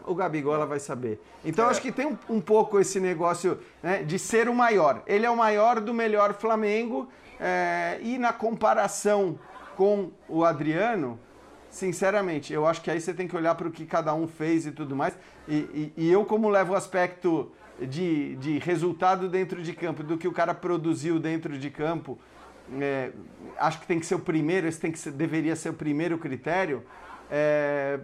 O 0.05 0.15
Gabigol 0.15 0.55
ela 0.55 0.65
vai 0.65 0.79
saber. 0.79 1.21
Então 1.43 1.65
é. 1.67 1.69
acho 1.69 1.81
que 1.81 1.91
tem 1.91 2.07
um, 2.07 2.17
um 2.29 2.41
pouco 2.41 2.79
esse 2.79 2.99
negócio 2.99 3.59
né, 3.83 4.03
de 4.03 4.17
ser 4.17 4.49
o 4.49 4.53
maior. 4.53 5.03
Ele 5.05 5.25
é 5.25 5.29
o 5.29 5.37
maior 5.37 5.79
do 5.79 5.93
melhor 5.93 6.33
Flamengo 6.33 7.07
é, 7.39 7.99
e 8.01 8.17
na 8.17 8.33
comparação 8.33 9.37
com 9.75 10.11
o 10.27 10.43
Adriano, 10.43 11.19
sinceramente, 11.69 12.53
eu 12.53 12.65
acho 12.65 12.81
que 12.81 12.89
aí 12.89 12.99
você 12.99 13.13
tem 13.13 13.27
que 13.27 13.35
olhar 13.35 13.53
para 13.55 13.67
o 13.67 13.71
que 13.71 13.85
cada 13.85 14.13
um 14.13 14.27
fez 14.27 14.65
e 14.65 14.71
tudo 14.71 14.95
mais. 14.95 15.17
E, 15.47 15.55
e, 15.55 15.93
e, 15.97 16.11
eu, 16.11 16.25
como 16.25 16.49
levo 16.49 16.73
o 16.73 16.75
aspecto 16.75 17.51
de, 17.79 18.35
de 18.37 18.57
resultado 18.59 19.27
dentro 19.27 19.61
de 19.61 19.73
campo, 19.73 20.01
do 20.01 20.17
que 20.17 20.27
o 20.27 20.31
cara 20.31 20.53
produziu 20.53 21.19
dentro 21.19 21.57
de 21.57 21.69
campo, 21.69 22.17
é, 22.79 23.11
acho 23.57 23.79
que 23.81 23.85
tem 23.85 23.99
que 23.99 24.05
ser 24.05 24.15
o 24.15 24.19
primeiro, 24.19 24.67
esse 24.67 24.79
tem 24.79 24.91
que 24.91 24.97
ser, 24.97 25.11
deveria 25.11 25.55
ser 25.55 25.69
o 25.69 25.73
primeiro 25.73 26.17
critério. 26.17 26.83
É, 27.29 27.99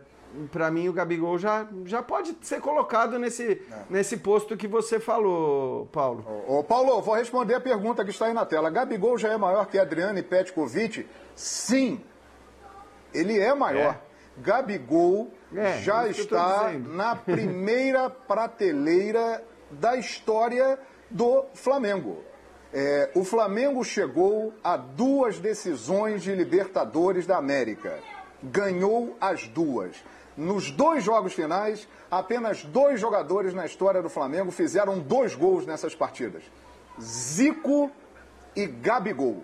para 0.52 0.72
mim 0.72 0.88
o 0.88 0.94
Gabigol 0.94 1.38
já, 1.38 1.68
já 1.86 2.02
pode 2.02 2.36
ser 2.42 2.60
colocado 2.60 3.18
nesse, 3.20 3.62
é. 3.72 3.84
nesse 3.90 4.18
posto 4.18 4.58
que 4.58 4.68
você 4.68 5.00
falou, 5.00 5.88
Paulo. 5.88 6.26
Ô, 6.48 6.60
ô, 6.60 6.64
Paulo, 6.64 7.02
vou 7.02 7.16
responder 7.16 7.56
a 7.56 7.62
pergunta 7.62 8.04
que 8.04 8.12
está 8.12 8.26
aí 8.26 8.34
na 8.34 8.46
tela. 8.46 8.70
Gabigol 8.70 9.18
já 9.18 9.30
é 9.30 9.38
maior 9.38 9.66
que 9.68 9.78
Adriano 9.78 10.22
Petkovic? 10.24 11.08
Sim, 11.36 12.02
ele 13.14 13.40
é 13.40 13.54
maior. 13.54 13.96
É. 13.96 14.12
Gabigol 14.38 15.30
é, 15.56 15.80
já 15.80 16.08
está 16.08 16.72
na 16.72 17.16
primeira 17.18 18.10
prateleira 18.10 19.44
da 19.70 19.96
história 19.96 20.80
do 21.10 21.46
Flamengo. 21.54 22.24
É, 22.74 23.12
o 23.16 23.24
Flamengo 23.24 23.84
chegou 23.84 24.54
a 24.64 24.78
duas 24.78 25.40
decisões 25.40 26.24
de 26.24 26.34
Libertadores 26.34 27.26
da 27.28 27.38
América. 27.38 28.00
Ganhou 28.42 29.16
as 29.20 29.46
duas. 29.48 29.98
Nos 30.42 30.72
dois 30.72 31.04
jogos 31.04 31.34
finais, 31.34 31.88
apenas 32.10 32.64
dois 32.64 33.00
jogadores 33.00 33.54
na 33.54 33.64
história 33.64 34.02
do 34.02 34.10
Flamengo 34.10 34.50
fizeram 34.50 34.98
dois 34.98 35.36
gols 35.36 35.68
nessas 35.68 35.94
partidas: 35.94 36.42
Zico 37.00 37.92
e 38.56 38.66
Gabigol. 38.66 39.44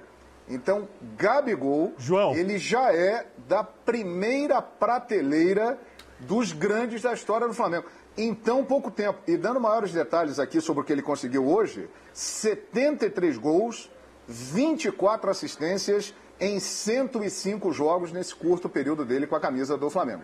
Então, 0.49 0.87
Gabigol, 1.15 1.93
João. 1.99 2.33
ele 2.33 2.57
já 2.57 2.91
é 2.91 3.27
da 3.47 3.63
primeira 3.63 4.59
prateleira 4.59 5.77
dos 6.21 6.51
grandes 6.51 7.03
da 7.03 7.13
história 7.13 7.47
do 7.47 7.53
Flamengo. 7.53 7.85
Em 8.17 8.33
tão 8.33 8.65
pouco 8.65 8.89
tempo. 8.89 9.19
E 9.27 9.37
dando 9.37 9.59
maiores 9.59 9.93
detalhes 9.93 10.39
aqui 10.39 10.59
sobre 10.59 10.81
o 10.81 10.83
que 10.83 10.91
ele 10.91 11.03
conseguiu 11.03 11.47
hoje: 11.47 11.87
73 12.11 13.37
gols, 13.37 13.91
24 14.27 15.29
assistências 15.29 16.11
em 16.39 16.59
105 16.59 17.71
jogos 17.71 18.11
nesse 18.11 18.33
curto 18.33 18.67
período 18.67 19.05
dele 19.05 19.27
com 19.27 19.35
a 19.35 19.39
camisa 19.39 19.77
do 19.77 19.91
Flamengo. 19.91 20.23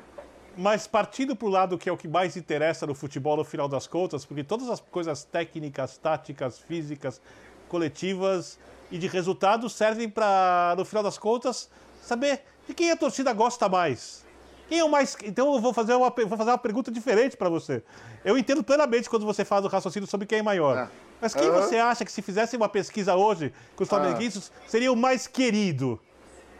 Mas 0.56 0.86
partindo 0.86 1.36
para 1.36 1.48
o 1.48 1.50
lado 1.50 1.78
que 1.78 1.90
é 1.90 1.92
o 1.92 1.98
que 1.98 2.08
mais 2.08 2.38
interessa 2.38 2.86
no 2.86 2.94
futebol 2.94 3.36
no 3.38 3.44
final 3.44 3.68
das 3.68 3.88
contas, 3.88 4.26
porque 4.26 4.44
todas 4.44 4.70
as 4.70 4.80
coisas 4.80 5.24
técnicas, 5.24 5.98
táticas, 5.98 6.60
físicas, 6.60 7.20
coletivas 7.68 8.60
e 8.92 8.98
de 9.00 9.08
resultados 9.08 9.74
servem 9.74 10.08
para, 10.08 10.76
no 10.78 10.86
final 10.86 11.02
das 11.02 11.18
contas, 11.18 11.70
saber 12.02 12.44
de 12.68 12.74
quem 12.74 12.92
a 12.92 12.96
torcida 12.96 13.34
gosta 13.34 13.68
mais. 13.68 14.24
Quem 14.68 14.80
é 14.80 14.84
o 14.84 14.90
mais. 14.90 15.18
Então 15.24 15.54
eu 15.54 15.60
vou 15.60 15.74
fazer 15.74 15.96
uma, 15.96 16.10
vou 16.10 16.38
fazer 16.38 16.52
uma 16.52 16.58
pergunta 16.58 16.92
diferente 16.92 17.36
para 17.36 17.50
você. 17.50 17.84
Eu 18.24 18.38
entendo 18.38 18.64
plenamente 18.64 19.10
quando 19.10 19.26
você 19.26 19.44
faz 19.44 19.66
o 19.66 19.68
raciocínio 19.68 20.08
sobre 20.08 20.28
quem 20.28 20.40
é 20.40 20.44
maior. 20.44 20.78
É. 20.78 20.88
Mas 21.20 21.34
quem 21.34 21.50
você 21.50 21.78
acha 21.78 22.06
que 22.06 22.12
se 22.12 22.22
fizesse 22.22 22.56
uma 22.56 22.70
pesquisa 22.70 23.16
hoje 23.16 23.54
com 23.76 23.84
os 23.84 23.92
ah. 23.92 23.98
flamenguistas 23.98 24.52
seria 24.68 24.92
o 24.92 24.96
mais 24.96 25.28
querido 25.28 26.00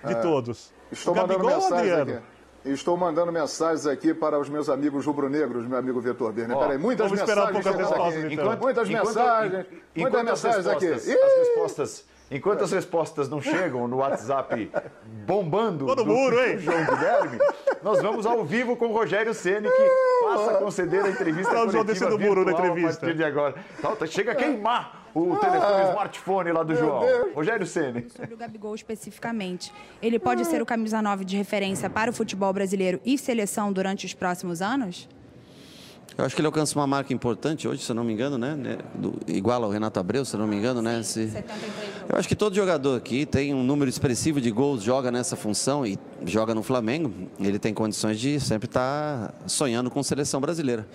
de 0.04 0.14
é. 0.14 0.16
todos? 0.16 0.74
Estou 0.92 1.14
o 1.14 1.16
Gabigol 1.16 1.60
ou 1.60 1.74
Adriano? 1.74 2.14
Aqui. 2.14 2.33
Estou 2.66 2.96
mandando 2.96 3.32
mensagens 3.32 3.86
aqui 3.86 4.14
para 4.14 4.40
os 4.40 4.48
meus 4.48 4.70
amigos 4.70 5.06
rubro-negros, 5.06 5.68
meu 5.68 5.78
amigo 5.78 6.00
Vitor 6.00 6.32
Birner. 6.32 6.56
Oh, 6.56 6.62
Peraí, 6.62 6.78
muitas 6.78 7.12
mensagens. 7.12 7.30
Esperar 7.30 7.50
um 7.50 7.62
pouco 7.62 7.70
aqui. 7.70 8.34
Enquanto, 8.34 8.62
muitas 8.62 8.90
enquanto, 8.90 9.06
mensagens. 9.06 9.66
Enquanto, 9.96 10.14
muitas 10.14 10.24
mensagens 10.24 10.68
aqui. 10.68 10.88
As 10.88 11.06
respostas 11.06 12.06
Enquanto 12.32 12.64
as 12.64 12.72
respostas 12.72 13.30
não 13.30 13.42
chegam 13.42 13.88
no 13.88 13.98
WhatsApp 13.98 14.72
bombando 15.26 15.86
Todo 15.86 16.04
do, 16.04 16.06
muro, 16.12 16.40
hein? 16.44 16.58
João 16.58 16.84
Guilherme, 16.86 17.38
nós 17.84 18.02
vamos 18.02 18.26
ao 18.26 18.44
vivo 18.44 18.76
com 18.76 18.88
o 18.88 18.94
Rogério 18.94 19.34
Ceni 19.34 19.70
que 19.70 19.90
passa 20.24 20.52
a 20.52 20.56
conceder 20.56 21.04
a 21.06 21.10
entrevista 21.10 21.54
Não, 21.54 21.72
coletiva 21.72 22.10
do 22.10 22.20
muro 22.20 22.44
na 22.46 22.52
entrevista. 22.54 22.98
a 22.98 23.00
partir 23.02 23.16
de 23.16 23.24
agora. 23.24 23.56
Chega 24.08 24.32
a 24.32 24.36
queimar 24.36 25.04
o 25.14 25.36
telefone, 25.36 25.84
o 25.84 25.90
smartphone 25.90 26.52
lá 26.52 26.64
do 26.64 26.76
João. 26.76 27.04
Rogério 27.36 27.68
Ceni. 27.68 28.08
Sobre 28.10 28.34
o 28.34 28.38
Gabigol 28.38 28.74
especificamente, 28.74 29.72
ele 30.02 30.18
pode 30.18 30.46
ser 30.46 30.62
o 30.62 30.66
camisa 30.66 31.02
9 31.02 31.24
de 31.24 31.38
referência 31.38 31.90
para 31.90 32.10
o 32.10 32.14
futebol 32.14 32.52
brasileiro 32.52 33.00
e 33.06 33.18
seleção 33.18 33.72
durante 33.72 34.06
os 34.06 34.14
próximos 34.14 34.62
anos? 34.62 35.08
Eu 36.18 36.26
acho 36.26 36.36
que 36.36 36.42
ele 36.42 36.46
alcança 36.46 36.78
uma 36.78 36.86
marca 36.86 37.14
importante 37.14 37.68
hoje, 37.68 37.82
se 37.82 37.92
eu 37.92 37.96
não 37.96 38.04
me 38.04 38.14
engano, 38.14 38.38
né? 38.38 38.56
né 38.56 38.78
do, 38.94 39.20
igual 39.28 39.64
ao 39.64 39.70
Renato 39.72 40.00
Abreu, 40.00 40.24
se 40.24 40.36
eu 40.36 40.40
não 40.40 40.48
me 40.48 40.56
engano, 40.56 40.82
né? 40.82 41.02
Se... 41.02 41.32
Eu 42.08 42.18
acho 42.18 42.28
que 42.28 42.36
todo 42.36 42.56
jogador 42.56 42.98
aqui 42.98 43.26
tem 43.26 43.54
um 43.54 43.64
número 43.64 43.90
expressivo 43.90 44.40
de 44.40 44.52
gols, 44.52 44.84
joga 44.84 45.12
nessa 45.12 45.36
função 45.36 45.86
e 45.86 45.98
joga 46.26 46.54
no 46.54 46.62
Flamengo. 46.62 47.12
Ele 47.40 47.58
tem 47.58 47.74
condições 47.74 48.20
de 48.20 48.40
sempre 48.40 48.68
estar 48.68 49.30
tá 49.30 49.34
sonhando 49.48 49.90
com 49.90 50.04
seleção 50.04 50.40
brasileira. 50.40 50.88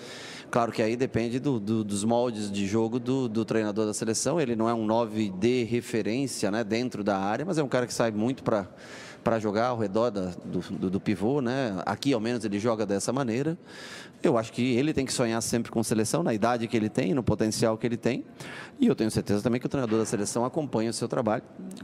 Claro 0.50 0.72
que 0.72 0.80
aí 0.80 0.96
depende 0.96 1.38
do, 1.38 1.60
do, 1.60 1.84
dos 1.84 2.04
moldes 2.04 2.50
de 2.50 2.66
jogo 2.66 2.98
do, 2.98 3.28
do, 3.28 3.44
treinador 3.44 3.84
da 3.86 3.92
seleção. 3.92 4.40
Ele 4.40 4.56
não 4.56 4.68
é 4.68 4.72
um 4.72 4.86
9 4.86 5.28
de 5.30 5.64
referência 5.64 6.50
né, 6.50 6.64
dentro 6.64 7.04
da 7.04 7.18
área, 7.18 7.44
mas 7.44 7.58
é 7.58 7.62
um 7.62 7.68
cara 7.68 7.86
que 7.86 7.92
sai 7.92 8.10
muito 8.10 8.42
para 8.42 8.66
para 9.28 9.38
jogar 9.38 9.66
ao 9.66 9.78
redor 9.78 10.08
da, 10.08 10.30
do, 10.42 10.60
do, 10.60 10.90
do, 10.92 10.98
pivô, 10.98 11.42
né? 11.42 11.82
Aqui, 11.84 12.14
ao 12.14 12.20
menos, 12.20 12.46
ele 12.46 12.58
joga 12.58 12.86
dessa 12.86 13.12
maneira. 13.12 13.58
Eu 14.22 14.38
acho 14.38 14.50
que 14.50 14.74
ele 14.74 14.94
tem 14.94 15.04
que 15.04 15.12
sonhar 15.12 15.42
sempre 15.42 15.70
com 15.70 15.82
seleção, 15.82 16.22
na 16.22 16.32
idade 16.32 16.66
que 16.66 16.74
ele 16.74 16.88
tem, 16.88 17.12
no 17.12 17.22
potencial 17.22 17.76
que 17.76 17.86
ele 17.86 17.98
tem. 17.98 18.24
E 18.80 18.86
eu 18.86 18.96
tenho 18.96 19.10
certeza 19.10 19.42
também 19.42 19.60
que 19.60 19.66
o 19.66 19.68
treinador 19.68 19.98
da 19.98 20.06
seleção 20.06 20.46
acompanha 20.46 20.88
o 20.88 20.94
seu 20.94 21.06
trabalho. 21.06 21.42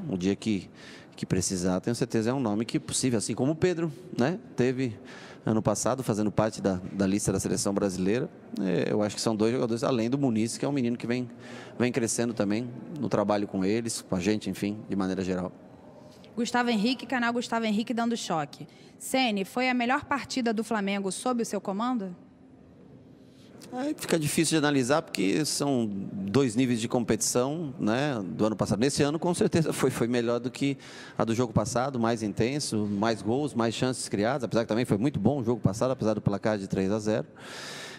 Um 0.08 0.16
dia 0.16 0.34
que, 0.34 0.70
que 1.14 1.26
precisar, 1.26 1.80
tenho 1.80 1.94
certeza 1.94 2.30
é 2.30 2.32
um 2.32 2.40
nome 2.40 2.64
que 2.64 2.78
é 2.78 2.80
possível, 2.80 3.18
assim 3.18 3.34
como 3.34 3.52
o 3.52 3.56
Pedro, 3.56 3.92
né? 4.18 4.38
Teve 4.56 4.96
ano 5.44 5.60
passado, 5.60 6.02
fazendo 6.02 6.32
parte 6.32 6.62
da, 6.62 6.80
da 6.92 7.06
lista 7.06 7.30
da 7.30 7.38
seleção 7.38 7.74
brasileira. 7.74 8.26
É, 8.58 8.90
eu 8.90 9.02
acho 9.02 9.16
que 9.16 9.20
são 9.20 9.36
dois 9.36 9.52
jogadores, 9.52 9.84
além 9.84 10.08
do 10.08 10.16
Muniz, 10.16 10.56
que 10.56 10.64
é 10.64 10.68
um 10.68 10.72
menino 10.72 10.96
que 10.96 11.06
vem, 11.06 11.28
vem 11.78 11.92
crescendo 11.92 12.32
também 12.32 12.70
no 12.98 13.10
trabalho 13.10 13.46
com 13.46 13.62
eles, 13.62 14.00
com 14.00 14.16
a 14.16 14.20
gente, 14.20 14.48
enfim, 14.48 14.78
de 14.88 14.96
maneira 14.96 15.22
geral. 15.22 15.52
Gustavo 16.36 16.68
Henrique, 16.68 17.06
canal 17.06 17.32
Gustavo 17.32 17.64
Henrique 17.64 17.94
dando 17.94 18.16
choque. 18.16 18.66
Sene, 18.98 19.44
foi 19.44 19.68
a 19.68 19.74
melhor 19.74 20.04
partida 20.04 20.52
do 20.52 20.64
Flamengo 20.64 21.12
sob 21.12 21.42
o 21.42 21.46
seu 21.46 21.60
comando? 21.60 22.14
Fica 23.96 24.18
difícil 24.18 24.52
de 24.52 24.58
analisar 24.58 25.02
porque 25.02 25.44
são 25.44 25.90
dois 26.12 26.54
níveis 26.54 26.80
de 26.80 26.86
competição, 26.86 27.74
né? 27.78 28.20
Do 28.24 28.46
ano 28.46 28.54
passado. 28.54 28.78
Nesse 28.78 29.02
ano, 29.02 29.18
com 29.18 29.34
certeza, 29.34 29.72
foi, 29.72 29.90
foi 29.90 30.06
melhor 30.06 30.38
do 30.38 30.50
que 30.50 30.78
a 31.18 31.24
do 31.24 31.34
jogo 31.34 31.52
passado, 31.52 31.98
mais 31.98 32.22
intenso, 32.22 32.86
mais 32.86 33.20
gols, 33.20 33.52
mais 33.52 33.74
chances 33.74 34.08
criadas. 34.08 34.44
Apesar 34.44 34.62
que 34.62 34.68
também 34.68 34.84
foi 34.84 34.96
muito 34.96 35.18
bom 35.18 35.40
o 35.40 35.44
jogo 35.44 35.60
passado, 35.60 35.90
apesar 35.90 36.14
do 36.14 36.20
placar 36.20 36.56
de 36.56 36.68
3 36.68 36.92
a 36.92 36.98
0. 37.00 37.26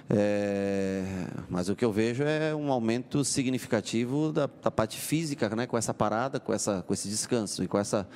É, 0.10 1.03
mas 1.49 1.68
o 1.68 1.76
que 1.76 1.84
eu 1.84 1.91
vejo 1.91 2.24
é 2.24 2.53
um 2.53 2.72
aumento 2.72 3.24
significativo 3.26 4.32
da, 4.32 4.47
da 4.62 4.70
parte 4.70 4.99
física, 4.99 5.49
né? 5.56 5.66
Com 5.66 5.78
essa 5.78 5.93
parada, 5.93 6.39
com 6.39 6.53
essa, 6.53 6.84
com 6.84 6.93
esse 6.93 7.08
descanso 7.08 7.64
e 7.64 7.68
com 7.68 7.78
essa 7.78 8.08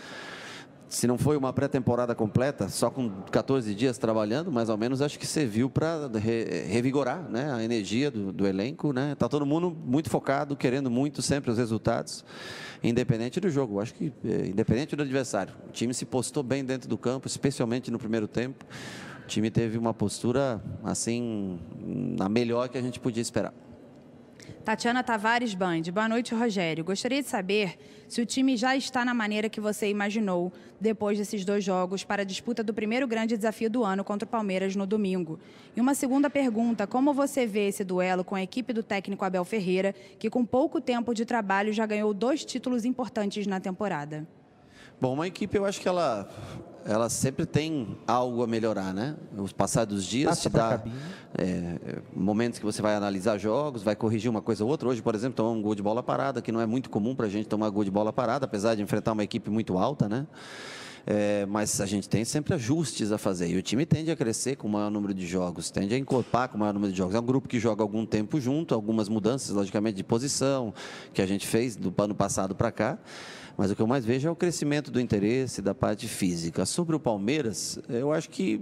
se 0.90 1.06
não 1.06 1.20
foi 1.20 1.38
uma 1.38 1.54
pré-temporada 1.54 2.16
completa, 2.16 2.68
só 2.68 2.90
com 2.90 3.22
14 3.32 3.76
dias 3.76 4.00
trabalhando, 4.00 4.52
mais 4.52 4.70
ou 4.70 4.78
menos, 4.78 5.04
acho 5.04 5.20
que 5.20 5.28
serviu 5.28 5.70
para 5.70 6.10
re, 6.16 6.66
revigorar 6.68 7.22
né, 7.30 7.54
a 7.54 7.64
energia 7.64 8.10
do, 8.10 8.34
do 8.34 8.48
elenco. 8.48 8.92
Né? 8.92 9.14
Tá 9.14 9.30
todo 9.30 9.46
mundo 9.46 9.70
muito 9.70 10.10
focado, 10.10 10.56
querendo 10.56 10.90
muito 10.90 11.22
sempre 11.22 11.52
os 11.52 11.60
resultados, 11.60 12.26
independente 12.84 13.40
do 13.40 13.50
jogo. 13.52 13.80
Acho 13.80 13.94
que, 13.94 14.12
é, 14.26 14.48
independente 14.48 14.96
do 14.96 15.04
adversário. 15.04 15.54
O 15.68 15.72
time 15.72 15.94
se 15.94 16.06
postou 16.06 16.42
bem 16.42 16.66
dentro 16.66 16.90
do 16.90 16.98
campo, 16.98 17.28
especialmente 17.28 17.92
no 17.92 18.00
primeiro 18.00 18.28
tempo. 18.28 18.66
O 19.30 19.32
time 19.32 19.51
teve 19.51 19.77
uma 19.77 19.93
postura, 19.93 20.59
assim, 20.84 21.59
a 22.19 22.27
melhor 22.27 22.67
que 22.67 22.80
a 22.80 22.82
gente 22.82 22.99
podia 22.99 23.21
esperar. 23.21 23.53
Tatiana 24.65 25.03
Tavares 25.03 25.53
Band. 25.53 25.84
Boa 25.93 26.09
noite, 26.09 26.34
Rogério. 26.34 26.84
Gostaria 26.84 27.21
de 27.21 27.30
saber 27.30 27.77
se 28.07 28.23
o 28.23 28.25
time 28.25 28.57
já 28.57 28.75
está 28.75 29.05
na 29.05 29.13
maneira 29.13 29.47
que 29.47 29.61
você 29.61 29.88
imaginou 29.88 30.51
depois 30.82 31.15
desses 31.19 31.45
dois 31.45 31.63
jogos 31.63 32.03
para 32.03 32.23
a 32.23 32.25
disputa 32.25 32.63
do 32.63 32.73
primeiro 32.73 33.07
grande 33.07 33.38
desafio 33.38 33.69
do 33.69 33.84
ano 33.84 34.03
contra 34.03 34.25
o 34.25 34.27
Palmeiras 34.27 34.75
no 34.75 34.88
domingo. 34.88 35.39
E 35.75 35.80
uma 35.80 35.93
segunda 35.93 36.27
pergunta: 36.27 36.88
como 36.88 37.13
você 37.13 37.45
vê 37.45 37.67
esse 37.67 37.84
duelo 37.84 38.23
com 38.23 38.34
a 38.34 38.41
equipe 38.41 38.73
do 38.73 38.82
técnico 38.82 39.23
Abel 39.23 39.45
Ferreira, 39.45 39.93
que 40.17 40.27
com 40.27 40.43
pouco 40.43 40.82
tempo 40.82 41.13
de 41.13 41.23
trabalho 41.23 41.71
já 41.71 41.86
ganhou 41.86 42.15
dois 42.15 42.43
títulos 42.43 42.84
importantes 42.84 43.45
na 43.45 43.59
temporada? 43.59 44.27
Bom, 44.99 45.13
uma 45.13 45.27
equipe 45.27 45.55
eu 45.55 45.65
acho 45.65 45.80
que 45.80 45.88
ela 45.88 46.27
ela 46.86 47.09
sempre 47.09 47.45
tem 47.45 47.97
algo 48.07 48.43
a 48.43 48.47
melhorar, 48.47 48.93
né? 48.93 49.15
Os 49.38 49.51
passados 49.51 50.05
dias 50.05 50.30
Passa 50.30 50.49
te 50.49 50.53
dá 50.53 50.84
é, 51.38 52.01
momentos 52.15 52.59
que 52.59 52.65
você 52.65 52.82
vai 52.82 52.95
analisar 52.95 53.38
jogos, 53.38 53.84
vai 53.84 53.95
corrigir 53.95 54.30
uma 54.30 54.41
coisa 54.41 54.63
ou 54.63 54.69
outra. 54.69 54.89
Hoje, 54.89 55.01
por 55.01 55.15
exemplo, 55.15 55.36
tomar 55.36 55.51
um 55.51 55.61
gol 55.61 55.75
de 55.75 55.84
bola 55.84 56.01
parada, 56.01 56.41
que 56.41 56.51
não 56.51 56.61
é 56.61 56.65
muito 56.65 56.89
comum 56.89 57.15
para 57.15 57.25
a 57.25 57.30
gente 57.30 57.47
tomar 57.47 57.69
gol 57.69 57.84
de 57.84 57.91
bola 57.91 58.11
parada, 58.11 58.45
apesar 58.45 58.75
de 58.75 58.82
enfrentar 58.82 59.11
uma 59.11 59.23
equipe 59.23 59.49
muito 59.49 59.77
alta, 59.77 60.07
né? 60.07 60.27
É, 61.05 61.45
mas 61.47 61.80
a 61.82 61.86
gente 61.86 62.07
tem 62.07 62.23
sempre 62.23 62.53
ajustes 62.53 63.11
a 63.11 63.17
fazer. 63.17 63.49
E 63.49 63.57
o 63.57 63.61
time 63.61 63.86
tende 63.86 64.11
a 64.11 64.15
crescer 64.15 64.55
com 64.55 64.67
o 64.67 64.71
maior 64.71 64.91
número 64.91 65.13
de 65.13 65.25
jogos, 65.25 65.71
tende 65.71 65.95
a 65.95 65.97
encorpar 65.97 66.49
com 66.49 66.57
o 66.57 66.59
maior 66.59 66.73
número 66.73 66.91
de 66.91 66.97
jogos. 66.97 67.15
É 67.15 67.19
um 67.19 67.25
grupo 67.25 67.47
que 67.47 67.59
joga 67.59 67.82
algum 67.82 68.05
tempo 68.05 68.39
junto, 68.39 68.75
algumas 68.75 69.09
mudanças, 69.09 69.49
logicamente, 69.49 69.95
de 69.95 70.03
posição 70.03 70.73
que 71.13 71.21
a 71.21 71.25
gente 71.25 71.47
fez 71.47 71.75
do 71.75 71.93
ano 71.97 72.13
passado 72.13 72.53
para 72.53 72.71
cá. 72.71 72.99
Mas 73.60 73.70
o 73.70 73.76
que 73.76 73.82
eu 73.82 73.88
mais 73.88 74.05
vejo 74.05 74.26
é 74.26 74.32
o 74.32 74.36
crescimento 74.38 74.89
do 74.89 75.01
interesse 75.01 75.62
da 75.62 75.76
parte 75.76 76.07
física. 76.07 76.66
Sobre 76.66 76.95
o 76.95 76.99
Palmeiras, 76.99 77.78
eu 77.89 78.14
acho 78.14 78.30
que 78.30 78.57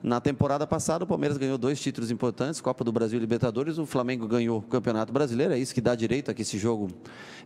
na 0.00 0.20
temporada 0.20 0.64
passada 0.64 1.02
o 1.02 1.06
Palmeiras 1.08 1.36
ganhou 1.36 1.58
dois 1.58 1.80
títulos 1.80 2.08
importantes, 2.08 2.60
Copa 2.60 2.84
do 2.84 2.92
Brasil 2.92 3.16
e 3.16 3.20
Libertadores. 3.20 3.78
O 3.78 3.84
Flamengo 3.84 4.28
ganhou 4.28 4.60
o 4.60 4.62
Campeonato 4.62 5.12
Brasileiro. 5.12 5.54
É 5.54 5.58
isso 5.58 5.74
que 5.74 5.80
dá 5.80 5.92
direito 5.96 6.30
a 6.30 6.34
que 6.34 6.42
esse 6.42 6.56
jogo 6.56 6.86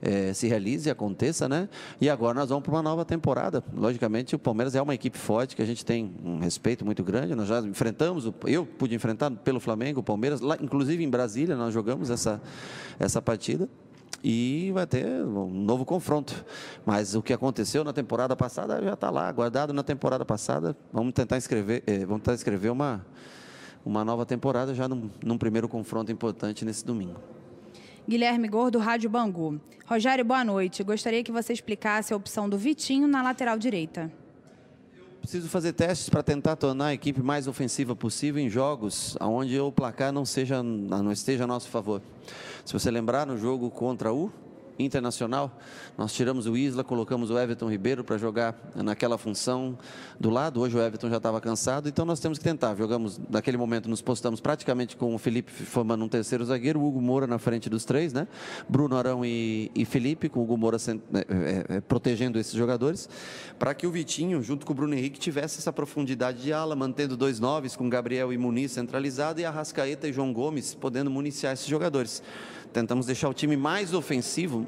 é, 0.03 0.35
se 0.35 0.47
realize, 0.47 0.91
aconteça, 0.91 1.49
né? 1.49 1.67
E 1.99 2.11
agora 2.11 2.35
nós 2.41 2.51
vamos 2.51 2.63
para 2.63 2.73
uma 2.73 2.83
nova 2.83 3.07
temporada. 3.07 3.65
Logicamente, 3.75 4.37
o 4.37 4.39
Palmeiras 4.39 4.75
é 4.75 4.83
uma 4.83 4.95
equipe 4.95 5.17
forte 5.17 5.57
que 5.57 5.63
a 5.63 5.67
gente 5.67 5.87
tem 5.87 6.13
um 6.23 6.41
respeito 6.41 6.85
muito 6.85 7.03
grande. 7.03 7.35
Nós 7.35 7.49
já 7.49 7.61
enfrentamos, 7.61 8.31
eu 8.45 8.67
pude 8.67 8.95
enfrentar 8.95 9.31
pelo 9.31 9.61
Flamengo, 9.61 10.01
o 10.01 10.03
Palmeiras, 10.03 10.43
lá, 10.43 10.59
inclusive 10.61 11.03
em 11.03 11.09
Brasília, 11.09 11.57
nós 11.57 11.73
jogamos 11.73 12.11
essa, 12.11 12.39
essa 13.01 13.23
partida 13.23 13.67
e 14.23 14.71
vai 14.73 14.87
ter 14.87 15.07
um 15.07 15.49
novo 15.49 15.85
confronto. 15.85 16.45
Mas 16.85 17.15
o 17.15 17.23
que 17.23 17.33
aconteceu 17.33 17.85
na 17.85 17.93
temporada 17.93 18.35
passada 18.35 18.83
já 18.83 18.95
está 18.95 19.11
lá, 19.11 19.31
guardado 19.31 19.73
na 19.73 19.83
temporada 19.83 20.25
passada. 20.25 20.77
Vamos 20.93 21.13
tentar 21.13 21.37
escrever, 21.37 21.83
eh, 21.87 22.01
vamos 22.01 22.23
tentar 22.23 22.35
escrever 22.35 22.71
uma, 22.71 23.05
uma 23.85 24.05
nova 24.05 24.25
temporada 24.27 24.75
já 24.75 24.89
num, 24.89 25.11
num 25.25 25.39
primeiro 25.39 25.69
confronto 25.69 26.11
importante 26.11 26.65
nesse 26.65 26.85
domingo. 26.85 27.21
Guilherme 28.09 28.49
Gordo, 28.49 28.79
Rádio 28.79 29.09
Bangu. 29.09 29.61
Rogério, 29.87 30.25
boa 30.25 30.45
noite. 30.45 30.83
Gostaria 30.83 31.23
que 31.23 31.31
você 31.31 31.53
explicasse 31.53 32.13
a 32.13 32.17
opção 32.17 32.49
do 32.49 32.59
Vitinho 32.59 33.07
na 33.07 33.23
lateral 33.23 33.59
direita. 33.59 34.11
Preciso 35.21 35.49
fazer 35.49 35.73
testes 35.73 36.09
para 36.09 36.21
tentar 36.21 36.57
tornar 36.57 36.87
a 36.87 36.95
equipe 36.95 37.23
mais 37.23 37.47
ofensiva 37.47 37.95
possível 37.95 38.43
em 38.43 38.51
jogos 38.51 39.17
onde 39.21 39.57
o 39.61 39.71
placar 39.71 40.13
não, 40.13 40.25
seja, 40.25 40.65
não 40.65 41.13
esteja 41.13 41.45
a 41.45 41.47
nosso 41.47 41.69
favor. 41.69 42.03
Se 42.65 42.73
você 42.73 42.91
lembrar, 42.91 43.27
no 43.27 43.37
jogo 43.37 43.71
contra 43.71 44.13
o 44.13 44.31
internacional. 44.85 45.59
Nós 45.97 46.13
tiramos 46.13 46.47
o 46.47 46.57
Isla, 46.57 46.85
colocamos 46.85 47.31
o 47.31 47.39
Everton 47.39 47.71
Ribeiro 47.71 48.05
para 48.05 48.19
jogar 48.19 48.55
naquela 48.75 49.17
função 49.17 49.79
do 50.19 50.31
lado. 50.31 50.61
Hoje 50.61 50.77
o 50.77 50.81
Everton 50.81 51.09
já 51.09 51.17
estava 51.17 51.41
cansado, 51.41 51.89
então 51.89 52.05
nós 52.05 52.21
temos 52.21 52.39
que 52.39 52.45
tentar. 52.45 52.75
Jogamos, 52.77 53.21
naquele 53.31 53.57
momento, 53.57 53.89
nos 53.89 54.03
postamos 54.03 54.41
praticamente 54.41 54.97
com 54.97 55.15
o 55.15 55.19
Felipe 55.19 55.53
formando 55.53 56.05
um 56.05 56.09
terceiro 56.09 56.45
zagueiro, 56.45 56.81
o 56.81 56.87
Hugo 56.87 57.01
Moura 57.01 57.27
na 57.27 57.39
frente 57.39 57.69
dos 57.71 57.85
três, 57.85 58.13
né? 58.13 58.27
Bruno 58.69 58.97
Arão 58.97 59.25
e, 59.25 59.71
e 59.75 59.85
Felipe, 59.85 60.29
com 60.29 60.41
o 60.41 60.43
Hugo 60.43 60.57
Moura 60.57 60.77
é, 60.77 61.19
é, 61.19 61.77
é, 61.77 61.81
protegendo 61.81 62.39
esses 62.39 62.55
jogadores, 62.55 63.09
para 63.59 63.75
que 63.75 63.87
o 63.87 63.91
Vitinho, 63.91 64.43
junto 64.43 64.67
com 64.67 64.73
o 64.73 64.77
Bruno 64.77 64.95
Henrique, 64.95 65.19
tivesse 65.19 65.59
essa 65.59 65.73
profundidade 65.73 66.43
de 66.43 66.53
ala, 66.53 66.75
mantendo 66.75 67.17
dois 67.17 67.39
noves, 67.39 67.77
com 67.77 67.89
Gabriel 67.89 68.33
e 68.33 68.39
Muniz 68.39 68.73
centralizado, 68.73 69.41
e 69.41 69.45
a 69.45 69.51
Rascaeta 69.51 70.09
e 70.09 70.13
João 70.13 70.33
Gomes 70.33 70.75
podendo 70.75 71.11
municiar 71.11 71.53
esses 71.53 71.67
jogadores. 71.67 72.23
Tentamos 72.73 73.07
deixar 73.07 73.29
o 73.29 73.35
time 73.35 73.57
mais 73.57 73.93
ofensivo, 73.93 74.67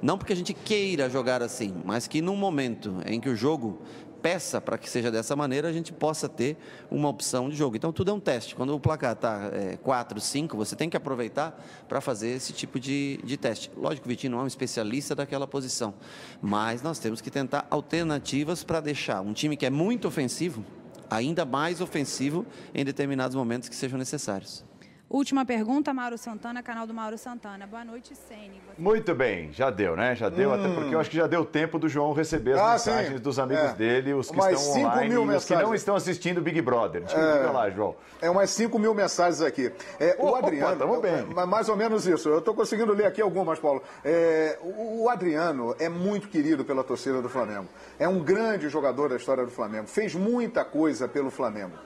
não 0.00 0.16
porque 0.16 0.32
a 0.32 0.36
gente 0.36 0.54
queira 0.54 1.08
jogar 1.10 1.42
assim, 1.42 1.74
mas 1.84 2.06
que 2.06 2.22
num 2.22 2.36
momento 2.36 2.96
em 3.06 3.20
que 3.20 3.28
o 3.28 3.36
jogo 3.36 3.80
peça 4.22 4.60
para 4.60 4.78
que 4.78 4.88
seja 4.88 5.10
dessa 5.10 5.34
maneira, 5.34 5.68
a 5.68 5.72
gente 5.72 5.92
possa 5.92 6.28
ter 6.28 6.56
uma 6.90 7.08
opção 7.08 7.50
de 7.50 7.56
jogo. 7.56 7.76
Então, 7.76 7.92
tudo 7.92 8.12
é 8.12 8.14
um 8.14 8.20
teste. 8.20 8.54
Quando 8.54 8.72
o 8.72 8.78
placar 8.78 9.12
está 9.14 9.50
é, 9.52 9.76
4, 9.76 10.20
5, 10.20 10.56
você 10.56 10.76
tem 10.76 10.88
que 10.88 10.96
aproveitar 10.96 11.60
para 11.88 12.00
fazer 12.00 12.28
esse 12.28 12.52
tipo 12.52 12.78
de, 12.78 13.18
de 13.24 13.36
teste. 13.36 13.70
Lógico 13.76 14.06
o 14.06 14.08
Vitinho 14.08 14.30
não 14.30 14.40
é 14.40 14.44
um 14.44 14.46
especialista 14.46 15.14
daquela 15.14 15.46
posição, 15.46 15.92
mas 16.40 16.82
nós 16.82 17.00
temos 17.00 17.20
que 17.20 17.30
tentar 17.30 17.66
alternativas 17.68 18.62
para 18.62 18.80
deixar 18.80 19.20
um 19.20 19.32
time 19.32 19.56
que 19.56 19.66
é 19.66 19.70
muito 19.70 20.06
ofensivo 20.06 20.64
ainda 21.10 21.44
mais 21.44 21.82
ofensivo 21.82 22.46
em 22.74 22.84
determinados 22.84 23.36
momentos 23.36 23.68
que 23.68 23.76
sejam 23.76 23.98
necessários. 23.98 24.64
Última 25.12 25.44
pergunta, 25.44 25.92
Mauro 25.92 26.16
Santana, 26.16 26.62
canal 26.62 26.86
do 26.86 26.94
Mauro 26.94 27.18
Santana. 27.18 27.66
Boa 27.66 27.84
noite, 27.84 28.16
Sene. 28.16 28.62
Você... 28.66 28.80
Muito 28.80 29.14
bem, 29.14 29.52
já 29.52 29.68
deu, 29.68 29.94
né? 29.94 30.14
Já 30.14 30.30
deu, 30.30 30.48
hum. 30.48 30.54
até 30.54 30.74
porque 30.74 30.94
eu 30.94 30.98
acho 30.98 31.10
que 31.10 31.18
já 31.18 31.26
deu 31.26 31.44
tempo 31.44 31.78
do 31.78 31.86
João 31.86 32.14
receber 32.14 32.54
as 32.54 32.60
ah, 32.60 32.72
mensagens 32.72 33.16
sim. 33.16 33.22
dos 33.22 33.38
amigos 33.38 33.62
é. 33.62 33.74
dele, 33.74 34.14
os 34.14 34.30
que 34.30 34.38
mais 34.38 34.58
estão 34.58 34.84
online 34.84 35.14
e 35.14 35.36
os 35.36 35.44
que 35.44 35.54
não 35.54 35.74
estão 35.74 35.96
assistindo 35.96 36.40
Big 36.40 36.62
Brother. 36.62 37.02
Deixa 37.02 37.18
é, 37.18 37.50
lá, 37.50 37.68
João. 37.68 37.94
É 38.22 38.30
umas 38.30 38.48
5 38.48 38.78
mil 38.78 38.94
mensagens 38.94 39.42
aqui. 39.42 39.70
É, 40.00 40.16
o 40.18 40.34
Adriano. 40.34 40.90
Opa, 40.90 41.02
bem. 41.02 41.26
É, 41.42 41.44
mais 41.44 41.68
ou 41.68 41.76
menos 41.76 42.06
isso. 42.06 42.30
Eu 42.30 42.38
estou 42.38 42.54
conseguindo 42.54 42.94
ler 42.94 43.04
aqui 43.04 43.20
algumas, 43.20 43.58
Paulo. 43.58 43.82
É, 44.02 44.58
o, 44.62 45.02
o 45.02 45.08
Adriano 45.10 45.76
é 45.78 45.90
muito 45.90 46.28
querido 46.28 46.64
pela 46.64 46.82
torcida 46.82 47.20
do 47.20 47.28
Flamengo. 47.28 47.68
É 47.98 48.08
um 48.08 48.18
grande 48.18 48.70
jogador 48.70 49.10
da 49.10 49.16
história 49.16 49.44
do 49.44 49.50
Flamengo. 49.50 49.88
Fez 49.88 50.14
muita 50.14 50.64
coisa 50.64 51.06
pelo 51.06 51.30
Flamengo. 51.30 51.76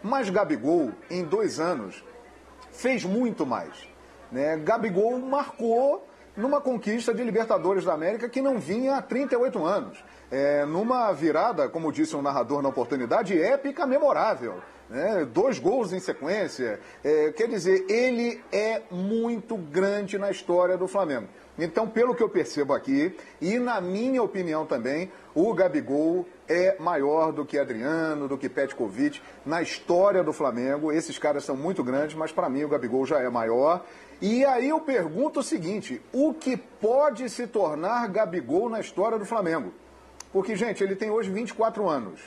Mas 0.00 0.30
Gabigol, 0.30 0.92
em 1.10 1.24
dois 1.24 1.58
anos, 1.58 2.04
fez 2.72 3.04
muito 3.04 3.46
mais. 3.46 3.72
Né? 4.30 4.56
Gabigol 4.56 5.18
marcou 5.18 6.06
numa 6.36 6.60
conquista 6.60 7.12
de 7.12 7.22
Libertadores 7.22 7.84
da 7.84 7.92
América 7.92 8.28
que 8.28 8.40
não 8.40 8.58
vinha 8.58 8.96
há 8.96 9.02
38 9.02 9.64
anos. 9.64 10.02
É, 10.30 10.64
numa 10.64 11.12
virada, 11.12 11.68
como 11.68 11.92
disse 11.92 12.16
um 12.16 12.22
narrador 12.22 12.62
na 12.62 12.70
oportunidade, 12.70 13.40
épica, 13.40 13.86
memorável. 13.86 14.62
Né? 14.88 15.26
Dois 15.26 15.58
gols 15.58 15.92
em 15.92 16.00
sequência. 16.00 16.80
É, 17.04 17.30
quer 17.32 17.48
dizer, 17.48 17.84
ele 17.88 18.42
é 18.50 18.82
muito 18.90 19.56
grande 19.56 20.18
na 20.18 20.30
história 20.30 20.76
do 20.76 20.88
Flamengo. 20.88 21.28
Então, 21.58 21.86
pelo 21.86 22.14
que 22.14 22.22
eu 22.22 22.28
percebo 22.28 22.72
aqui, 22.72 23.14
e 23.40 23.58
na 23.58 23.80
minha 23.80 24.22
opinião 24.22 24.64
também, 24.64 25.12
o 25.34 25.52
Gabigol 25.52 26.26
é 26.48 26.76
maior 26.78 27.30
do 27.30 27.44
que 27.44 27.58
Adriano, 27.58 28.26
do 28.26 28.38
que 28.38 28.48
Petkovic 28.48 29.20
na 29.44 29.60
história 29.60 30.22
do 30.22 30.32
Flamengo. 30.32 30.90
Esses 30.90 31.18
caras 31.18 31.44
são 31.44 31.56
muito 31.56 31.84
grandes, 31.84 32.16
mas 32.16 32.32
para 32.32 32.48
mim 32.48 32.64
o 32.64 32.68
Gabigol 32.68 33.04
já 33.04 33.20
é 33.20 33.28
maior. 33.28 33.84
E 34.20 34.44
aí 34.44 34.68
eu 34.68 34.80
pergunto 34.80 35.40
o 35.40 35.42
seguinte: 35.42 36.00
o 36.12 36.32
que 36.32 36.56
pode 36.56 37.28
se 37.28 37.46
tornar 37.46 38.08
Gabigol 38.08 38.68
na 38.68 38.80
história 38.80 39.18
do 39.18 39.26
Flamengo? 39.26 39.74
Porque, 40.32 40.56
gente, 40.56 40.82
ele 40.82 40.96
tem 40.96 41.10
hoje 41.10 41.30
24 41.30 41.86
anos. 41.88 42.20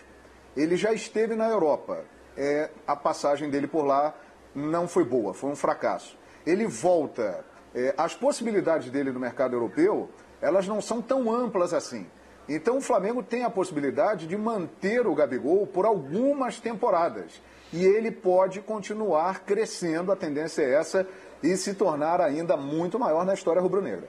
Ele 0.55 0.75
já 0.75 0.93
esteve 0.93 1.35
na 1.35 1.49
Europa. 1.49 2.05
É, 2.37 2.69
a 2.85 2.95
passagem 2.95 3.49
dele 3.49 3.65
por 3.65 3.85
lá 3.85 4.13
não 4.53 4.87
foi 4.87 5.03
boa, 5.03 5.33
foi 5.33 5.49
um 5.49 5.55
fracasso. 5.55 6.17
Ele 6.45 6.67
volta. 6.67 7.43
É, 7.75 7.93
as 7.97 8.15
possibilidades 8.15 8.89
dele 8.89 9.11
no 9.11 9.19
mercado 9.19 9.53
europeu, 9.53 10.09
elas 10.41 10.65
não 10.67 10.79
são 10.79 11.01
tão 11.01 11.29
amplas 11.29 11.73
assim. 11.73 12.07
Então 12.47 12.77
o 12.77 12.81
Flamengo 12.81 13.21
tem 13.21 13.43
a 13.43 13.49
possibilidade 13.49 14.27
de 14.27 14.37
manter 14.37 15.05
o 15.05 15.13
Gabigol 15.13 15.67
por 15.67 15.85
algumas 15.85 16.59
temporadas. 16.59 17.41
E 17.73 17.83
ele 17.83 18.11
pode 18.11 18.61
continuar 18.61 19.43
crescendo, 19.43 20.11
a 20.11 20.15
tendência 20.15 20.61
é 20.61 20.75
essa, 20.75 21.05
e 21.43 21.57
se 21.57 21.73
tornar 21.73 22.21
ainda 22.21 22.55
muito 22.55 22.97
maior 22.97 23.25
na 23.25 23.33
história 23.33 23.61
rubro-negra. 23.61 24.07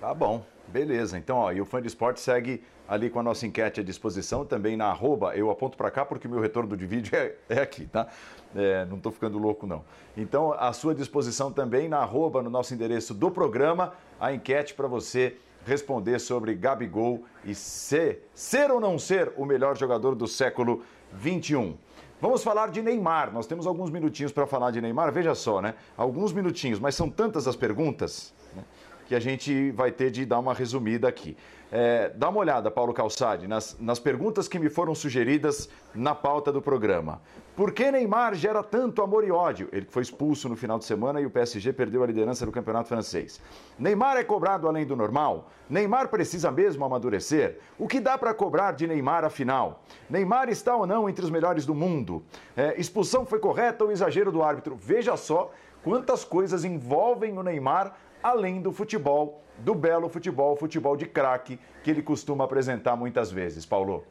Tá 0.00 0.12
bom, 0.12 0.44
beleza. 0.66 1.16
Então, 1.16 1.36
ó, 1.36 1.52
e 1.52 1.60
o 1.60 1.64
Fã 1.64 1.80
de 1.80 1.86
Esporte 1.86 2.20
segue 2.20 2.64
ali 2.88 3.08
com 3.08 3.20
a 3.20 3.22
nossa 3.22 3.46
enquete 3.46 3.80
à 3.80 3.84
disposição, 3.84 4.44
também 4.44 4.76
na 4.76 4.86
arroba, 4.86 5.34
eu 5.34 5.50
aponto 5.50 5.76
para 5.76 5.90
cá 5.90 6.04
porque 6.04 6.26
o 6.26 6.30
meu 6.30 6.40
retorno 6.40 6.76
de 6.76 6.86
vídeo 6.86 7.14
é, 7.16 7.34
é 7.48 7.60
aqui, 7.60 7.86
tá? 7.86 8.08
É, 8.54 8.84
não 8.86 8.96
estou 8.96 9.10
ficando 9.10 9.38
louco, 9.38 9.66
não. 9.66 9.84
Então, 10.16 10.52
à 10.52 10.72
sua 10.72 10.94
disposição 10.94 11.52
também 11.52 11.88
na 11.88 11.98
arroba, 11.98 12.42
no 12.42 12.50
nosso 12.50 12.72
endereço 12.72 13.12
do 13.12 13.30
programa, 13.30 13.94
a 14.20 14.32
enquete 14.32 14.74
para 14.74 14.86
você 14.86 15.36
responder 15.66 16.18
sobre 16.18 16.54
Gabigol 16.54 17.24
e 17.44 17.54
ser, 17.54 18.28
ser 18.34 18.70
ou 18.70 18.80
não 18.80 18.98
ser 18.98 19.32
o 19.36 19.44
melhor 19.44 19.76
jogador 19.76 20.14
do 20.14 20.28
século 20.28 20.82
21. 21.12 21.76
Vamos 22.20 22.42
falar 22.42 22.70
de 22.70 22.80
Neymar. 22.80 23.32
Nós 23.32 23.46
temos 23.46 23.66
alguns 23.66 23.90
minutinhos 23.90 24.32
para 24.32 24.46
falar 24.46 24.70
de 24.70 24.80
Neymar. 24.80 25.12
Veja 25.12 25.34
só, 25.34 25.60
né? 25.60 25.74
Alguns 25.96 26.32
minutinhos, 26.32 26.78
mas 26.78 26.94
são 26.94 27.10
tantas 27.10 27.48
as 27.48 27.56
perguntas 27.56 28.32
né? 28.54 28.62
que 29.06 29.14
a 29.14 29.20
gente 29.20 29.70
vai 29.72 29.90
ter 29.90 30.10
de 30.10 30.24
dar 30.24 30.38
uma 30.38 30.54
resumida 30.54 31.08
aqui. 31.08 31.36
É, 31.70 32.10
dá 32.10 32.28
uma 32.28 32.38
olhada, 32.38 32.70
Paulo 32.70 32.94
Calçade, 32.94 33.48
nas, 33.48 33.76
nas 33.80 33.98
perguntas 33.98 34.46
que 34.46 34.58
me 34.58 34.70
foram 34.70 34.94
sugeridas 34.94 35.68
na 35.94 36.14
pauta 36.14 36.52
do 36.52 36.62
programa. 36.62 37.20
Por 37.56 37.70
que 37.70 37.88
Neymar 37.88 38.34
gera 38.34 38.64
tanto 38.64 39.00
amor 39.00 39.22
e 39.22 39.30
ódio? 39.30 39.68
Ele 39.70 39.86
foi 39.88 40.02
expulso 40.02 40.48
no 40.48 40.56
final 40.56 40.76
de 40.76 40.84
semana 40.84 41.20
e 41.20 41.26
o 41.26 41.30
PSG 41.30 41.72
perdeu 41.72 42.02
a 42.02 42.06
liderança 42.06 42.44
do 42.44 42.50
campeonato 42.50 42.88
francês. 42.88 43.40
Neymar 43.78 44.16
é 44.16 44.24
cobrado 44.24 44.66
além 44.66 44.84
do 44.84 44.96
normal? 44.96 45.48
Neymar 45.70 46.08
precisa 46.08 46.50
mesmo 46.50 46.84
amadurecer? 46.84 47.60
O 47.78 47.86
que 47.86 48.00
dá 48.00 48.18
para 48.18 48.34
cobrar 48.34 48.72
de 48.72 48.88
Neymar 48.88 49.24
afinal? 49.24 49.84
Neymar 50.10 50.48
está 50.48 50.74
ou 50.74 50.84
não 50.84 51.08
entre 51.08 51.24
os 51.24 51.30
melhores 51.30 51.64
do 51.64 51.76
mundo? 51.76 52.24
É, 52.56 52.74
expulsão 52.76 53.24
foi 53.24 53.38
correta 53.38 53.84
ou 53.84 53.92
exagero 53.92 54.32
do 54.32 54.42
árbitro? 54.42 54.74
Veja 54.74 55.16
só 55.16 55.52
quantas 55.84 56.24
coisas 56.24 56.64
envolvem 56.64 57.38
o 57.38 57.42
Neymar 57.44 57.96
além 58.20 58.60
do 58.60 58.72
futebol, 58.72 59.44
do 59.58 59.76
belo 59.76 60.08
futebol, 60.08 60.56
futebol 60.56 60.96
de 60.96 61.06
craque 61.06 61.60
que 61.84 61.90
ele 61.92 62.02
costuma 62.02 62.42
apresentar 62.46 62.96
muitas 62.96 63.30
vezes. 63.30 63.64
Paulo. 63.64 64.02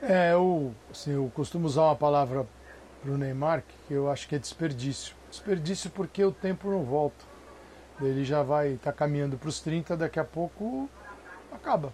É, 0.00 0.32
eu, 0.32 0.72
assim, 0.92 1.14
eu 1.14 1.28
costumo 1.34 1.66
usar 1.66 1.82
uma 1.82 1.96
palavra 1.96 2.46
para 3.02 3.12
o 3.12 3.18
Neymar 3.18 3.62
que 3.86 3.94
eu 3.94 4.10
acho 4.10 4.28
que 4.28 4.34
é 4.34 4.38
desperdício. 4.38 5.14
Desperdício 5.30 5.90
porque 5.90 6.24
o 6.24 6.32
tempo 6.32 6.70
não 6.70 6.82
volta. 6.82 7.24
Ele 8.00 8.24
já 8.24 8.42
vai 8.42 8.74
estar 8.74 8.92
tá 8.92 8.98
caminhando 8.98 9.36
para 9.36 9.48
os 9.48 9.60
30, 9.60 9.96
daqui 9.96 10.20
a 10.20 10.24
pouco 10.24 10.88
acaba. 11.52 11.92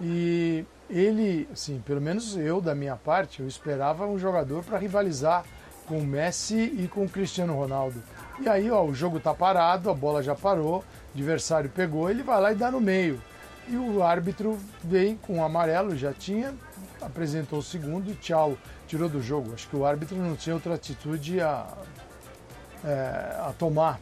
E 0.00 0.64
ele, 0.88 1.48
assim, 1.52 1.82
pelo 1.84 2.00
menos 2.00 2.36
eu, 2.36 2.60
da 2.60 2.74
minha 2.74 2.96
parte, 2.96 3.40
eu 3.40 3.48
esperava 3.48 4.06
um 4.06 4.18
jogador 4.18 4.62
para 4.64 4.78
rivalizar 4.78 5.44
com 5.86 5.98
o 5.98 6.06
Messi 6.06 6.56
e 6.56 6.88
com 6.88 7.04
o 7.04 7.08
Cristiano 7.08 7.54
Ronaldo. 7.54 8.02
E 8.40 8.48
aí, 8.48 8.70
ó, 8.70 8.84
o 8.84 8.94
jogo 8.94 9.20
tá 9.20 9.32
parado, 9.32 9.88
a 9.88 9.94
bola 9.94 10.22
já 10.22 10.34
parou, 10.34 10.78
o 10.78 10.84
adversário 11.14 11.70
pegou, 11.70 12.10
ele 12.10 12.22
vai 12.22 12.40
lá 12.40 12.52
e 12.52 12.56
dá 12.56 12.70
no 12.70 12.80
meio. 12.80 13.20
E 13.68 13.76
o 13.76 14.02
árbitro 14.02 14.58
vem 14.82 15.16
com 15.16 15.38
o 15.38 15.44
amarelo, 15.44 15.96
já 15.96 16.12
tinha, 16.12 16.54
apresentou 17.06 17.60
o 17.60 17.62
segundo 17.62 18.14
tchau, 18.16 18.58
tirou 18.86 19.08
do 19.08 19.22
jogo. 19.22 19.54
Acho 19.54 19.68
que 19.68 19.76
o 19.76 19.86
árbitro 19.86 20.16
não 20.16 20.34
tinha 20.34 20.54
outra 20.54 20.74
atitude 20.74 21.40
a, 21.40 21.66
é, 22.84 22.90
a 23.40 23.54
tomar. 23.56 24.00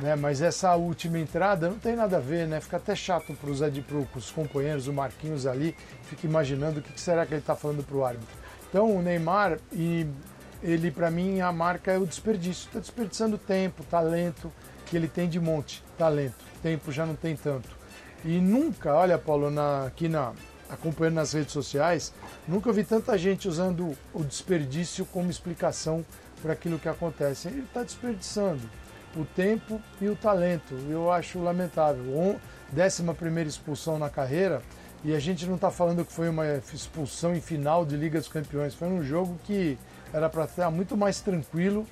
Né? 0.00 0.16
Mas 0.16 0.40
essa 0.40 0.74
última 0.74 1.18
entrada 1.18 1.68
não 1.68 1.78
tem 1.78 1.94
nada 1.94 2.16
a 2.16 2.20
ver, 2.20 2.46
né? 2.46 2.60
Fica 2.60 2.78
até 2.78 2.94
chato 2.96 3.34
para 3.34 3.50
os 3.50 4.30
companheiros, 4.30 4.88
o 4.88 4.92
Marquinhos 4.92 5.46
ali, 5.46 5.76
fica 6.04 6.26
imaginando 6.26 6.80
o 6.80 6.82
que 6.82 7.00
será 7.00 7.26
que 7.26 7.34
ele 7.34 7.40
está 7.40 7.54
falando 7.54 7.84
para 7.84 7.96
o 7.96 8.04
árbitro. 8.04 8.34
Então 8.68 8.96
o 8.96 9.02
Neymar 9.02 9.58
e 9.72 10.06
ele 10.62 10.90
para 10.90 11.10
mim 11.10 11.40
a 11.40 11.52
marca 11.52 11.92
é 11.92 11.98
o 11.98 12.06
desperdício. 12.06 12.66
Está 12.66 12.80
desperdiçando 12.80 13.38
tempo, 13.38 13.84
talento 13.84 14.50
que 14.86 14.96
ele 14.96 15.08
tem 15.08 15.28
de 15.28 15.38
monte, 15.38 15.82
talento. 15.96 16.44
Tempo 16.62 16.90
já 16.90 17.06
não 17.06 17.14
tem 17.14 17.36
tanto. 17.36 17.68
E 18.24 18.40
nunca, 18.40 18.94
olha 18.94 19.18
Paulo, 19.18 19.50
na, 19.50 19.86
aqui 19.86 20.08
na 20.08 20.32
acompanhando 20.74 21.14
nas 21.14 21.32
redes 21.32 21.52
sociais, 21.52 22.12
nunca 22.46 22.72
vi 22.72 22.84
tanta 22.84 23.16
gente 23.16 23.48
usando 23.48 23.96
o 24.12 24.22
desperdício 24.22 25.04
como 25.06 25.30
explicação 25.30 26.04
para 26.42 26.52
aquilo 26.52 26.78
que 26.78 26.88
acontece. 26.88 27.48
Ele 27.48 27.62
está 27.62 27.82
desperdiçando 27.82 28.62
o 29.16 29.24
tempo 29.24 29.80
e 30.00 30.08
o 30.08 30.16
talento. 30.16 30.74
Eu 30.88 31.10
acho 31.10 31.38
lamentável. 31.38 32.38
Décima 32.70 33.14
primeira 33.14 33.48
expulsão 33.48 33.98
na 33.98 34.10
carreira 34.10 34.62
e 35.04 35.14
a 35.14 35.20
gente 35.20 35.46
não 35.46 35.56
está 35.56 35.70
falando 35.70 36.04
que 36.04 36.12
foi 36.12 36.28
uma 36.28 36.46
expulsão 36.72 37.34
em 37.34 37.40
final 37.40 37.84
de 37.84 37.94
Liga 37.96 38.18
dos 38.18 38.28
Campeões. 38.28 38.74
Foi 38.74 38.88
um 38.88 39.02
jogo 39.02 39.38
que 39.44 39.78
era 40.12 40.30
para 40.30 40.44
estar 40.44 40.70
muito 40.70 40.96
mais 40.96 41.20
tranquilo 41.20 41.86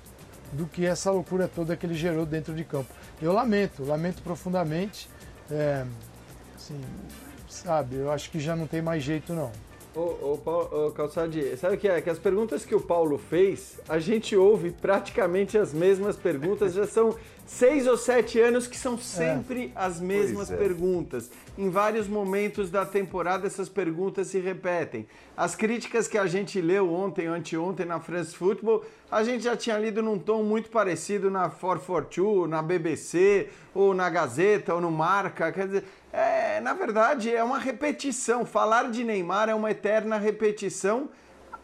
do 0.53 0.67
que 0.67 0.87
essa 0.87 1.11
loucura 1.11 1.47
toda 1.47 1.77
que 1.77 1.85
ele 1.85 1.95
gerou 1.95 2.25
dentro 2.25 2.55
de 2.55 2.65
campo. 2.65 2.89
Eu 3.21 3.33
lamento, 3.33 3.85
lamento 3.85 4.23
profundamente. 4.23 5.11
É, 5.51 5.85
assim, 6.57 6.81
sabe, 7.53 7.97
eu 7.97 8.11
acho 8.11 8.31
que 8.31 8.41
já 8.41 8.57
não 8.57 8.67
tem 8.67 8.81
mais 8.81 9.03
jeito 9.03 9.33
não. 9.33 9.53
Ô, 9.95 10.01
ô, 10.01 10.87
ô 10.87 10.91
Calçade, 10.93 11.55
sabe 11.59 11.77
o 11.77 11.79
que 11.79 11.87
é? 11.87 12.01
Que 12.01 12.09
as 12.09 12.19
perguntas 12.19 12.65
que 12.65 12.75
o 12.75 12.81
Paulo 12.81 13.19
fez, 13.19 13.79
a 13.87 13.99
gente 13.99 14.35
ouve 14.35 14.71
praticamente 14.71 15.59
as 15.59 15.75
mesmas 15.75 16.17
perguntas, 16.17 16.73
já 16.73 16.87
são 16.87 17.15
seis 17.47 17.87
ou 17.87 17.99
sete 17.99 18.41
anos 18.41 18.67
que 18.67 18.79
são 18.79 18.97
sempre 18.97 19.67
é. 19.67 19.71
as 19.75 20.01
mesmas 20.01 20.51
é. 20.51 20.57
perguntas. 20.57 21.31
Em 21.59 21.69
vários 21.69 22.09
momentos 22.09 22.71
da 22.71 22.87
temporada, 22.87 23.47
essas 23.47 23.69
perguntas 23.69 24.29
se 24.29 24.39
repetem. 24.39 25.07
As 25.37 25.55
críticas 25.55 26.09
que 26.09 26.17
a 26.17 26.27
gente 26.27 26.59
leu 26.59 26.91
ontem, 26.91 27.27
anteontem 27.27 27.85
na 27.85 28.01
France 28.01 28.35
Football, 28.35 28.83
a 29.11 29.23
gente 29.23 29.45
já 29.45 29.55
tinha 29.55 29.77
lido 29.77 30.03
num 30.03 30.19
tom 30.19 30.43
muito 30.43 30.71
parecido 30.71 31.31
na 31.31 31.51
442, 31.51 32.49
na 32.49 32.63
BBC, 32.63 33.51
ou 33.75 33.93
na 33.93 34.09
Gazeta, 34.09 34.75
ou 34.75 34.81
no 34.81 34.91
Marca. 34.91 35.53
Quer 35.53 35.67
dizer, 35.67 35.85
é, 35.85 36.02
na 36.63 36.73
verdade, 36.73 37.35
é 37.35 37.43
uma 37.43 37.59
repetição. 37.59 38.47
Falar 38.47 38.91
de 38.91 39.05
Neymar 39.05 39.49
é 39.49 39.55
uma 39.55 39.71
eterna 39.71 40.17
repetição 40.17 41.11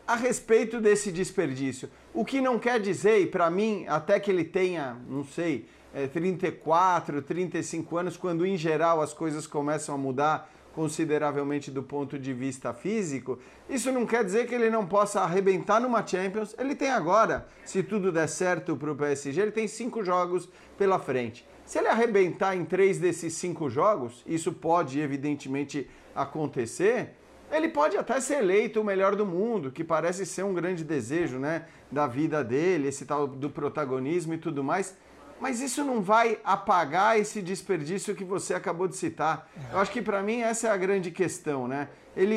a 0.06 0.16
respeito 0.16 0.80
desse 0.80 1.12
desperdício. 1.12 1.88
O 2.12 2.24
que 2.24 2.40
não 2.40 2.58
quer 2.58 2.80
dizer, 2.80 3.20
e 3.20 3.26
para 3.26 3.48
mim, 3.50 3.84
até 3.86 4.18
que 4.18 4.30
ele 4.30 4.44
tenha, 4.44 4.96
não 5.08 5.24
sei, 5.24 5.66
é, 5.94 6.06
34, 6.06 7.22
35 7.22 7.96
anos, 7.96 8.16
quando 8.16 8.44
em 8.44 8.56
geral 8.56 9.00
as 9.00 9.12
coisas 9.12 9.46
começam 9.46 9.94
a 9.94 9.98
mudar 9.98 10.50
consideravelmente 10.74 11.70
do 11.70 11.82
ponto 11.82 12.18
de 12.18 12.32
vista 12.32 12.72
físico, 12.72 13.38
isso 13.68 13.90
não 13.90 14.06
quer 14.06 14.24
dizer 14.24 14.46
que 14.46 14.54
ele 14.54 14.70
não 14.70 14.86
possa 14.86 15.20
arrebentar 15.20 15.80
numa 15.80 16.06
Champions. 16.06 16.54
Ele 16.58 16.74
tem 16.74 16.90
agora, 16.90 17.48
se 17.64 17.82
tudo 17.82 18.12
der 18.12 18.28
certo 18.28 18.76
para 18.76 18.92
o 18.92 18.96
PSG, 18.96 19.40
ele 19.40 19.50
tem 19.50 19.66
cinco 19.66 20.04
jogos 20.04 20.48
pela 20.76 20.98
frente. 20.98 21.44
Se 21.68 21.78
ele 21.78 21.88
arrebentar 21.88 22.56
em 22.56 22.64
três 22.64 22.98
desses 22.98 23.34
cinco 23.34 23.68
jogos, 23.68 24.24
isso 24.26 24.50
pode 24.54 24.98
evidentemente 25.00 25.86
acontecer, 26.14 27.10
ele 27.52 27.68
pode 27.68 27.94
até 27.94 28.18
ser 28.20 28.38
eleito 28.38 28.80
o 28.80 28.84
melhor 28.84 29.14
do 29.14 29.26
mundo, 29.26 29.70
que 29.70 29.84
parece 29.84 30.24
ser 30.24 30.44
um 30.44 30.54
grande 30.54 30.82
desejo 30.82 31.38
né, 31.38 31.66
da 31.92 32.06
vida 32.06 32.42
dele, 32.42 32.88
esse 32.88 33.04
tal 33.04 33.26
do 33.26 33.50
protagonismo 33.50 34.32
e 34.32 34.38
tudo 34.38 34.64
mais 34.64 34.96
mas 35.40 35.60
isso 35.60 35.84
não 35.84 36.02
vai 36.02 36.38
apagar 36.42 37.18
esse 37.18 37.40
desperdício 37.40 38.14
que 38.14 38.24
você 38.24 38.54
acabou 38.54 38.88
de 38.88 38.96
citar. 38.96 39.48
Eu 39.72 39.78
acho 39.78 39.92
que 39.92 40.02
para 40.02 40.22
mim 40.22 40.40
essa 40.40 40.66
é 40.68 40.70
a 40.70 40.76
grande 40.76 41.10
questão, 41.10 41.68
né? 41.68 41.88
Ele, 42.16 42.34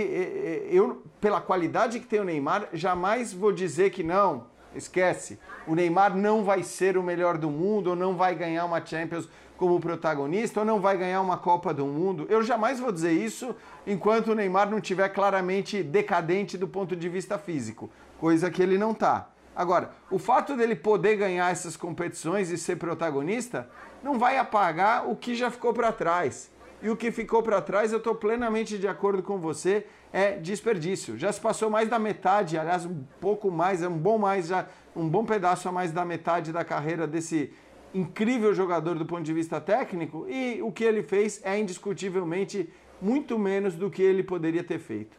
eu, 0.70 1.02
pela 1.20 1.42
qualidade 1.42 2.00
que 2.00 2.06
tem 2.06 2.20
o 2.20 2.24
Neymar, 2.24 2.70
jamais 2.74 3.34
vou 3.34 3.52
dizer 3.52 3.90
que 3.90 4.04
não, 4.04 4.46
esquece. 4.76 5.40
O 5.68 5.76
Neymar 5.76 6.16
não 6.16 6.44
vai 6.44 6.64
ser 6.64 6.98
o 6.98 7.04
melhor 7.04 7.38
do 7.38 7.50
mundo, 7.50 7.92
ou 7.92 7.96
não 7.96 8.16
vai 8.16 8.36
ganhar 8.36 8.66
uma 8.66 8.86
Champions 8.86 9.28
como 9.58 9.80
protagonista, 9.80 10.62
ou 10.62 10.66
não 10.66 10.80
vai 10.80 10.98
ganhar 10.98 11.22
uma 11.22 11.38
Copa 11.38 11.74
do 11.74 11.86
Mundo. 11.86 12.26
Eu 12.30 12.42
jamais 12.42 12.80
vou 12.80 12.92
dizer 12.92 13.12
isso 13.12 13.56
enquanto 13.86 14.32
o 14.32 14.36
Neymar 14.36 14.70
não 14.70 14.80
estiver 14.80 15.10
claramente 15.10 15.84
decadente 15.84 16.58
do 16.58 16.68
ponto 16.68 16.96
de 16.96 17.08
vista 17.08 17.38
físico, 17.38 17.90
coisa 18.20 18.50
que 18.50 18.62
ele 18.62 18.78
não 18.78 18.92
está. 18.92 19.30
Agora, 19.56 19.92
o 20.10 20.18
fato 20.18 20.56
dele 20.56 20.76
poder 20.76 21.16
ganhar 21.18 21.52
essas 21.52 21.78
competições 21.78 22.50
e 22.50 22.58
ser 22.58 22.78
protagonista 22.78 23.70
não 24.02 24.18
vai 24.18 24.38
apagar 24.38 25.08
o 25.08 25.16
que 25.16 25.36
já 25.36 25.52
ficou 25.52 25.74
para 25.74 25.92
trás. 25.92 26.50
E 26.82 26.90
o 26.90 26.96
que 26.96 27.12
ficou 27.12 27.44
para 27.44 27.62
trás, 27.62 27.92
eu 27.92 28.00
estou 28.00 28.16
plenamente 28.16 28.80
de 28.80 28.88
acordo 28.88 29.22
com 29.22 29.38
você, 29.38 29.86
é 30.14 30.38
desperdício. 30.38 31.18
Já 31.18 31.32
se 31.32 31.40
passou 31.40 31.70
mais 31.70 31.90
da 31.90 31.98
metade, 31.98 32.58
aliás, 32.58 32.86
um 32.86 33.04
pouco 33.20 33.50
mais, 33.50 33.82
é 33.82 33.88
um 33.88 33.98
bom 33.98 34.18
mais, 34.18 34.48
já 34.48 34.68
um 34.96 35.08
bom 35.08 35.26
pedaço 35.26 35.70
a 35.70 35.72
mais 35.72 35.92
da 35.92 36.04
metade 36.04 36.52
da 36.52 36.66
carreira 36.66 37.08
desse 37.08 37.54
incrível 37.94 38.54
jogador 38.54 38.98
do 38.98 39.06
ponto 39.06 39.24
de 39.24 39.34
vista 39.34 39.60
técnico, 39.60 40.26
e 40.30 40.62
o 40.62 40.72
que 40.72 40.84
ele 40.84 41.04
fez 41.04 41.42
é 41.44 41.58
indiscutivelmente 41.60 42.70
muito 43.02 43.38
menos 43.38 43.76
do 43.76 43.90
que 43.90 44.02
ele 44.02 44.24
poderia 44.24 44.64
ter 44.64 44.80
feito. 44.80 45.18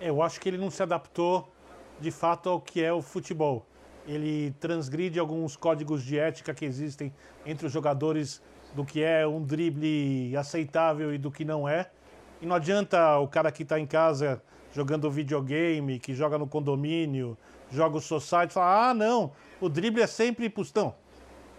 Eu 0.00 0.22
acho 0.22 0.40
que 0.40 0.48
ele 0.48 0.58
não 0.58 0.70
se 0.70 0.82
adaptou 0.82 1.52
de 2.00 2.10
fato 2.10 2.48
ao 2.48 2.60
que 2.60 2.82
é 2.82 2.92
o 2.92 3.00
futebol. 3.00 3.64
Ele 4.06 4.52
transgride 4.58 5.20
alguns 5.20 5.54
códigos 5.54 6.02
de 6.02 6.18
ética 6.18 6.52
que 6.52 6.64
existem 6.64 7.12
entre 7.46 7.66
os 7.66 7.72
jogadores 7.72 8.42
do 8.74 8.84
que 8.84 9.02
é 9.02 9.24
um 9.26 9.40
drible 9.40 10.36
aceitável 10.36 11.14
e 11.14 11.18
do 11.18 11.30
que 11.30 11.44
não 11.44 11.68
é. 11.68 11.88
E 12.42 12.46
não 12.46 12.56
adianta 12.56 13.18
o 13.18 13.28
cara 13.28 13.52
que 13.52 13.62
está 13.62 13.78
em 13.78 13.86
casa 13.86 14.42
jogando 14.74 15.08
videogame, 15.08 16.00
que 16.00 16.12
joga 16.12 16.36
no 16.36 16.46
condomínio, 16.48 17.38
joga 17.70 17.96
o 17.96 18.00
society, 18.00 18.52
falar: 18.52 18.90
ah, 18.90 18.94
não, 18.94 19.30
o 19.60 19.68
drible 19.68 20.02
é 20.02 20.08
sempre 20.08 20.50
pustão. 20.50 20.92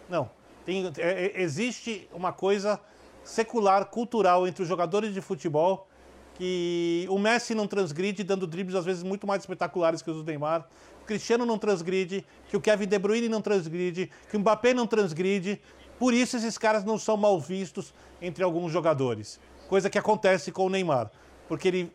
Não. 0.10 0.30
Tem, 0.66 0.86
é, 0.98 1.26
é, 1.26 1.42
existe 1.42 2.08
uma 2.14 2.34
coisa 2.34 2.80
secular, 3.24 3.86
cultural 3.86 4.46
entre 4.46 4.62
os 4.62 4.68
jogadores 4.68 5.14
de 5.14 5.22
futebol 5.22 5.88
que 6.36 7.06
o 7.10 7.18
Messi 7.18 7.56
não 7.56 7.68
transgride, 7.68 8.24
dando 8.24 8.46
dribles 8.46 8.76
às 8.76 8.84
vezes 8.84 9.04
muito 9.04 9.26
mais 9.26 9.44
espetaculares 9.44 10.02
que 10.02 10.12
os 10.12 10.18
do 10.18 10.24
Neymar. 10.24 10.68
O 11.02 11.06
Cristiano 11.06 11.46
não 11.46 11.58
transgride, 11.58 12.26
que 12.50 12.58
o 12.58 12.62
Kevin 12.62 12.88
De 12.88 13.00
Bruyne 13.00 13.30
não 13.30 13.42
transgride, 13.42 14.10
que 14.30 14.36
o 14.36 14.40
Mbappé 14.40 14.74
não 14.74 14.88
transgride. 14.88 15.62
Por 16.00 16.14
isso 16.14 16.36
esses 16.36 16.58
caras 16.58 16.84
não 16.84 16.98
são 16.98 17.16
mal 17.16 17.40
vistos 17.40 17.94
entre 18.22 18.44
alguns 18.44 18.72
jogadores. 18.72 19.40
Coisa 19.74 19.90
que 19.90 19.98
acontece 19.98 20.52
com 20.52 20.68
o 20.68 20.70
Neymar, 20.70 21.10
porque 21.48 21.68
ele 21.68 21.92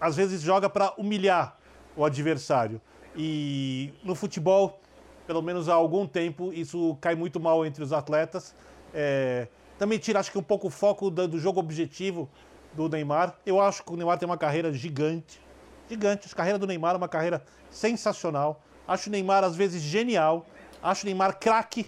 às 0.00 0.16
vezes 0.16 0.42
joga 0.42 0.68
para 0.68 0.92
humilhar 0.98 1.56
o 1.96 2.04
adversário. 2.04 2.80
E 3.14 3.94
no 4.02 4.16
futebol, 4.16 4.80
pelo 5.28 5.40
menos 5.40 5.68
há 5.68 5.74
algum 5.74 6.08
tempo, 6.08 6.52
isso 6.52 6.98
cai 7.00 7.14
muito 7.14 7.38
mal 7.38 7.64
entre 7.64 7.84
os 7.84 7.92
atletas. 7.92 8.52
É, 8.92 9.46
também 9.78 9.96
tira, 9.96 10.18
acho 10.18 10.32
que, 10.32 10.38
um 10.38 10.42
pouco 10.42 10.66
o 10.66 10.70
foco 10.70 11.08
do, 11.08 11.28
do, 11.28 11.38
jogo 11.38 11.60
objetivo 11.60 12.28
do 12.72 12.88
Neymar. 12.88 13.36
Eu 13.46 13.60
acho 13.60 13.84
que 13.84 13.92
o 13.92 13.96
Neymar 13.96 14.18
tem 14.18 14.28
uma 14.28 14.36
carreira 14.36 14.72
gigante. 14.72 15.40
Gigante. 15.88 16.26
A 16.32 16.36
carreira 16.36 16.58
do 16.58 16.66
Neymar 16.66 16.94
é 16.94 16.98
uma 16.98 17.08
carreira 17.08 17.44
sensacional. 17.70 18.60
Acho 18.88 19.08
o 19.08 19.12
Neymar, 19.12 19.44
às 19.44 19.54
vezes, 19.54 19.80
genial. 19.80 20.44
Acho 20.82 21.04
o 21.04 21.06
Neymar 21.06 21.38
craque. 21.38 21.86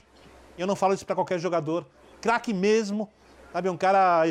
Eu 0.56 0.68
não 0.68 0.76
falo 0.76 0.94
isso 0.94 1.04
para 1.04 1.16
qualquer 1.16 1.40
jogador. 1.40 1.84
Craque 2.20 2.54
mesmo. 2.54 3.10
Sabe, 3.52 3.68
um 3.68 3.76
cara 3.76 4.24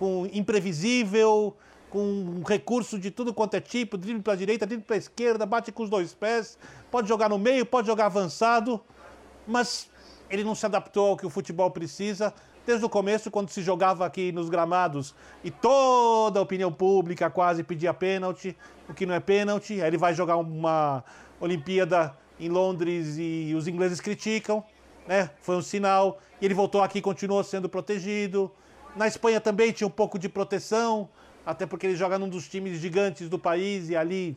com 0.00 0.26
imprevisível, 0.32 1.54
com 1.90 2.00
um 2.00 2.42
recurso 2.42 2.98
de 2.98 3.10
tudo 3.10 3.34
quanto 3.34 3.52
é 3.52 3.60
tipo, 3.60 3.98
drible 3.98 4.22
para 4.22 4.32
a 4.32 4.36
direita, 4.36 4.66
drible 4.66 4.86
para 4.86 4.96
a 4.96 4.98
esquerda, 4.98 5.44
bate 5.44 5.70
com 5.70 5.82
os 5.82 5.90
dois 5.90 6.14
pés, 6.14 6.58
pode 6.90 7.06
jogar 7.06 7.28
no 7.28 7.38
meio, 7.38 7.66
pode 7.66 7.86
jogar 7.86 8.06
avançado, 8.06 8.80
mas 9.46 9.90
ele 10.30 10.42
não 10.42 10.54
se 10.54 10.64
adaptou 10.64 11.10
ao 11.10 11.16
que 11.18 11.26
o 11.26 11.28
futebol 11.28 11.70
precisa. 11.70 12.32
Desde 12.64 12.82
o 12.82 12.88
começo, 12.88 13.30
quando 13.30 13.50
se 13.50 13.60
jogava 13.60 14.06
aqui 14.06 14.32
nos 14.32 14.48
gramados 14.48 15.14
e 15.44 15.50
toda 15.50 16.38
a 16.38 16.42
opinião 16.42 16.72
pública 16.72 17.28
quase 17.28 17.62
pedia 17.62 17.92
pênalti, 17.92 18.56
o 18.88 18.94
que 18.94 19.04
não 19.04 19.14
é 19.14 19.20
pênalti, 19.20 19.82
aí 19.82 19.88
ele 19.88 19.98
vai 19.98 20.14
jogar 20.14 20.38
uma 20.38 21.04
Olimpíada 21.38 22.16
em 22.38 22.48
Londres 22.48 23.16
e 23.18 23.52
os 23.54 23.68
ingleses 23.68 24.00
criticam, 24.00 24.64
né? 25.06 25.28
Foi 25.42 25.56
um 25.56 25.62
sinal. 25.62 26.20
E 26.40 26.46
ele 26.46 26.54
voltou 26.54 26.80
aqui 26.80 27.00
e 27.00 27.02
continuou 27.02 27.44
sendo 27.44 27.68
protegido. 27.68 28.50
Na 28.96 29.06
Espanha 29.06 29.40
também 29.40 29.72
tinha 29.72 29.86
um 29.86 29.90
pouco 29.90 30.18
de 30.18 30.28
proteção, 30.28 31.08
até 31.46 31.64
porque 31.64 31.86
ele 31.86 31.96
joga 31.96 32.18
num 32.18 32.28
dos 32.28 32.48
times 32.48 32.78
gigantes 32.78 33.28
do 33.28 33.38
país 33.38 33.88
e 33.88 33.96
ali 33.96 34.36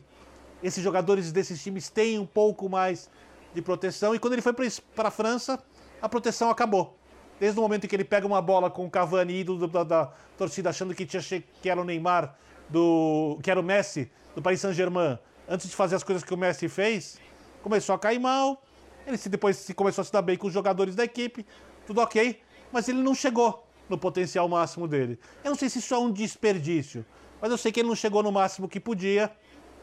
esses 0.62 0.82
jogadores 0.82 1.32
desses 1.32 1.62
times 1.62 1.88
têm 1.88 2.18
um 2.18 2.26
pouco 2.26 2.68
mais 2.68 3.10
de 3.52 3.60
proteção. 3.60 4.14
E 4.14 4.18
quando 4.18 4.34
ele 4.34 4.42
foi 4.42 4.52
para 4.52 5.08
a 5.08 5.10
França, 5.10 5.62
a 6.00 6.08
proteção 6.08 6.50
acabou. 6.50 6.96
Desde 7.38 7.58
o 7.58 7.62
momento 7.62 7.84
em 7.84 7.88
que 7.88 7.96
ele 7.96 8.04
pega 8.04 8.26
uma 8.26 8.40
bola 8.40 8.70
com 8.70 8.86
o 8.86 8.90
Cavani, 8.90 9.40
ídolo 9.40 9.66
da, 9.66 9.82
da 9.82 10.12
torcida, 10.38 10.70
achando 10.70 10.94
que, 10.94 11.04
tinha, 11.04 11.22
que 11.60 11.68
era 11.68 11.80
o 11.80 11.84
Neymar, 11.84 12.36
do, 12.68 13.38
que 13.42 13.50
era 13.50 13.58
o 13.58 13.62
Messi, 13.62 14.10
do 14.34 14.40
Paris 14.40 14.60
Saint-Germain, 14.60 15.18
antes 15.48 15.68
de 15.68 15.74
fazer 15.74 15.96
as 15.96 16.04
coisas 16.04 16.22
que 16.22 16.32
o 16.32 16.36
Messi 16.36 16.68
fez, 16.68 17.18
começou 17.60 17.94
a 17.94 17.98
cair 17.98 18.20
mal. 18.20 18.62
Ele 19.06 19.16
se, 19.16 19.28
depois 19.28 19.56
se 19.56 19.74
começou 19.74 20.02
a 20.02 20.04
se 20.04 20.12
dar 20.12 20.22
bem 20.22 20.36
com 20.36 20.46
os 20.46 20.52
jogadores 20.54 20.94
da 20.94 21.04
equipe, 21.04 21.44
tudo 21.86 22.00
ok, 22.00 22.40
mas 22.72 22.88
ele 22.88 23.02
não 23.02 23.14
chegou 23.14 23.63
no 23.88 23.98
potencial 23.98 24.48
máximo 24.48 24.88
dele. 24.88 25.18
Eu 25.42 25.50
não 25.50 25.56
sei 25.56 25.68
se 25.68 25.78
isso 25.78 25.94
é 25.94 25.98
um 25.98 26.10
desperdício, 26.10 27.04
mas 27.40 27.50
eu 27.50 27.58
sei 27.58 27.70
que 27.70 27.80
ele 27.80 27.88
não 27.88 27.96
chegou 27.96 28.22
no 28.22 28.32
máximo 28.32 28.68
que 28.68 28.80
podia. 28.80 29.30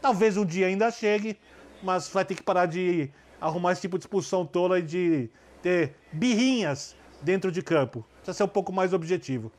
Talvez 0.00 0.36
um 0.36 0.44
dia 0.44 0.66
ainda 0.66 0.90
chegue, 0.90 1.38
mas 1.82 2.08
vai 2.08 2.24
ter 2.24 2.34
que 2.34 2.42
parar 2.42 2.66
de 2.66 3.10
arrumar 3.40 3.72
esse 3.72 3.80
tipo 3.80 3.98
de 3.98 4.02
expulsão 4.04 4.44
tola 4.44 4.78
e 4.78 4.82
de 4.82 5.30
ter 5.62 5.94
birrinhas 6.12 6.96
dentro 7.20 7.50
de 7.52 7.62
campo. 7.62 8.04
Precisa 8.16 8.34
ser 8.34 8.44
um 8.44 8.48
pouco 8.48 8.72
mais 8.72 8.92
objetivo. 8.92 9.50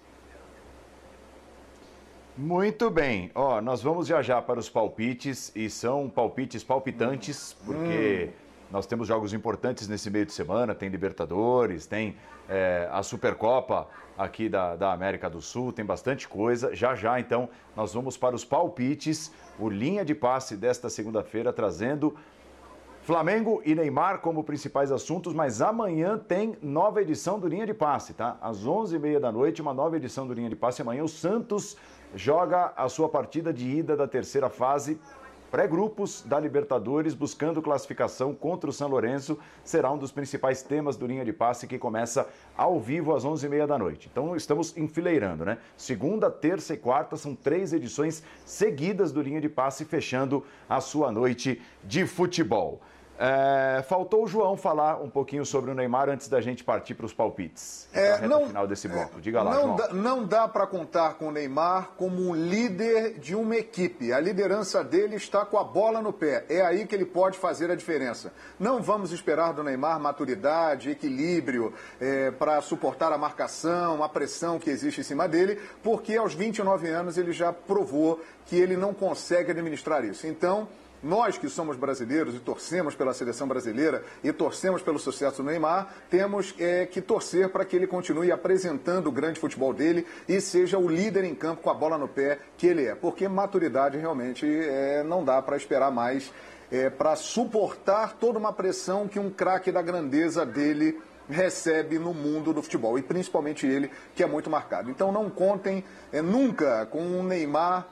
Muito 2.36 2.90
bem. 2.90 3.30
Ó, 3.36 3.62
nós 3.62 3.82
vamos 3.82 4.08
já 4.08 4.22
já 4.22 4.42
para 4.42 4.60
os 4.60 4.68
palpites 4.68 5.52
e 5.56 5.70
são 5.70 6.10
palpites 6.10 6.64
palpitantes, 6.64 7.56
porque 7.64 8.30
hum. 8.30 8.34
nós 8.72 8.88
temos 8.88 9.08
jogos 9.08 9.34
importantes 9.34 9.88
nesse 9.88 10.10
meio 10.10 10.26
de 10.26 10.34
semana, 10.34 10.74
tem 10.74 10.90
Libertadores, 10.90 11.86
tem 11.86 12.16
é, 12.50 12.90
a 12.92 13.04
Supercopa 13.04 13.88
aqui 14.18 14.48
da, 14.48 14.76
da 14.76 14.94
América 14.94 15.30
do 15.30 15.42
Sul, 15.42 15.72
tem 15.72 15.86
bastante 15.86 16.28
coisa. 16.28 16.76
Já 16.76 16.96
já, 16.96 17.20
então, 17.20 17.50
nós 17.76 17.94
vamos 17.94 18.18
para 18.18 18.36
os 18.36 18.46
palpites, 18.46 19.32
o 19.60 19.70
linha 19.70 20.06
de 20.06 20.14
passe 20.14 20.56
desta 20.56 20.90
segunda-feira, 20.90 21.52
trazendo 21.52 22.16
Flamengo 23.04 23.62
e 23.66 23.76
Neymar 23.76 24.20
como 24.20 24.46
principais 24.46 24.90
assuntos, 24.90 25.34
mas 25.34 25.62
amanhã 25.62 26.18
tem 26.18 26.58
nova 26.62 27.02
edição 27.02 27.38
do 27.38 27.50
Linha 27.50 27.66
de 27.66 27.74
Passe, 27.74 28.14
tá? 28.14 28.38
Às 28.42 28.66
11h30 28.66 29.20
da 29.20 29.30
noite, 29.30 29.62
uma 29.62 29.74
nova 29.74 29.98
edição 29.98 30.26
do 30.26 30.34
Linha 30.34 30.50
de 30.50 30.56
Passe. 30.56 30.82
Amanhã 30.82 31.04
o 31.04 31.10
Santos 31.10 31.76
joga 32.16 32.72
a 32.78 32.88
sua 32.88 33.10
partida 33.10 33.52
de 33.52 33.68
ida 33.68 33.98
da 33.98 34.08
terceira 34.08 34.50
fase 34.50 34.98
pré-grupos 35.54 36.24
da 36.26 36.40
Libertadores, 36.40 37.14
buscando 37.14 37.62
classificação 37.62 38.34
contra 38.34 38.72
o 38.72 38.74
São 38.74 38.88
Lourenço, 38.88 39.38
será 39.64 39.92
um 39.92 40.00
dos 40.00 40.12
principais 40.12 40.64
temas 40.64 40.98
do 40.98 41.06
Linha 41.06 41.24
de 41.24 41.32
Passe 41.32 41.68
que 41.68 41.78
começa 41.78 42.28
ao 42.58 42.80
vivo 42.80 43.14
às 43.14 43.24
11h30 43.24 43.68
da 43.68 43.78
noite. 43.78 44.10
Então 44.12 44.36
estamos 44.36 44.76
enfileirando, 44.76 45.46
né? 45.46 45.60
Segunda, 45.78 46.32
terça 46.32 46.74
e 46.74 46.78
quarta 46.78 47.16
são 47.18 47.36
três 47.36 47.72
edições 47.72 48.24
seguidas 48.44 49.12
do 49.12 49.22
Linha 49.22 49.40
de 49.40 49.48
Passe, 49.48 49.86
fechando 49.86 50.44
a 50.68 50.82
sua 50.82 51.12
noite 51.12 51.62
de 51.84 52.08
futebol. 52.08 52.82
É, 53.20 53.84
faltou 53.84 54.24
o 54.24 54.28
João 54.28 54.58
falar 54.58 55.02
um 55.02 55.10
pouquinho 55.10 55.46
sobre 55.46 55.70
o 55.70 55.76
Neymar 55.76 56.10
antes 56.10 56.28
da 56.28 56.42
gente 56.42 56.64
partir 56.64 56.96
para 56.96 57.06
os 57.06 57.14
palpites. 57.14 57.88
É, 57.94 58.28
não, 58.28 58.48
final 58.48 58.68
desse 58.68 58.88
bloco. 58.88 59.22
Diga 59.22 59.44
lá, 59.44 59.54
não 59.54 59.62
João. 59.62 59.76
Dá, 59.76 59.94
não 59.94 60.26
dá 60.26 60.48
para 60.48 60.66
contar 60.66 61.14
com 61.16 61.28
o 61.28 61.32
Neymar 61.32 61.92
como 61.96 62.30
um 62.30 62.34
líder 62.34 63.20
de 63.20 63.36
uma 63.36 63.56
equipe. 63.56 64.12
A 64.12 64.20
liderança 64.20 64.84
dele 64.84 65.16
está 65.16 65.46
com 65.46 65.58
a 65.58 65.64
bola 65.64 66.02
no 66.02 66.12
pé. 66.12 66.46
É 66.50 66.62
aí 66.62 66.88
que 66.88 66.96
ele 66.96 67.06
pode 67.06 67.38
fazer 67.38 67.70
a 67.70 67.76
diferença. 67.76 68.34
Não 68.60 68.82
vamos 68.82 69.12
esperar 69.12 69.54
do 69.54 69.64
Neymar 69.64 70.00
maturidade, 70.00 70.90
equilíbrio 70.90 71.74
é, 72.02 72.32
para 72.32 72.60
suportar 72.62 73.12
a 73.14 73.18
marcação, 73.18 74.04
a 74.04 74.10
pressão 74.10 74.58
que 74.58 74.70
existe 74.70 75.02
em 75.02 75.04
cima 75.04 75.28
dele, 75.28 75.60
porque 75.84 76.16
aos 76.16 76.34
29 76.34 76.90
anos 76.90 77.18
ele 77.18 77.32
já 77.32 77.54
provou 77.54 78.20
que 78.46 78.56
ele 78.56 78.76
não 78.76 78.94
consegue 78.94 79.52
administrar 79.52 80.04
isso. 80.04 80.26
Então 80.26 80.68
nós 81.04 81.38
que 81.38 81.50
somos 81.50 81.76
brasileiros 81.76 82.34
e 82.34 82.40
torcemos 82.40 82.96
pela 82.96 83.14
seleção 83.14 83.48
brasileira 83.48 84.04
e 84.24 84.32
torcemos 84.32 84.82
pelo 84.82 84.98
sucesso 84.98 85.44
do 85.44 85.50
Neymar, 85.50 85.94
temos 86.10 86.56
é, 86.58 86.86
que 86.86 87.02
torcer 87.02 87.50
para 87.50 87.66
que 87.66 87.76
ele 87.76 87.86
continue 87.86 88.32
apresentando 88.32 89.08
o 89.08 89.12
grande 89.12 89.40
futebol 89.40 89.74
dele 89.74 90.06
e 90.28 90.40
seja 90.40 90.78
o 90.78 90.88
líder 90.88 91.26
em 91.26 91.36
campo 91.36 91.62
com 91.62 91.70
a 91.70 91.74
bola 91.74 91.98
no 91.98 92.08
pé 92.08 92.40
que 92.58 92.68
ele 92.68 92.86
é. 92.86 92.96
Porque 92.96 93.28
maturidade 93.28 93.98
realmente 93.98 94.46
é, 94.46 95.04
não 95.04 95.24
dá 95.24 95.42
para 95.42 95.58
esperar 95.58 95.92
mais 95.92 96.32
é, 96.72 96.90
para 96.90 97.16
suportar 97.16 98.14
toda 98.14 98.40
uma 98.40 98.54
pressão 98.54 99.08
que 99.08 99.20
um 99.20 99.30
craque 99.30 99.72
da 99.72 99.82
grandeza 99.82 100.46
dele 100.46 101.00
recebe 101.30 102.00
no 102.00 102.14
mundo 102.14 102.54
do 102.54 102.62
futebol, 102.62 102.98
e 102.98 103.02
principalmente 103.02 103.66
ele, 103.66 103.90
que 104.16 104.24
é 104.24 104.26
muito 104.26 104.50
marcado. 104.50 104.90
Então 104.90 105.12
não 105.12 105.30
contem 105.30 105.84
é, 106.12 106.22
nunca 106.22 106.86
com 106.88 107.20
o 107.20 107.24
Neymar 107.24 107.88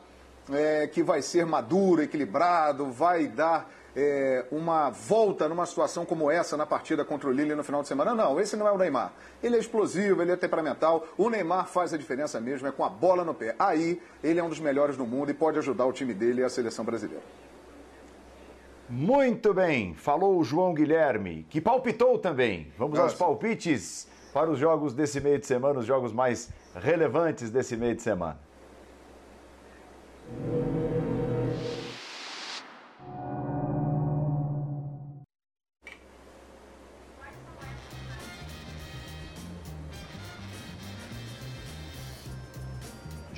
é, 0.49 0.87
que 0.87 1.03
vai 1.03 1.21
ser 1.21 1.45
maduro, 1.45 2.01
equilibrado, 2.01 2.91
vai 2.91 3.27
dar 3.27 3.69
é, 3.95 4.45
uma 4.51 4.89
volta 4.89 5.47
numa 5.47 5.65
situação 5.65 6.05
como 6.05 6.31
essa 6.31 6.55
na 6.55 6.65
partida 6.65 7.03
contra 7.03 7.29
o 7.29 7.31
Lille 7.31 7.55
no 7.55 7.63
final 7.63 7.81
de 7.81 7.87
semana. 7.87 8.15
Não, 8.15 8.39
esse 8.39 8.55
não 8.55 8.67
é 8.67 8.71
o 8.71 8.77
Neymar. 8.77 9.13
Ele 9.43 9.55
é 9.55 9.59
explosivo, 9.59 10.21
ele 10.21 10.31
é 10.31 10.35
temperamental. 10.35 11.05
O 11.17 11.29
Neymar 11.29 11.67
faz 11.67 11.93
a 11.93 11.97
diferença 11.97 12.39
mesmo, 12.39 12.67
é 12.67 12.71
com 12.71 12.83
a 12.83 12.89
bola 12.89 13.23
no 13.23 13.33
pé. 13.33 13.55
Aí 13.59 14.01
ele 14.23 14.39
é 14.39 14.43
um 14.43 14.49
dos 14.49 14.59
melhores 14.59 14.97
do 14.97 15.05
mundo 15.05 15.31
e 15.31 15.33
pode 15.33 15.57
ajudar 15.59 15.85
o 15.85 15.93
time 15.93 16.13
dele 16.13 16.41
e 16.41 16.43
a 16.43 16.49
seleção 16.49 16.85
brasileira. 16.85 17.23
Muito 18.89 19.53
bem, 19.53 19.93
falou 19.93 20.37
o 20.37 20.43
João 20.43 20.73
Guilherme, 20.73 21.45
que 21.49 21.61
palpitou 21.61 22.19
também. 22.19 22.73
Vamos 22.77 22.99
Nossa. 22.99 23.11
aos 23.11 23.17
palpites 23.17 24.05
para 24.33 24.49
os 24.49 24.59
jogos 24.59 24.93
desse 24.93 25.21
meio 25.21 25.39
de 25.39 25.45
semana, 25.45 25.79
os 25.79 25.85
jogos 25.85 26.11
mais 26.11 26.49
relevantes 26.75 27.49
desse 27.49 27.77
meio 27.77 27.95
de 27.95 28.01
semana. 28.01 28.37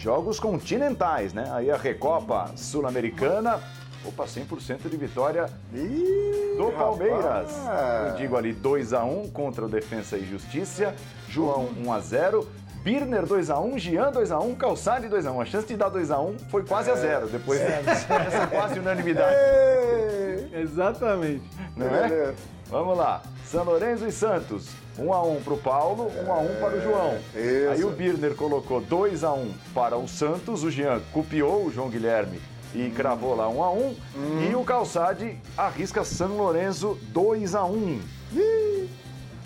Jogos 0.04 0.38
continentais, 0.38 1.32
né? 1.32 1.50
Aí 1.54 1.72
a 1.72 1.78
Recopa 1.78 2.52
Sul-Americana. 2.58 3.62
Opa, 4.04 4.26
100% 4.26 4.90
de 4.90 4.98
vitória 4.98 5.46
Ih, 5.74 6.58
do 6.58 6.74
Palmeiras. 6.78 7.50
Rapaz. 7.64 8.10
Eu 8.10 8.16
digo 8.18 8.36
ali 8.36 8.52
2 8.52 8.92
x 8.92 9.02
1 9.02 9.30
contra 9.30 9.64
o 9.64 9.70
Defensa 9.70 10.18
e 10.18 10.26
Justiça. 10.26 10.94
João 11.30 11.70
1 11.78 11.94
x 11.96 12.06
0 12.08 12.46
Birner 12.84 13.26
2x1, 13.26 13.78
Gian 13.78 14.12
2x1, 14.12 14.58
Calçade 14.58 15.08
2x1. 15.08 15.42
A 15.42 15.46
chance 15.46 15.66
de 15.66 15.78
dar 15.78 15.90
2x1 15.90 16.36
foi 16.50 16.64
quase 16.64 16.90
é, 16.90 16.94
a 16.94 16.96
zero, 16.98 17.28
depois 17.28 17.62
é, 17.62 17.82
dessa 17.82 18.48
quase 18.52 18.78
unanimidade. 18.78 19.34
É, 19.34 20.50
exatamente. 20.54 21.44
Não 21.78 21.88
é? 21.88 22.34
Vamos 22.70 22.98
lá. 22.98 23.22
São 23.46 23.64
Lourenço 23.64 24.06
e 24.06 24.12
Santos. 24.12 24.68
1x1 25.00 25.44
para 25.44 25.54
o 25.54 25.58
Paulo, 25.58 26.12
1x1 26.12 26.60
para 26.60 26.78
o 26.78 26.82
João. 26.82 27.18
Isso. 27.34 27.72
Aí 27.72 27.84
o 27.86 27.90
Birner 27.90 28.36
colocou 28.36 28.82
2x1 28.82 29.52
para 29.74 29.96
o 29.96 30.06
Santos, 30.08 30.64
o 30.64 30.70
Jean 30.70 31.02
copiou 31.14 31.66
o 31.66 31.72
João 31.72 31.90
Guilherme 31.90 32.42
e 32.76 32.90
cravou 32.90 33.34
lá 33.34 33.48
1x1. 33.48 33.96
Hum. 34.16 34.50
E 34.52 34.56
o 34.56 34.64
Calçade 34.66 35.38
arrisca 35.58 36.04
São 36.04 36.36
Lourenço 36.36 37.00
2x1. 37.14 38.00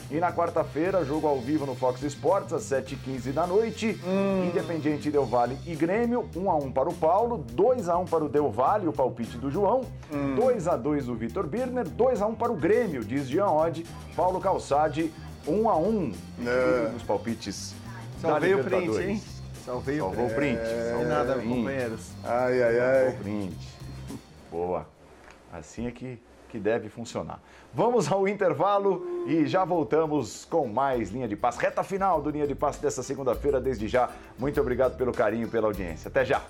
E 0.09 0.19
na 0.19 0.31
quarta-feira, 0.31 1.03
jogo 1.03 1.27
ao 1.27 1.39
vivo 1.41 1.65
no 1.65 1.75
Fox 1.75 2.01
Sports, 2.03 2.53
às 2.53 2.63
7h15 2.63 3.33
da 3.33 3.45
noite. 3.45 3.99
Hum. 4.07 4.47
Independiente 4.47 5.11
Del 5.11 5.25
Vale 5.25 5.57
e 5.65 5.75
Grêmio, 5.75 6.29
1x1 6.33 6.71
para 6.71 6.87
o 6.87 6.93
Paulo, 6.93 7.45
2x1 7.53 8.09
para 8.09 8.23
o 8.23 8.29
Del 8.29 8.49
Vale, 8.49 8.87
o 8.87 8.93
palpite 8.93 9.37
do 9.37 9.51
João, 9.51 9.81
hum. 10.11 10.35
2x2 10.37 11.03
do 11.03 11.15
Vitor 11.15 11.45
Birner, 11.45 11.85
2x1 11.85 12.35
para 12.35 12.51
o 12.51 12.55
Grêmio, 12.55 13.03
diz 13.03 13.27
Jean 13.27 13.47
Odd, 13.47 13.85
Paulo 14.15 14.39
Calçade, 14.39 15.11
1x1 15.45 16.13
é. 16.45 16.89
nos 16.89 17.03
palpites 17.03 17.75
Salvei 18.21 18.55
da 18.55 18.61
o 18.61 18.63
print, 18.63 19.01
hein? 19.01 19.23
Salvei 19.65 19.97
Salvou 19.99 20.25
o 20.25 20.33
print. 20.33 20.57
É... 20.57 20.89
Salvou 20.89 21.07
nada, 21.07 21.33
companheiros. 21.35 22.11
Ai, 22.23 22.63
ai, 22.63 22.79
ai. 22.79 22.95
Salvou 22.95 23.09
o 23.09 23.23
print. 23.23 23.67
Boa. 24.49 24.87
Assim 25.51 25.87
é 25.87 25.91
que 25.91 26.19
que 26.49 26.59
deve 26.59 26.89
funcionar. 26.89 27.39
Vamos 27.73 28.11
ao 28.11 28.27
intervalo 28.27 29.25
e 29.27 29.45
já 29.45 29.63
voltamos 29.63 30.45
com 30.45 30.67
mais 30.67 31.09
Linha 31.09 31.27
de 31.27 31.35
Passe. 31.35 31.59
Reta 31.59 31.83
final 31.83 32.21
do 32.21 32.29
Linha 32.29 32.47
de 32.47 32.55
Passe 32.55 32.81
dessa 32.81 33.03
segunda-feira, 33.03 33.59
desde 33.59 33.87
já. 33.87 34.09
Muito 34.37 34.59
obrigado 34.59 34.97
pelo 34.97 35.11
carinho, 35.11 35.47
pela 35.47 35.67
audiência. 35.67 36.09
Até 36.09 36.25
já! 36.25 36.41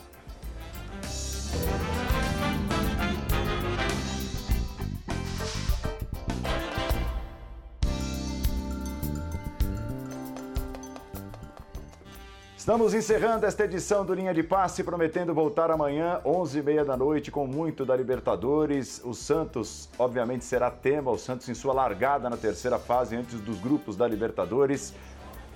Estamos 12.67 12.93
encerrando 12.93 13.45
esta 13.45 13.63
edição 13.63 14.03
do 14.03 14.13
Linha 14.13 14.33
de 14.33 14.43
Passe, 14.43 14.83
prometendo 14.83 15.33
voltar 15.33 15.71
amanhã, 15.71 16.19
11h30 16.25 16.83
da 16.83 16.97
noite, 16.97 17.31
com 17.31 17.47
muito 17.47 17.85
da 17.85 17.95
Libertadores. 17.95 19.01
O 19.05 19.13
Santos, 19.13 19.87
obviamente, 19.97 20.43
será 20.43 20.69
tema, 20.69 21.09
o 21.09 21.17
Santos 21.17 21.47
em 21.47 21.53
sua 21.53 21.73
largada 21.73 22.29
na 22.29 22.35
terceira 22.35 22.77
fase, 22.77 23.15
antes 23.15 23.39
dos 23.39 23.57
grupos 23.57 23.95
da 23.95 24.05
Libertadores. 24.05 24.93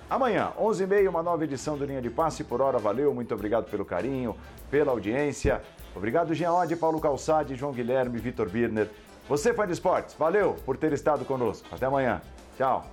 Amanhã, 0.08 0.54
11h30, 0.58 1.10
uma 1.10 1.22
nova 1.22 1.44
edição 1.44 1.76
do 1.76 1.84
Linha 1.84 2.00
de 2.00 2.08
Passe. 2.08 2.44
Por 2.44 2.62
hora, 2.62 2.78
valeu, 2.78 3.12
muito 3.12 3.34
obrigado 3.34 3.70
pelo 3.70 3.84
carinho, 3.84 4.34
pela 4.70 4.92
audiência. 4.92 5.60
Obrigado, 5.94 6.32
Jean 6.32 6.54
Oddi, 6.54 6.76
Paulo 6.76 6.98
Calçade, 6.98 7.56
João 7.56 7.74
Guilherme, 7.74 8.18
Vitor 8.18 8.48
Birner. 8.48 8.88
Você, 9.28 9.52
fã 9.52 9.66
de 9.66 9.74
esportes, 9.74 10.14
valeu 10.18 10.56
por 10.64 10.78
ter 10.78 10.94
estado 10.94 11.26
conosco. 11.26 11.68
Até 11.70 11.84
amanhã. 11.84 12.22
Tchau. 12.56 12.86